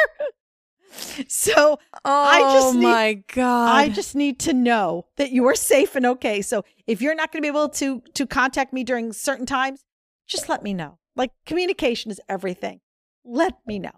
So 1.29 1.79
Oh 1.93 2.01
I 2.05 2.41
just 2.55 2.67
oh 2.69 2.73
need- 2.73 2.83
my 2.83 3.23
God. 3.35 3.69
I 3.77 3.89
just 3.89 4.15
need 4.15 4.39
to 4.41 4.53
know 4.53 5.07
that 5.17 5.31
you 5.31 5.47
are 5.47 5.55
safe 5.55 5.95
and 5.97 6.05
okay. 6.07 6.43
So 6.43 6.65
if 6.87 7.01
you're 7.01 7.15
not 7.15 7.33
going 7.33 7.43
to 7.43 7.45
be 7.45 7.49
able 7.49 7.69
to 7.69 8.03
to 8.15 8.27
contact 8.27 8.73
me 8.73 8.85
during 8.85 9.13
certain 9.13 9.47
times, 9.47 9.85
just 10.27 10.49
let 10.49 10.63
me 10.63 10.75
know. 10.75 10.99
Like 11.17 11.33
communication 11.47 12.11
is 12.11 12.21
everything. 12.29 12.81
Let 13.25 13.55
me 13.67 13.79
know. 13.79 13.91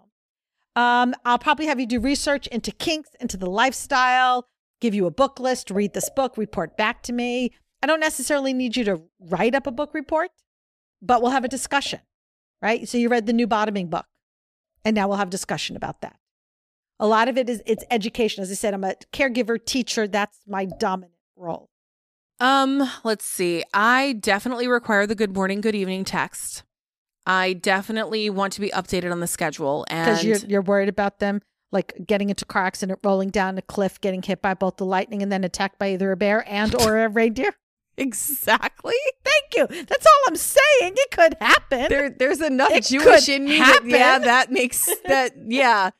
Um, 0.75 1.15
I'll 1.23 1.39
probably 1.39 1.67
have 1.67 1.79
you 1.79 1.87
do 1.87 1.99
research 1.99 2.47
into 2.47 2.71
kinks, 2.71 3.09
into 3.19 3.37
the 3.37 3.49
lifestyle, 3.49 4.47
give 4.81 4.93
you 4.93 5.05
a 5.05 5.11
book 5.11 5.39
list, 5.39 5.71
read 5.71 5.93
this 5.93 6.09
book, 6.09 6.37
report 6.37 6.75
back 6.75 7.01
to 7.03 7.13
me. 7.13 7.53
I 7.81 7.87
don't 7.87 8.01
necessarily 8.01 8.53
need 8.53 8.75
you 8.75 8.83
to 8.85 9.01
write 9.19 9.55
up 9.55 9.67
a 9.67 9.71
book 9.71 9.93
report, 9.93 10.31
but 11.01 11.21
we'll 11.21 11.31
have 11.31 11.45
a 11.45 11.49
discussion, 11.49 12.01
right? 12.61 12.87
So 12.89 12.97
you 12.97 13.09
read 13.09 13.25
the 13.25 13.33
new 13.33 13.47
bottoming 13.47 13.89
book, 13.89 14.05
and 14.83 14.95
now 14.95 15.07
we'll 15.07 15.17
have 15.17 15.29
discussion 15.29 15.75
about 15.75 16.01
that. 16.01 16.17
A 16.99 17.07
lot 17.07 17.27
of 17.29 17.37
it 17.37 17.49
is 17.49 17.61
it's 17.65 17.83
education. 17.89 18.41
As 18.41 18.51
I 18.51 18.55
said, 18.55 18.73
I'm 18.73 18.83
a 18.83 18.95
caregiver, 19.13 19.63
teacher. 19.63 20.07
That's 20.07 20.39
my 20.47 20.65
dominant 20.65 21.13
role. 21.35 21.69
Um, 22.39 22.89
let's 23.03 23.25
see. 23.25 23.63
I 23.73 24.13
definitely 24.13 24.67
require 24.67 25.07
the 25.07 25.15
good 25.15 25.33
morning, 25.33 25.61
good 25.61 25.75
evening 25.75 26.03
text. 26.03 26.63
I 27.25 27.53
definitely 27.53 28.29
want 28.29 28.53
to 28.53 28.61
be 28.61 28.69
updated 28.69 29.11
on 29.11 29.19
the 29.19 29.27
schedule 29.27 29.85
Because 29.87 30.19
and 30.19 30.27
you're 30.27 30.37
you're 30.49 30.61
worried 30.61 30.89
about 30.89 31.19
them 31.19 31.41
like 31.71 31.93
getting 32.05 32.29
into 32.29 32.45
car 32.45 32.65
accident, 32.65 32.99
rolling 33.03 33.29
down 33.29 33.57
a 33.57 33.61
cliff, 33.61 33.99
getting 33.99 34.21
hit 34.21 34.41
by 34.41 34.53
both 34.53 34.77
the 34.77 34.85
lightning 34.85 35.21
and 35.21 35.31
then 35.31 35.43
attacked 35.43 35.79
by 35.79 35.93
either 35.93 36.11
a 36.11 36.17
bear 36.17 36.43
and 36.47 36.73
or 36.81 37.03
a 37.03 37.09
reindeer. 37.09 37.53
exactly. 37.97 38.93
Thank 39.23 39.55
you. 39.71 39.83
That's 39.85 40.05
all 40.05 40.21
I'm 40.27 40.35
saying. 40.35 40.61
It 40.81 41.11
could 41.11 41.35
happen. 41.41 41.87
There 41.89 42.09
there's 42.09 42.41
enough 42.41 42.71
It 42.71 42.85
Jewish 42.85 43.27
in 43.29 43.45
me 43.45 43.59
that 43.59 43.81
yeah, 43.85 44.19
that 44.19 44.51
makes 44.51 44.85
that 45.05 45.33
yeah. 45.47 45.91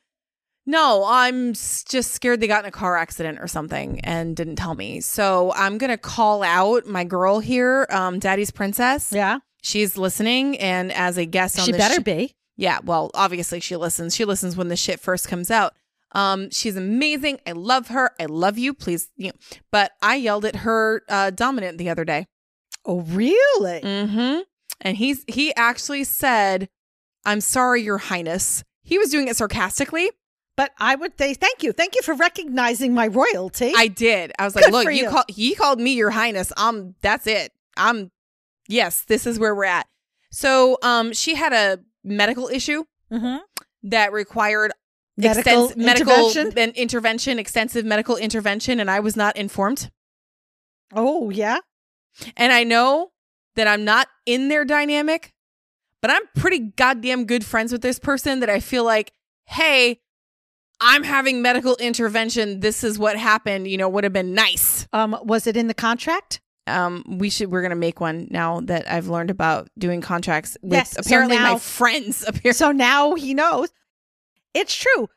No, 0.66 1.04
I'm 1.06 1.52
just 1.52 2.12
scared 2.12 2.40
they 2.40 2.48
got 2.48 2.64
in 2.64 2.68
a 2.68 2.72
car 2.72 2.96
accident 2.96 3.38
or 3.40 3.46
something 3.46 4.00
and 4.00 4.34
didn't 4.34 4.56
tell 4.56 4.74
me. 4.74 5.00
So 5.00 5.52
I'm 5.54 5.78
gonna 5.78 5.96
call 5.98 6.42
out 6.42 6.86
my 6.86 7.04
girl 7.04 7.38
here, 7.38 7.86
um, 7.90 8.18
Daddy's 8.18 8.50
Princess. 8.50 9.12
yeah. 9.12 9.38
She's 9.62 9.96
listening, 9.96 10.58
and 10.58 10.92
as 10.92 11.18
a 11.18 11.24
guest 11.24 11.58
on 11.58 11.64
She 11.66 11.72
the 11.72 11.78
better 11.78 11.96
sh- 12.00 12.04
be. 12.04 12.34
Yeah, 12.56 12.78
well, 12.84 13.10
obviously 13.14 13.58
she 13.58 13.74
listens. 13.76 14.14
She 14.14 14.24
listens 14.24 14.56
when 14.56 14.68
the 14.68 14.76
shit 14.76 15.00
first 15.00 15.26
comes 15.28 15.50
out. 15.50 15.74
Um, 16.12 16.50
she's 16.50 16.76
amazing. 16.76 17.40
I 17.46 17.52
love 17.52 17.88
her. 17.88 18.12
I 18.20 18.26
love 18.26 18.58
you. 18.58 18.72
Please, 18.74 19.10
you 19.16 19.28
know. 19.28 19.34
But 19.72 19.90
I 20.00 20.16
yelled 20.16 20.44
at 20.44 20.56
her 20.56 21.02
uh, 21.08 21.30
dominant 21.30 21.78
the 21.78 21.90
other 21.90 22.04
day. 22.04 22.26
Oh, 22.84 23.00
really? 23.00 23.80
Mm-hmm. 23.80 24.40
And 24.82 24.96
he's 24.96 25.24
he 25.26 25.52
actually 25.56 26.04
said, 26.04 26.68
"I'm 27.24 27.40
sorry, 27.40 27.82
Your 27.82 27.98
Highness." 27.98 28.62
He 28.84 28.98
was 28.98 29.10
doing 29.10 29.26
it 29.26 29.36
sarcastically. 29.36 30.10
But 30.56 30.72
I 30.78 30.94
would 30.94 31.18
say 31.18 31.34
thank 31.34 31.62
you. 31.62 31.72
Thank 31.72 31.94
you 31.94 32.02
for 32.02 32.14
recognizing 32.14 32.94
my 32.94 33.08
royalty. 33.08 33.72
I 33.76 33.88
did. 33.88 34.32
I 34.38 34.44
was 34.44 34.54
like, 34.54 34.64
Good 34.64 34.72
"Look, 34.72 34.86
you 34.86 34.92
you. 34.92 35.10
call 35.10 35.24
he 35.28 35.54
called 35.54 35.78
me 35.80 35.92
Your 35.92 36.10
Highness. 36.10 36.52
Um, 36.56 36.94
that's 37.02 37.26
it. 37.26 37.52
I'm 37.76 38.10
yes, 38.66 39.02
this 39.02 39.26
is 39.26 39.38
where 39.38 39.54
we're 39.54 39.64
at." 39.64 39.86
So, 40.30 40.78
um, 40.82 41.12
she 41.12 41.34
had 41.34 41.52
a 41.52 41.80
medical 42.02 42.48
issue 42.48 42.84
mm-hmm. 43.12 43.38
that 43.84 44.12
required 44.12 44.72
Medical 45.16 45.68
extens- 45.68 45.76
medical 45.76 46.30
and 46.58 46.76
intervention, 46.76 47.38
extensive 47.38 47.86
medical 47.86 48.16
intervention, 48.16 48.80
and 48.80 48.90
I 48.90 49.00
was 49.00 49.16
not 49.16 49.36
informed. 49.36 49.90
Oh, 50.94 51.30
yeah. 51.30 51.60
And 52.36 52.52
I 52.52 52.64
know 52.64 53.12
that 53.54 53.66
I'm 53.66 53.84
not 53.84 54.08
in 54.26 54.48
their 54.48 54.64
dynamic, 54.64 55.32
but 56.02 56.10
I'm 56.10 56.22
pretty 56.36 56.58
goddamn 56.58 57.24
good 57.24 57.44
friends 57.44 57.72
with 57.72 57.80
this 57.80 57.98
person 57.98 58.40
that 58.40 58.50
I 58.50 58.60
feel 58.60 58.84
like, 58.84 59.12
hey, 59.46 60.00
I'm 60.80 61.02
having 61.04 61.40
medical 61.42 61.76
intervention. 61.76 62.60
This 62.60 62.84
is 62.84 62.98
what 62.98 63.16
happened. 63.16 63.68
You 63.68 63.78
know, 63.78 63.88
would 63.88 64.04
have 64.04 64.12
been 64.12 64.34
nice. 64.34 64.86
Um, 64.92 65.16
was 65.22 65.46
it 65.46 65.56
in 65.56 65.68
the 65.68 65.74
contract? 65.74 66.40
Um, 66.66 67.04
we 67.06 67.30
should. 67.30 67.50
We're 67.50 67.62
gonna 67.62 67.76
make 67.76 68.00
one 68.00 68.26
now 68.30 68.60
that 68.62 68.90
I've 68.90 69.08
learned 69.08 69.30
about 69.30 69.68
doing 69.78 70.00
contracts 70.00 70.56
with 70.62 70.72
Yes, 70.72 70.92
so 70.92 71.00
apparently 71.00 71.36
now- 71.36 71.52
my 71.54 71.58
friends. 71.58 72.22
Apparently, 72.26 72.52
So 72.52 72.72
now 72.72 73.14
he 73.14 73.34
knows. 73.34 73.68
It's 74.52 74.74
true. 74.74 75.08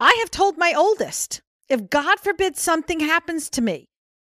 I 0.00 0.16
have 0.20 0.30
told 0.30 0.58
my 0.58 0.72
oldest 0.76 1.42
if 1.68 1.90
God 1.90 2.18
forbid 2.20 2.56
something 2.56 3.00
happens 3.00 3.48
to 3.50 3.62
me, 3.62 3.88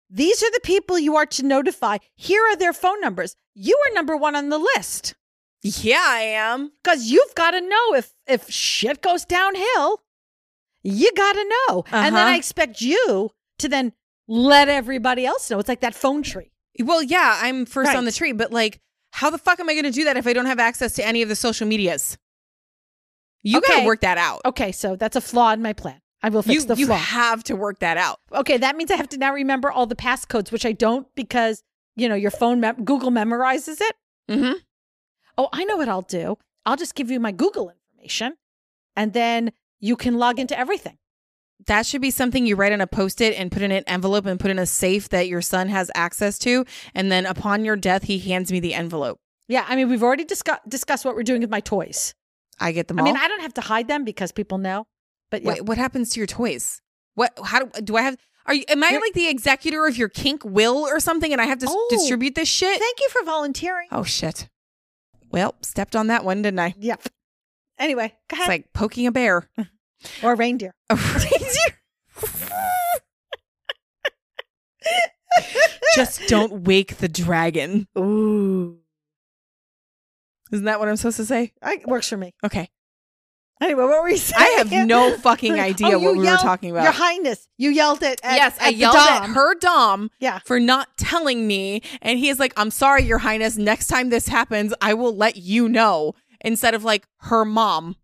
These 0.10 0.42
are 0.44 0.52
the 0.52 0.62
people 0.64 0.98
you 1.00 1.16
are 1.16 1.26
to 1.26 1.44
notify. 1.46 1.98
Here 2.16 2.42
are 2.50 2.56
their 2.56 2.74
phone 2.74 3.00
numbers. 3.02 3.36
You 3.54 3.78
are 3.88 3.94
number 3.94 4.16
one 4.18 4.36
on 4.36 4.50
the 4.50 4.58
list 4.76 5.16
Yeah, 5.64 6.04
I 6.06 6.22
am. 6.22 6.72
because 6.84 7.06
you've 7.12 7.36
got 7.36 7.52
to 7.52 7.62
know 7.62 7.94
if 7.96 8.14
if 8.28 8.50
shit 8.50 9.02
goes 9.02 9.26
downhill. 9.26 10.02
You 10.90 11.12
got 11.16 11.34
to 11.34 11.54
know, 11.68 11.84
and 11.92 12.16
then 12.16 12.24
Uh-huh. 12.24 12.32
I 12.34 12.36
expect 12.38 12.80
you 12.82 13.32
to 13.60 13.68
then 13.68 13.92
let 14.28 14.70
everybody 14.70 15.26
else 15.26 15.50
know. 15.52 15.60
It's 15.60 15.68
like 15.68 15.82
that 15.82 15.94
phone 15.96 16.24
tree. 16.24 16.52
Well, 16.80 17.04
yeah, 17.04 17.40
I'm 17.42 17.66
first 17.66 17.94
on 17.96 18.06
the 18.06 18.12
tree, 18.12 18.32
but 18.32 18.52
like, 18.54 18.80
how 19.12 19.30
the 19.30 19.38
fuck 19.38 19.60
am 19.60 19.68
I 19.70 19.74
going 19.74 19.84
to 19.86 19.92
do 19.92 20.04
that 20.06 20.16
if 20.16 20.26
I 20.28 20.34
don't 20.34 20.46
have 20.46 20.60
access 20.60 20.94
to 20.94 21.06
any 21.06 21.22
of 21.22 21.30
the 21.30 21.36
social 21.36 21.68
medias? 21.68 22.18
You 23.44 23.62
got 23.62 23.80
to 23.80 23.86
work 23.86 24.02
that 24.02 24.18
out. 24.18 24.42
Okay, 24.46 24.72
so 24.72 24.96
that's 24.96 25.16
a 25.16 25.22
flaw 25.22 25.52
in 25.54 25.62
my 25.62 25.74
plan. 25.74 26.00
I 26.24 26.30
will 26.30 26.42
fix 26.42 26.62
You, 26.64 26.68
the 26.68 26.76
flaw. 26.76 26.86
you 26.86 26.92
have 26.92 27.44
to 27.46 27.56
work 27.56 27.80
that 27.80 27.98
out. 27.98 28.20
okay, 28.34 28.58
that 28.58 28.76
means 28.76 28.90
I 28.92 28.96
have 28.96 29.10
to 29.10 29.18
now 29.18 29.34
remember 29.34 29.72
all 29.72 29.86
the 29.86 29.96
passcodes, 29.96 30.52
which 30.52 30.66
I 30.66 30.72
don't 30.72 31.08
because 31.16 31.64
you 31.96 32.08
know 32.10 32.16
your 32.16 32.32
phone 32.32 32.60
mem- 32.60 32.84
Google 32.86 33.12
memorizes 33.12 33.78
it. 33.82 33.96
Mm-hmm. 34.30 34.54
Oh, 35.38 35.50
I 35.54 35.64
know 35.66 35.78
what 35.78 35.90
I'll 35.90 36.02
do. 36.02 36.38
I'll 36.66 36.76
just 36.78 36.96
give 36.96 37.12
you 37.12 37.20
my 37.20 37.32
Google 37.32 37.70
information, 37.70 38.36
and 38.96 39.14
then 39.14 39.52
you 39.80 39.96
can 39.96 40.18
log 40.18 40.40
into 40.40 40.58
everything. 40.58 40.98
That 41.66 41.86
should 41.86 42.02
be 42.02 42.12
something 42.12 42.46
you 42.46 42.56
write 42.56 42.72
on 42.72 42.82
a 42.82 42.88
post 42.88 43.20
it 43.20 43.38
and 43.38 43.52
put 43.52 43.62
in 43.62 43.72
an 43.72 43.84
envelope 43.88 44.26
and 44.26 44.40
put 44.40 44.52
in 44.52 44.60
a 44.60 44.66
safe 44.66 45.10
that 45.10 45.28
your 45.28 45.42
son 45.42 45.70
has 45.70 45.90
access 45.96 46.38
to. 46.40 46.66
And 46.94 47.12
then 47.12 47.26
upon 47.26 47.66
your 47.66 47.76
death, 47.76 48.04
he 48.04 48.20
hands 48.20 48.52
me 48.52 48.60
the 48.60 48.74
envelope. 48.76 49.20
Yeah, 49.48 49.66
I 49.68 49.76
mean 49.76 49.90
we've 49.90 50.04
already 50.04 50.24
discuss- 50.26 50.60
discussed 50.68 51.04
what 51.06 51.16
we're 51.16 51.24
doing 51.24 51.42
with 51.42 51.50
my 51.50 51.60
toys. 51.60 52.14
I 52.60 52.72
get 52.72 52.88
them 52.88 53.00
I 53.00 53.02
all. 53.02 53.06
mean 53.06 53.18
I 53.18 53.28
don't 53.28 53.42
have 53.42 53.54
to 53.56 53.62
hide 53.62 53.88
them 53.88 54.04
because 54.04 54.32
people 54.32 54.58
know. 54.58 54.86
But 55.32 55.42
yeah, 55.44 55.50
Wait, 55.50 55.66
what 55.66 55.78
happens 55.78 56.12
to 56.12 56.20
your 56.20 56.28
toys? 56.28 56.82
What? 57.16 57.38
How 57.44 57.60
do, 57.66 57.82
do 57.82 57.98
I 57.98 58.02
have? 58.04 58.18
Are 58.46 58.54
you? 58.54 58.64
Am 58.70 58.84
I 58.84 58.90
You're- 58.90 59.02
like 59.02 59.14
the 59.14 59.28
executor 59.28 59.86
of 59.88 59.98
your 59.98 60.10
kink 60.10 60.44
will 60.46 60.78
or 60.88 61.00
something? 61.00 61.32
And 61.34 61.42
I 61.42 61.46
have 61.46 61.60
to 61.60 61.66
s- 61.66 61.74
Oh. 61.76 61.88
distribute 61.90 62.36
this 62.36 62.48
shit? 62.48 62.80
thank 62.80 63.00
you 63.00 63.10
for 63.10 63.24
volunteering. 63.26 63.88
oh 63.92 64.04
shit! 64.04 64.48
Well, 65.32 65.56
stepped 65.62 65.96
on 65.96 66.08
that 66.08 66.24
one, 66.24 66.42
didn't 66.44 66.60
I? 66.60 66.76
Yep. 66.78 67.04
Anyway, 67.80 68.14
go 68.30 68.38
It's 68.38 68.48
like 68.48 68.74
poking 68.74 69.08
a 69.08 69.12
bear. 69.12 69.50
or 70.24 70.36
reindeer. 70.36 70.74
A 70.90 70.96
reindeer. 70.96 71.80
Just 75.96 76.22
don't 76.28 76.64
wake 76.64 76.98
the 76.98 77.08
dragon. 77.08 77.88
Ooh, 77.98 78.78
Isn't 80.52 80.66
that 80.66 80.80
what 80.80 80.90
I'm 80.90 80.96
supposed 80.96 81.18
to 81.18 81.26
say? 81.26 81.54
it 81.64 81.88
works 81.88 82.10
for 82.10 82.18
me. 82.18 82.34
Okay. 82.44 82.70
Anyway, 83.60 83.82
what 83.84 83.90
were 83.90 84.04
we 84.04 84.18
saying? 84.18 84.40
I 84.40 84.64
have 84.64 84.72
no 84.88 85.18
fucking 85.18 85.54
oh, 85.60 85.64
idea 85.64 85.88
Oh, 85.96 86.00
what 86.00 86.16
we 86.18 86.20
were 86.28 86.38
talking 86.38 86.70
about. 86.70 86.84
Your 86.84 86.92
Highness, 86.92 87.48
you 87.58 87.72
yelled 87.72 88.04
it. 88.04 88.20
At, 88.24 88.36
yes, 88.36 88.58
I 88.62 88.68
at 88.68 88.72
the 88.72 88.76
yelled 88.78 88.94
Dom. 88.96 89.08
at 89.24 89.30
her 89.30 89.56
dom 89.56 90.12
Yeah. 90.20 90.40
for 90.46 90.60
not 90.60 90.96
telling 90.98 91.48
me, 91.48 91.82
and 92.04 92.20
he 92.20 92.30
is 92.30 92.40
like, 92.40 92.54
"I'm 92.56 92.70
sorry, 92.70 93.04
Your 93.04 93.18
Highness. 93.18 93.58
Next 93.58 93.88
time 93.88 94.10
this 94.10 94.28
happens, 94.28 94.76
I 94.80 94.94
will 94.94 95.16
let 95.16 95.38
you 95.38 95.68
know." 95.68 96.14
Instead 96.48 96.74
of 96.74 96.84
like 96.84 97.06
her 97.22 97.43
mom, 97.45 97.95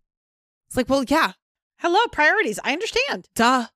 it's 0.68 0.76
like, 0.76 0.88
well, 0.88 1.04
yeah, 1.08 1.32
Hello, 1.78 1.98
priorities. 2.12 2.58
I 2.64 2.72
understand. 2.72 3.28
duh. 3.34 3.66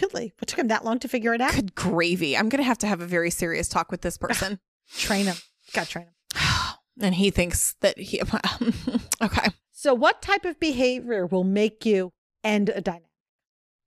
Really? 0.00 0.32
What 0.38 0.48
took 0.48 0.58
him 0.58 0.68
that 0.68 0.84
long 0.84 0.98
to 1.00 1.08
figure 1.08 1.34
it 1.34 1.40
out? 1.40 1.52
Good 1.54 1.74
gravy. 1.74 2.36
I'm 2.36 2.48
gonna 2.48 2.62
have 2.62 2.78
to 2.78 2.86
have 2.86 3.00
a 3.00 3.06
very 3.06 3.30
serious 3.30 3.68
talk 3.68 3.90
with 3.90 4.00
this 4.02 4.16
person, 4.16 4.58
Train 4.96 5.26
him. 5.26 5.36
Got 5.72 5.84
to 5.86 5.90
train 5.90 6.06
him. 6.06 6.14
and 7.00 7.14
he 7.14 7.30
thinks 7.30 7.74
that 7.80 7.98
he. 7.98 8.20
okay, 9.22 9.48
So, 9.72 9.92
what 9.94 10.22
type 10.22 10.44
of 10.44 10.58
behavior 10.60 11.26
will 11.26 11.44
make 11.44 11.84
you 11.84 12.12
end 12.44 12.68
a 12.68 12.80
dynamic? 12.80 13.06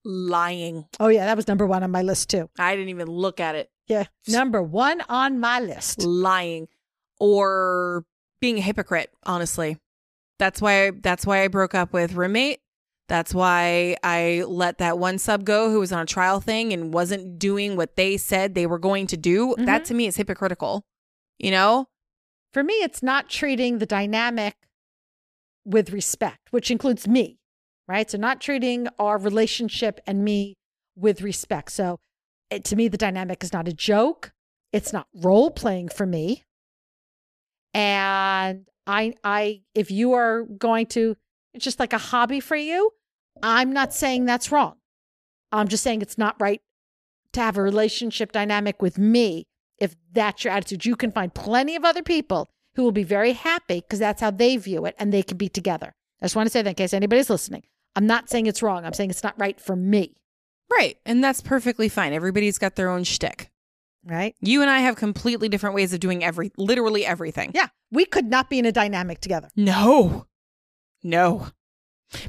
lying. 0.05 0.85
Oh, 0.99 1.07
yeah, 1.07 1.25
that 1.25 1.37
was 1.37 1.47
number 1.47 1.65
one 1.65 1.81
on 1.83 1.91
my 1.91 2.01
list, 2.01 2.29
too. 2.29 2.49
I 2.59 2.75
didn't 2.75 2.89
even 2.89 3.07
look 3.07 3.39
at 3.39 3.55
it. 3.55 3.69
Yeah. 3.87 4.05
Number 4.27 4.61
one 4.61 5.01
on 5.07 5.39
my 5.39 5.59
list. 5.61 6.03
lying 6.03 6.67
or 7.21 8.03
being 8.41 8.57
a 8.57 8.61
hypocrite 8.61 9.09
honestly 9.25 9.77
that's 10.43 10.61
why 10.61 10.91
that's 11.01 11.25
why 11.25 11.43
i 11.43 11.47
broke 11.47 11.73
up 11.73 11.93
with 11.93 12.13
roommate 12.13 12.59
that's 13.07 13.33
why 13.33 13.95
i 14.03 14.43
let 14.47 14.77
that 14.77 14.97
one 14.99 15.17
sub 15.17 15.45
go 15.45 15.71
who 15.71 15.79
was 15.79 15.91
on 15.91 16.03
a 16.03 16.05
trial 16.05 16.39
thing 16.41 16.73
and 16.73 16.93
wasn't 16.93 17.39
doing 17.39 17.77
what 17.77 17.95
they 17.95 18.17
said 18.17 18.53
they 18.53 18.67
were 18.67 18.79
going 18.79 19.07
to 19.07 19.17
do 19.17 19.55
that 19.57 19.65
mm-hmm. 19.65 19.83
to 19.83 19.93
me 19.93 20.07
is 20.07 20.17
hypocritical 20.17 20.83
you 21.39 21.51
know 21.51 21.87
For 22.53 22.63
me, 22.63 22.75
it's 22.75 23.01
not 23.01 23.29
treating 23.29 23.79
the 23.79 23.87
dynamic 23.87 24.55
with 25.65 25.91
respect, 25.91 26.49
which 26.51 26.69
includes 26.69 27.07
me, 27.07 27.39
right? 27.87 28.09
So, 28.09 28.17
not 28.17 28.39
treating 28.39 28.87
our 28.99 29.17
relationship 29.17 29.99
and 30.05 30.23
me 30.23 30.55
with 30.95 31.21
respect. 31.21 31.71
So, 31.71 31.99
it, 32.51 32.63
to 32.65 32.75
me, 32.75 32.87
the 32.87 32.97
dynamic 32.97 33.43
is 33.43 33.53
not 33.53 33.67
a 33.67 33.73
joke. 33.73 34.31
It's 34.71 34.93
not 34.93 35.07
role 35.15 35.49
playing 35.49 35.89
for 35.89 36.05
me. 36.05 36.43
And 37.73 38.67
I, 38.85 39.13
I, 39.23 39.61
if 39.73 39.91
you 39.91 40.13
are 40.13 40.43
going 40.43 40.87
to, 40.87 41.15
it's 41.53 41.63
just 41.63 41.79
like 41.79 41.93
a 41.93 41.97
hobby 41.97 42.39
for 42.39 42.55
you. 42.55 42.91
I'm 43.41 43.73
not 43.73 43.93
saying 43.93 44.25
that's 44.25 44.51
wrong. 44.51 44.75
I'm 45.51 45.67
just 45.67 45.83
saying 45.83 46.01
it's 46.01 46.17
not 46.17 46.35
right 46.39 46.61
to 47.33 47.41
have 47.41 47.57
a 47.57 47.61
relationship 47.61 48.31
dynamic 48.31 48.81
with 48.81 48.97
me 48.97 49.45
if 49.79 49.95
that's 50.11 50.43
your 50.43 50.53
attitude. 50.53 50.85
You 50.85 50.95
can 50.95 51.11
find 51.11 51.33
plenty 51.33 51.75
of 51.75 51.85
other 51.85 52.03
people 52.03 52.49
who 52.75 52.83
will 52.83 52.91
be 52.91 53.03
very 53.03 53.33
happy 53.33 53.81
because 53.81 53.99
that's 53.99 54.21
how 54.21 54.31
they 54.31 54.57
view 54.57 54.85
it 54.85 54.95
and 54.97 55.11
they 55.11 55.23
can 55.23 55.37
be 55.37 55.49
together. 55.49 55.93
I 56.21 56.25
just 56.25 56.35
want 56.35 56.47
to 56.47 56.51
say 56.51 56.61
that 56.61 56.69
in 56.69 56.75
case 56.75 56.93
anybody's 56.93 57.29
listening. 57.29 57.63
I'm 57.95 58.07
not 58.07 58.29
saying 58.29 58.47
it's 58.47 58.63
wrong. 58.63 58.85
I'm 58.85 58.93
saying 58.93 59.11
it's 59.11 59.23
not 59.23 59.39
right 59.39 59.59
for 59.59 59.75
me, 59.75 60.15
right 60.71 60.97
and 61.05 61.23
that's 61.23 61.41
perfectly 61.41 61.89
fine 61.89 62.13
everybody's 62.13 62.57
got 62.57 62.75
their 62.75 62.89
own 62.89 63.03
shtick 63.03 63.51
right? 64.05 64.35
you 64.41 64.61
and 64.61 64.69
i 64.69 64.79
have 64.79 64.95
completely 64.95 65.49
different 65.49 65.75
ways 65.75 65.93
of 65.93 65.99
doing 65.99 66.23
every 66.23 66.51
literally 66.57 67.05
everything 67.05 67.51
Yeah. 67.53 67.67
We 67.91 68.05
could 68.05 68.25
not 68.25 68.49
be 68.49 68.57
in 68.59 68.65
a 68.65 68.71
dynamic 68.71 69.19
together. 69.21 69.49
no 69.55 70.25
no 71.03 71.47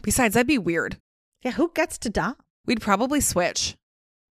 besides 0.03 0.35
that'd 0.35 0.47
be 0.47 0.59
weird 0.59 0.99
Yeah. 1.43 1.53
Who 1.53 1.71
gets 1.75 1.99
to 1.99 2.11
dom? 2.11 2.37
we'd 2.67 2.81
probably 2.81 3.21
switch 3.21 3.77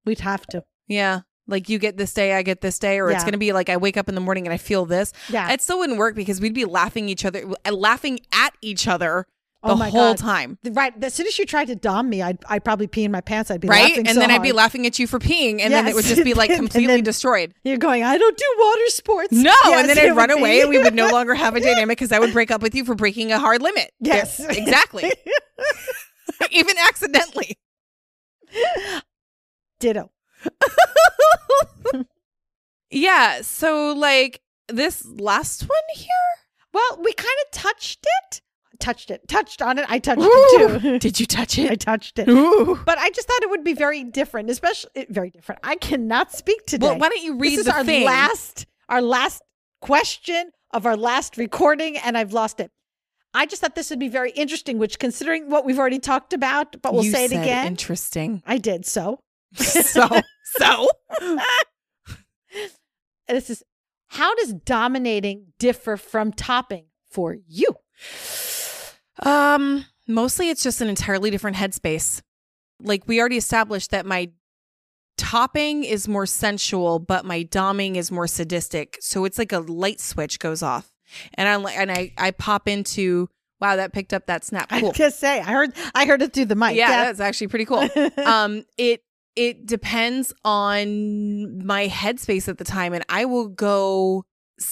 We'd 0.06 0.20
have 0.20 0.46
to. 0.48 0.66
Yeah. 0.88 1.22
Like 1.48 1.70
you 1.70 1.80
get 1.80 1.96
this 1.96 2.14
day, 2.14 2.34
I 2.34 2.41
get 2.41 2.60
this 2.60 2.78
day, 2.78 3.00
or 3.00 3.10
it's 3.10 3.24
going 3.24 3.32
to 3.34 3.38
be 3.38 3.54
like 3.54 3.70
I 3.70 3.78
wake 3.78 3.96
up 3.96 4.10
in 4.10 4.16
the 4.16 4.22
morning 4.22 4.46
and 4.46 4.54
I 4.54 4.58
feel 4.58 4.86
this. 4.86 5.14
Yeah. 5.30 5.50
It 5.52 5.62
still 5.62 5.80
wouldn't 5.80 5.98
work 5.98 6.14
because 6.16 6.41
we'd 6.41 6.54
be 6.54 6.66
laughing 6.66 7.08
each 7.08 7.24
other, 7.24 7.46
uh, 7.66 7.72
laughing 7.72 8.20
at 8.34 8.54
each 8.62 8.86
other 8.88 9.26
the 9.64 9.70
Oh 9.72 9.76
whole 9.76 10.14
God. 10.14 10.18
time, 10.18 10.57
Right. 10.64 10.93
As 11.01 11.14
soon 11.14 11.26
as 11.26 11.39
you 11.39 11.45
tried 11.45 11.66
to 11.68 11.76
dom 11.76 12.09
me, 12.09 12.22
I'd, 12.22 12.38
I'd 12.49 12.64
probably 12.66 12.88
pee 12.88 13.05
in 13.05 13.11
my 13.11 13.22
pants. 13.22 13.49
I'd 13.49 13.61
be 13.61 13.70
right? 13.70 13.97
And 13.97 14.07
so 14.09 14.20
then 14.20 14.30
I'd 14.30 14.41
be 14.43 14.51
laughing 14.51 14.86
at 14.86 14.99
you 14.99 15.07
for 15.07 15.20
peeing, 15.20 15.61
and 15.61 15.74
then 15.74 15.88
it 15.88 15.95
would 15.95 16.03
just 16.05 16.24
be 16.24 16.34
like 16.34 16.53
completely 16.55 17.01
destroyed. 17.01 17.53
You're 17.64 17.78
going, 17.78 18.03
I 18.03 18.18
don't 18.18 18.38
do 18.38 18.45
water 18.59 18.88
sports. 18.89 19.32
No, 19.32 19.53
Yes, 19.66 19.80
and 19.80 19.89
then 19.89 20.11
I'd 20.11 20.16
run 20.18 20.32
away, 20.32 20.61
and 20.61 20.70
we 20.70 20.80
would 20.80 20.93
no 20.93 21.07
longer 21.09 21.34
have 21.34 21.55
a 21.55 21.59
dynamic 21.61 21.97
because 21.97 22.11
I 22.11 22.20
would 22.20 22.34
break 22.34 22.51
up 22.51 22.61
with 22.61 22.76
you 22.76 22.84
for 22.86 22.93
breaking 22.95 23.32
a 23.32 23.39
hard 23.39 23.61
limit. 23.61 23.91
Yes. 24.01 24.38
There- 24.38 24.51
exactly. 24.51 25.11
Even 26.51 26.76
accidentally. 26.88 27.57
Ditto. 29.80 30.11
yeah. 32.91 33.41
So 33.41 33.93
like 33.93 34.41
this 34.68 35.05
last 35.05 35.64
one 35.64 35.70
here. 35.95 36.07
Well, 36.74 36.99
we 37.03 37.14
kind 37.14 37.30
of 37.45 37.51
touched 37.51 38.05
it. 38.24 38.41
Touched 38.80 39.12
it. 39.12 39.28
Touched 39.28 39.62
on 39.62 39.78
it. 39.78 39.86
I 39.88 40.00
touched 40.00 40.22
Ooh, 40.22 40.26
it 40.30 40.82
too. 40.82 41.00
Did 41.00 41.20
you 41.20 41.26
touch 41.26 41.58
it? 41.60 41.72
I 41.72 41.76
touched 41.76 42.20
it. 42.20 42.28
Ooh. 42.28 42.80
But 42.86 42.98
I 42.98 43.10
just 43.12 43.28
thought 43.28 43.44
it 43.44 43.50
would 43.50 43.64
be 43.64 43.74
very 43.74 44.04
different, 44.04 44.50
especially 44.50 45.06
very 45.10 45.30
different. 45.30 45.62
I 45.64 45.76
cannot 45.76 46.32
speak 46.32 46.66
today. 46.66 46.88
Well, 46.88 46.98
why 47.00 47.10
don't 47.10 47.24
you 47.24 47.38
read 47.38 47.52
this 47.54 47.60
is 47.60 47.66
the 47.66 47.74
our 47.74 47.84
thing? 47.86 48.06
last 48.06 48.66
our 48.90 49.02
last 49.02 49.42
question 49.82 50.52
of 50.72 50.86
our 50.86 50.98
last 50.98 51.38
recording, 51.38 51.98
and 51.98 52.18
I've 52.18 52.34
lost 52.34 52.60
it. 52.60 52.72
I 53.34 53.46
just 53.46 53.62
thought 53.62 53.76
this 53.76 53.90
would 53.90 54.00
be 54.00 54.10
very 54.10 54.32
interesting, 54.32 54.78
which 54.78 55.00
considering 55.00 55.50
what 55.50 55.66
we've 55.66 55.80
already 55.80 56.00
talked 56.00 56.34
about, 56.34 56.82
but 56.82 56.94
we'll 56.94 57.04
You 57.04 57.12
say 57.12 57.26
it 57.26 57.32
said 57.32 57.42
again. 57.42 57.68
Interesting. 57.68 58.44
I 58.46 58.58
did 58.58 58.86
so. 58.86 59.20
So 59.56 60.10
so 60.56 60.90
This 63.28 63.50
is 63.50 63.64
how 64.08 64.36
does 64.36 64.54
dominating 64.54 65.54
differ 65.58 65.98
from 65.98 66.32
topping 66.34 66.86
for 67.10 67.36
you? 67.48 67.70
Um 69.22 69.86
mostly 70.07 70.49
it's 70.49 70.64
just 70.64 70.82
an 70.82 70.89
entirely 70.89 71.30
different 71.30 71.57
headspace. 71.57 72.22
Like 72.82 73.07
we 73.07 73.20
already 73.20 73.38
established 73.38 73.91
that 73.91 74.05
my 74.05 74.32
topping 75.18 75.84
is 75.84 76.07
more 76.07 76.26
sensual, 76.26 76.99
but 76.99 77.24
my 77.26 77.43
doming 77.43 77.95
is 77.95 78.11
more 78.11 78.28
sadistic. 78.28 78.97
So 79.01 79.26
it's 79.26 79.38
like 79.38 79.51
a 79.51 79.59
light 79.59 79.99
switch 79.99 80.39
goes 80.39 80.64
off. 80.64 80.91
And 81.36 81.47
I'm 81.47 81.61
like 81.64 81.78
and 81.78 81.91
I 81.91 82.11
I 82.18 82.32
pop 82.32 82.68
into 82.68 83.30
wow, 83.61 83.76
that 83.78 83.93
picked 83.93 84.14
up 84.14 84.26
that 84.28 84.43
snap. 84.43 84.68
I 84.72 84.80
Cool. 84.80 84.89
was 84.89 84.97
gonna 84.97 85.11
say 85.11 85.39
I 85.39 85.43
heard 85.51 85.74
I 85.95 86.05
heard 86.05 86.22
it 86.22 86.34
through 86.34 86.45
the 86.45 86.55
mic. 86.55 86.76
yeah, 86.76 87.05
that's 87.05 87.20
actually 87.20 87.47
pretty 87.47 87.66
cool. 87.66 87.88
um 88.26 88.66
it 88.78 89.01
it 89.36 89.66
depends 89.66 90.34
on 90.45 91.66
my 91.66 91.88
headspace 91.88 92.47
at 92.47 92.59
the 92.59 92.64
time 92.64 92.93
and 92.93 93.03
i 93.09 93.26
will 93.26 93.47
go 93.47 94.24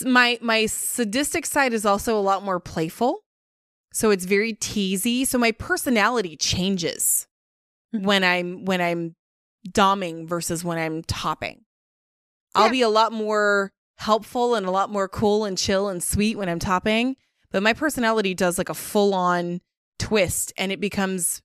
my 0.06 0.38
my 0.40 0.68
sadistic 0.68 1.48
side 1.48 1.74
is 1.74 1.84
also 1.84 2.16
a 2.16 2.22
lot 2.22 2.44
more 2.44 2.60
playful 2.60 3.24
so 3.94 4.10
it's 4.12 4.26
very 4.26 4.54
teasy 4.54 5.26
so 5.26 5.38
my 5.38 5.52
personality 5.52 6.36
changes 6.38 7.28
Mhm. 7.94 8.04
when 8.04 8.24
i'm 8.24 8.66
when 8.66 8.82
i'm 8.82 9.16
doming 9.70 10.28
versus 10.28 10.64
when 10.64 10.78
i'm 10.78 11.04
topping 11.04 11.64
I'll 12.54 12.70
be 12.70 12.82
a 12.82 12.90
lot 12.90 13.14
more 13.14 13.72
helpful 13.98 14.56
and 14.56 14.66
a 14.66 14.72
lot 14.72 14.90
more 14.90 15.08
cool 15.08 15.46
and 15.46 15.58
chill 15.58 15.88
and 15.88 16.04
sweet 16.04 16.38
when 16.38 16.50
I'm 16.50 16.60
topping. 16.60 17.16
But 17.50 17.64
my 17.64 17.72
personality 17.72 18.34
does 18.34 18.58
like 18.58 18.68
a 18.68 18.74
full 18.74 19.14
on 19.14 19.62
twist 20.00 20.52
and 20.58 20.70
it 20.70 20.82
becomes 20.82 21.42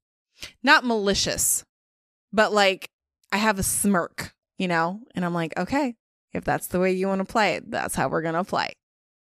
not 0.64 0.84
malicious, 0.84 1.64
but 2.32 2.52
like 2.52 2.90
I 3.30 3.36
have 3.36 3.60
a 3.60 3.62
smirk, 3.62 4.34
you 4.58 4.66
know? 4.66 4.98
And 5.14 5.24
I'm 5.24 5.32
like, 5.32 5.56
okay, 5.56 5.94
if 6.32 6.42
that's 6.42 6.66
the 6.66 6.80
way 6.80 6.90
you 6.90 7.06
want 7.06 7.20
to 7.20 7.24
play 7.32 7.54
it, 7.54 7.70
that's 7.70 7.94
how 7.94 8.08
we're 8.08 8.22
going 8.22 8.34
to 8.34 8.42
play. 8.42 8.72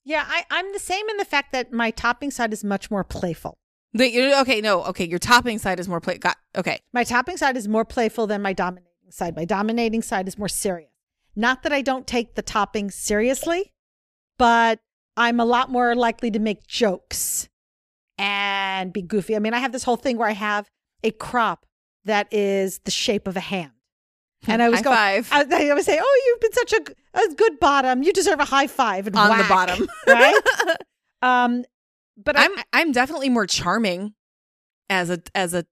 Yeah, 0.05 0.23
I, 0.27 0.45
I'm 0.51 0.71
the 0.71 0.79
same 0.79 1.09
in 1.09 1.17
the 1.17 1.25
fact 1.25 1.51
that 1.51 1.73
my 1.73 1.89
topping 1.89 2.29
side 2.29 2.53
is 2.53 2.63
much 2.63 2.91
more 2.91 3.03
playful. 3.03 3.57
The, 3.93 4.39
okay, 4.41 4.61
no, 4.61 4.83
okay, 4.85 5.07
your 5.07 5.19
topping 5.19 5.57
side 5.57 5.79
is 5.79 5.87
more 5.87 5.99
play. 5.99 6.17
Got 6.17 6.37
okay. 6.55 6.79
My 6.93 7.03
topping 7.03 7.37
side 7.37 7.57
is 7.57 7.67
more 7.67 7.85
playful 7.85 8.27
than 8.27 8.41
my 8.41 8.53
dominating 8.53 9.09
side. 9.09 9.35
My 9.35 9.45
dominating 9.45 10.01
side 10.01 10.27
is 10.27 10.37
more 10.37 10.49
serious. 10.49 10.91
Not 11.35 11.63
that 11.63 11.73
I 11.73 11.81
don't 11.81 12.05
take 12.05 12.35
the 12.35 12.41
topping 12.41 12.91
seriously, 12.91 13.73
but 14.37 14.79
I'm 15.17 15.39
a 15.39 15.45
lot 15.45 15.69
more 15.69 15.95
likely 15.95 16.29
to 16.31 16.39
make 16.39 16.67
jokes 16.67 17.49
and 18.17 18.93
be 18.93 19.01
goofy. 19.01 19.35
I 19.35 19.39
mean, 19.39 19.53
I 19.53 19.59
have 19.59 19.71
this 19.71 19.83
whole 19.83 19.97
thing 19.97 20.17
where 20.17 20.27
I 20.27 20.33
have 20.33 20.69
a 21.03 21.11
crop 21.11 21.65
that 22.03 22.31
is 22.31 22.79
the 22.79 22.91
shape 22.91 23.27
of 23.27 23.35
a 23.35 23.41
hand. 23.41 23.71
And 24.47 24.61
I 24.61 24.69
was 24.69 24.79
High 24.79 24.83
going, 24.83 25.23
five. 25.23 25.29
I, 25.51 25.69
I 25.69 25.73
would 25.73 25.83
say, 25.85 25.99
"Oh, 26.01 26.21
you've 26.27 26.39
been 26.41 26.53
such 26.53 26.73
a, 26.73 27.19
a 27.31 27.35
good 27.35 27.59
bottom. 27.59 28.03
You 28.03 28.13
deserve 28.13 28.39
a 28.39 28.45
high 28.45 28.67
five 28.67 29.07
and 29.07 29.15
on 29.15 29.37
the 29.37 29.43
bottom, 29.45 29.87
right? 30.07 30.35
Um, 31.21 31.65
but 32.17 32.37
I, 32.37 32.45
I'm 32.45 32.51
I'm 32.73 32.91
definitely 32.91 33.29
more 33.29 33.45
charming 33.47 34.13
as 34.89 35.09
a 35.09 35.21
as 35.33 35.53
a 35.53 35.65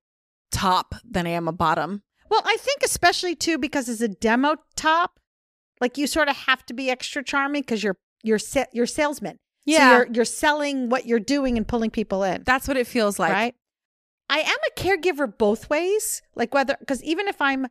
top 0.52 0.96
than 1.04 1.28
I 1.28 1.32
am 1.32 1.48
a 1.48 1.52
bottom. 1.52 2.04
Well, 2.30 2.42
I 2.46 2.58
think 2.60 2.82
especially 2.84 3.36
too 3.36 3.58
because 3.58 3.88
as 3.90 4.02
a 4.02 4.08
demo 4.08 4.56
top, 4.76 5.20
like 5.80 5.98
you 5.98 6.08
sort 6.08 6.30
of 6.30 6.36
have 6.36 6.66
to 6.68 6.74
be 6.74 6.90
extra 6.90 7.24
charming 7.24 7.62
because 7.62 7.84
you're 7.84 7.98
you're 8.24 8.40
sa- 8.40 8.66
you're 8.74 8.86
salesman. 8.88 9.38
so 9.68 9.74
you're 9.92 10.08
you're 10.12 10.26
selling 10.26 10.90
what 10.90 11.06
you're 11.06 11.20
doing 11.20 11.58
and 11.58 11.68
pulling 11.68 11.92
people 11.92 12.24
in, 12.24 12.44
that's 12.46 12.68
what 12.68 12.78
it 12.78 12.88
feels 12.88 13.20
like. 13.20 13.32
right? 13.32 13.56
I 14.30 14.40
am 14.40 14.58
a 14.68 14.80
caregiver 14.80 15.38
both 15.38 15.70
ways, 15.70 16.22
like 16.36 16.54
whether 16.54 16.76
because 16.80 17.04
even 17.04 17.28
if 17.28 17.40
I'm 17.42 17.68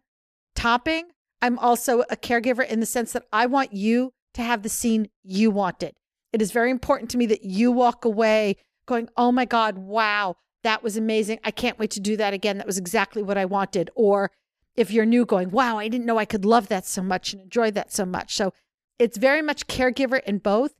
topping, 0.54 1.10
I'm 1.40 1.58
also 1.58 2.00
a 2.02 2.16
caregiver 2.16 2.66
in 2.66 2.80
the 2.80 2.86
sense 2.86 3.12
that 3.12 3.24
I 3.32 3.46
want 3.46 3.72
you 3.72 4.12
to 4.34 4.42
have 4.42 4.62
the 4.62 4.68
scene 4.68 5.08
you 5.22 5.50
wanted. 5.50 5.94
It 6.32 6.40
is 6.40 6.52
very 6.52 6.70
important 6.70 7.10
to 7.10 7.18
me 7.18 7.26
that 7.26 7.44
you 7.44 7.72
walk 7.72 8.04
away 8.04 8.56
going, 8.86 9.08
"Oh 9.16 9.32
my 9.32 9.44
god, 9.44 9.78
wow, 9.78 10.36
that 10.62 10.82
was 10.82 10.96
amazing. 10.96 11.40
I 11.44 11.50
can't 11.50 11.78
wait 11.78 11.90
to 11.92 12.00
do 12.00 12.16
that 12.16 12.32
again. 12.32 12.58
That 12.58 12.66
was 12.66 12.78
exactly 12.78 13.22
what 13.22 13.36
I 13.36 13.44
wanted." 13.44 13.90
Or 13.94 14.30
if 14.76 14.90
you're 14.90 15.04
new 15.04 15.26
going, 15.26 15.50
"Wow, 15.50 15.78
I 15.78 15.88
didn't 15.88 16.06
know 16.06 16.18
I 16.18 16.24
could 16.24 16.44
love 16.44 16.68
that 16.68 16.86
so 16.86 17.02
much 17.02 17.32
and 17.32 17.42
enjoy 17.42 17.70
that 17.72 17.92
so 17.92 18.06
much." 18.06 18.34
So, 18.34 18.52
it's 18.98 19.18
very 19.18 19.42
much 19.42 19.66
caregiver 19.66 20.22
in 20.24 20.38
both. 20.38 20.74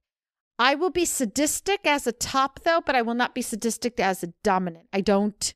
I 0.59 0.75
will 0.75 0.91
be 0.91 1.05
sadistic 1.05 1.87
as 1.87 2.07
a 2.07 2.12
top 2.12 2.61
though, 2.61 2.81
but 2.81 2.95
I 2.95 3.03
will 3.03 3.14
not 3.14 3.35
be 3.35 3.43
sadistic 3.43 3.99
as 3.99 4.23
a 4.23 4.33
dominant. 4.43 4.89
I 4.93 5.01
don't 5.01 5.53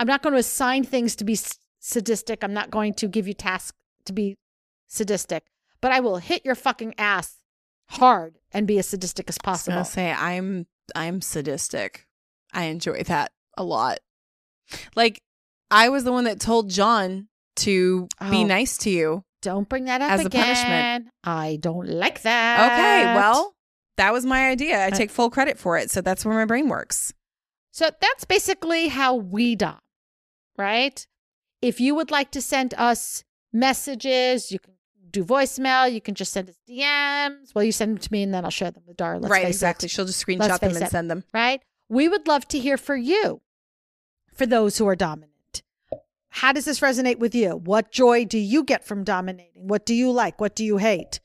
I'm 0.00 0.06
not 0.06 0.22
going 0.22 0.32
to 0.32 0.38
assign 0.38 0.84
things 0.84 1.14
to 1.16 1.24
be 1.24 1.36
sadistic. 1.80 2.44
I'm 2.44 2.52
not 2.54 2.70
going 2.70 2.94
to 2.94 3.08
give 3.08 3.26
you 3.26 3.34
tasks 3.34 3.76
to 4.04 4.12
be 4.12 4.36
sadistic, 4.86 5.44
but 5.80 5.90
I 5.92 6.00
will 6.00 6.18
hit 6.18 6.44
your 6.44 6.54
fucking 6.54 6.94
ass 6.98 7.36
hard 7.90 8.38
and 8.52 8.66
be 8.66 8.78
as 8.78 8.86
sadistic 8.86 9.28
as 9.28 9.36
I 9.44 9.50
was 9.50 9.58
possible. 9.58 9.84
say 9.84 10.12
I'm 10.12 10.66
I'm 10.94 11.20
sadistic. 11.20 12.06
I 12.52 12.64
enjoy 12.64 13.02
that 13.04 13.32
a 13.56 13.64
lot. 13.64 13.98
Like 14.94 15.22
I 15.70 15.88
was 15.88 16.04
the 16.04 16.12
one 16.12 16.24
that 16.24 16.40
told 16.40 16.70
John 16.70 17.28
to 17.56 18.02
be 18.30 18.42
Oh. 18.42 18.44
nice 18.46 18.76
to 18.78 18.90
you. 18.90 19.24
Don't 19.42 19.68
bring 19.68 19.86
that 19.86 20.00
up 20.02 20.10
As 20.12 20.24
a 20.24 20.30
punishment. 20.30 21.08
I 21.24 21.58
don't 21.60 21.88
like 21.88 22.22
that. 22.22 22.72
Okay, 22.72 23.14
well, 23.14 23.54
that 23.96 24.12
was 24.12 24.26
my 24.26 24.48
idea. 24.48 24.78
I 24.78 24.86
I- 24.86 24.90
take 24.90 25.10
full 25.10 25.30
credit 25.30 25.58
for 25.58 25.78
it, 25.78 25.90
so 25.90 26.00
that's 26.00 26.24
where 26.24 26.34
my 26.34 26.44
brain 26.44 26.68
works. 26.68 27.12
So 27.72 27.88
that's 28.00 28.24
basically 28.24 28.88
how 28.88 29.14
we 29.14 29.54
dom, 29.56 29.78
right? 30.58 31.06
If 31.62 31.80
you 31.80 31.94
would 31.94 32.10
like 32.10 32.30
to 32.32 32.40
send 32.40 32.74
us 32.74 33.24
messages, 33.52 34.50
you 34.50 34.58
can 34.58 34.74
do 35.10 35.24
voicemail. 35.24 35.92
You 35.92 36.00
can 36.00 36.14
just 36.14 36.32
send 36.32 36.48
us 36.48 36.56
DMs. 36.68 37.54
Well, 37.54 37.64
you 37.64 37.72
send 37.72 37.92
them 37.92 37.98
to 37.98 38.12
me 38.12 38.22
and 38.22 38.32
then 38.32 38.44
I'll 38.44 38.50
share 38.50 38.70
them 38.70 38.84
with 38.86 39.00
Rara. 39.00 39.18
Let's 39.18 39.30
right, 39.30 39.46
exactly. 39.46 39.86
It, 39.86 39.90
She'll 39.90 40.04
just 40.04 40.26
Let's 40.26 40.40
screenshot 40.40 40.60
them 40.60 40.76
and 40.76 40.84
it. 40.84 40.90
send 40.90 41.10
them. 41.10 41.24
right? 41.34 41.60
We 41.88 42.08
would 42.08 42.26
love 42.28 42.46
to 42.48 42.58
hear 42.58 42.76
for 42.76 42.94
you, 42.96 43.40
for 44.32 44.46
those 44.46 44.78
who 44.78 44.86
are 44.86 44.96
dominant. 44.96 45.30
How 46.34 46.52
does 46.52 46.64
this 46.64 46.78
resonate 46.80 47.18
with 47.18 47.34
you? 47.34 47.56
What 47.56 47.90
joy 47.90 48.24
do 48.24 48.38
you 48.38 48.62
get 48.62 48.84
from 48.84 49.02
dominating? 49.02 49.66
What 49.66 49.84
do 49.84 49.94
you 49.94 50.12
like? 50.12 50.40
What 50.40 50.54
do 50.54 50.64
you 50.64 50.76
hate? 50.76 51.18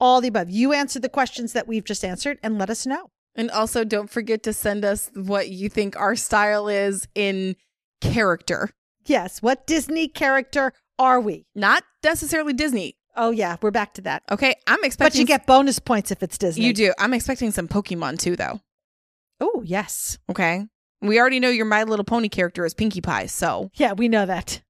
All 0.00 0.22
the 0.22 0.28
above. 0.28 0.48
You 0.48 0.72
answer 0.72 0.98
the 0.98 1.10
questions 1.10 1.52
that 1.52 1.68
we've 1.68 1.84
just 1.84 2.02
answered 2.04 2.38
and 2.42 2.56
let 2.58 2.70
us 2.70 2.86
know. 2.86 3.10
And 3.34 3.50
also 3.50 3.84
don't 3.84 4.08
forget 4.08 4.42
to 4.44 4.52
send 4.54 4.84
us 4.86 5.10
what 5.14 5.50
you 5.50 5.68
think 5.68 5.96
our 5.96 6.16
style 6.16 6.66
is 6.68 7.06
in 7.14 7.56
character. 8.00 8.70
Yes. 9.08 9.40
What 9.42 9.66
Disney 9.66 10.08
character 10.08 10.72
are 10.98 11.20
we? 11.20 11.46
Not 11.54 11.84
necessarily 12.04 12.52
Disney. 12.52 12.96
Oh, 13.16 13.30
yeah. 13.30 13.56
We're 13.60 13.70
back 13.70 13.94
to 13.94 14.02
that. 14.02 14.22
Okay, 14.30 14.54
I'm 14.66 14.84
expecting. 14.84 15.18
But 15.18 15.20
you 15.20 15.26
get 15.26 15.46
bonus 15.46 15.78
points 15.78 16.10
if 16.10 16.22
it's 16.22 16.38
Disney. 16.38 16.64
You 16.64 16.72
do. 16.72 16.92
I'm 16.98 17.14
expecting 17.14 17.50
some 17.50 17.66
Pokemon 17.68 18.18
too 18.18 18.36
though. 18.36 18.60
Oh, 19.40 19.62
yes. 19.64 20.18
Okay. 20.30 20.66
We 21.00 21.20
already 21.20 21.40
know 21.40 21.48
your 21.48 21.64
My 21.64 21.84
Little 21.84 22.04
Pony 22.04 22.28
character 22.28 22.64
is 22.64 22.74
Pinkie 22.74 23.00
Pie, 23.00 23.26
so 23.26 23.70
Yeah, 23.74 23.92
we 23.92 24.08
know 24.08 24.26
that. 24.26 24.60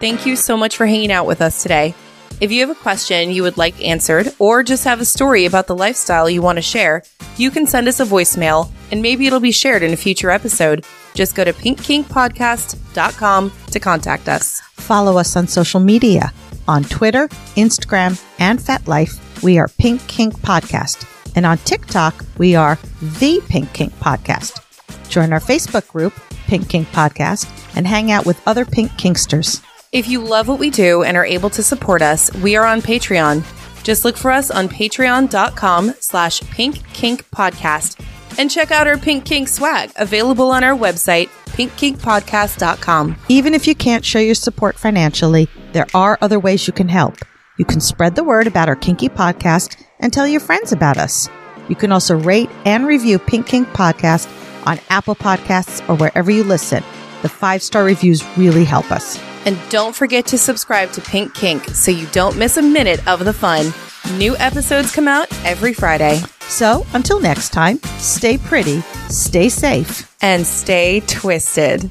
Thank 0.00 0.26
you 0.26 0.36
so 0.36 0.56
much 0.56 0.76
for 0.76 0.86
hanging 0.86 1.10
out 1.10 1.26
with 1.26 1.42
us 1.42 1.62
today. 1.62 1.94
If 2.40 2.52
you 2.52 2.60
have 2.60 2.70
a 2.70 2.80
question 2.80 3.32
you 3.32 3.42
would 3.42 3.56
like 3.56 3.84
answered, 3.84 4.32
or 4.38 4.62
just 4.62 4.84
have 4.84 5.00
a 5.00 5.04
story 5.04 5.44
about 5.44 5.66
the 5.66 5.74
lifestyle 5.74 6.30
you 6.30 6.40
want 6.40 6.56
to 6.56 6.62
share, 6.62 7.02
you 7.36 7.50
can 7.50 7.66
send 7.66 7.88
us 7.88 7.98
a 7.98 8.04
voicemail 8.04 8.70
and 8.92 9.02
maybe 9.02 9.26
it'll 9.26 9.40
be 9.40 9.50
shared 9.50 9.82
in 9.82 9.92
a 9.92 9.96
future 9.96 10.30
episode. 10.30 10.84
Just 11.14 11.34
go 11.34 11.42
to 11.42 11.52
pinkkinkpodcast.com 11.52 13.52
to 13.72 13.80
contact 13.80 14.28
us. 14.28 14.60
Follow 14.74 15.18
us 15.18 15.34
on 15.34 15.48
social 15.48 15.80
media. 15.80 16.32
On 16.68 16.84
Twitter, 16.84 17.26
Instagram, 17.56 18.22
and 18.38 18.60
FetLife, 18.60 19.42
we 19.42 19.58
are 19.58 19.68
Pink 19.68 20.06
Kink 20.06 20.38
Podcast. 20.38 21.06
And 21.34 21.44
on 21.44 21.58
TikTok, 21.58 22.24
we 22.38 22.54
are 22.54 22.78
The 23.18 23.40
Pink 23.48 23.72
Kink 23.72 23.92
Podcast. 23.94 24.62
Join 25.08 25.32
our 25.32 25.40
Facebook 25.40 25.88
group, 25.88 26.12
Pink 26.46 26.68
Kink 26.68 26.86
Podcast, 26.88 27.48
and 27.74 27.86
hang 27.86 28.12
out 28.12 28.26
with 28.26 28.40
other 28.46 28.64
Pink 28.64 28.92
Kinksters. 28.92 29.64
If 29.90 30.06
you 30.06 30.20
love 30.20 30.48
what 30.48 30.58
we 30.58 30.68
do 30.68 31.02
and 31.02 31.16
are 31.16 31.24
able 31.24 31.48
to 31.50 31.62
support 31.62 32.02
us, 32.02 32.32
we 32.36 32.56
are 32.56 32.66
on 32.66 32.82
Patreon. 32.82 33.42
Just 33.82 34.04
look 34.04 34.18
for 34.18 34.30
us 34.30 34.50
on 34.50 34.68
patreon.com 34.68 35.94
slash 36.00 36.42
pink 36.50 36.86
kink 36.92 37.24
podcast 37.30 37.98
and 38.38 38.50
check 38.50 38.70
out 38.70 38.86
our 38.86 38.98
Pink 38.98 39.24
Kink 39.24 39.48
swag 39.48 39.90
available 39.96 40.50
on 40.50 40.62
our 40.62 40.76
website, 40.76 41.28
pinkkinkpodcast.com. 41.46 43.16
Even 43.28 43.54
if 43.54 43.66
you 43.66 43.74
can't 43.74 44.04
show 44.04 44.18
your 44.18 44.34
support 44.34 44.78
financially, 44.78 45.48
there 45.72 45.86
are 45.94 46.18
other 46.20 46.38
ways 46.38 46.66
you 46.66 46.72
can 46.72 46.88
help. 46.88 47.16
You 47.56 47.64
can 47.64 47.80
spread 47.80 48.14
the 48.14 48.22
word 48.22 48.46
about 48.46 48.68
our 48.68 48.76
Kinky 48.76 49.08
podcast 49.08 49.82
and 49.98 50.12
tell 50.12 50.28
your 50.28 50.40
friends 50.40 50.70
about 50.70 50.98
us. 50.98 51.28
You 51.68 51.74
can 51.74 51.90
also 51.90 52.16
rate 52.16 52.50
and 52.64 52.86
review 52.86 53.18
Pink 53.18 53.46
Kink 53.46 53.68
Podcast 53.68 54.28
on 54.66 54.78
Apple 54.90 55.16
Podcasts 55.16 55.86
or 55.88 55.96
wherever 55.96 56.30
you 56.30 56.44
listen. 56.44 56.84
The 57.22 57.28
five 57.28 57.62
star 57.62 57.84
reviews 57.84 58.22
really 58.36 58.64
help 58.64 58.92
us. 58.92 59.18
And 59.46 59.58
don't 59.68 59.94
forget 59.94 60.26
to 60.26 60.38
subscribe 60.38 60.90
to 60.92 61.00
Pink 61.00 61.34
Kink 61.34 61.64
so 61.64 61.90
you 61.90 62.06
don't 62.08 62.36
miss 62.36 62.56
a 62.56 62.62
minute 62.62 63.06
of 63.08 63.24
the 63.24 63.32
fun. 63.32 63.72
New 64.18 64.36
episodes 64.36 64.94
come 64.94 65.08
out 65.08 65.26
every 65.44 65.72
Friday. 65.72 66.20
So 66.40 66.86
until 66.94 67.20
next 67.20 67.50
time, 67.50 67.78
stay 67.98 68.38
pretty, 68.38 68.80
stay 69.08 69.48
safe. 69.48 70.14
And 70.20 70.46
stay 70.46 71.00
twisted. 71.00 71.90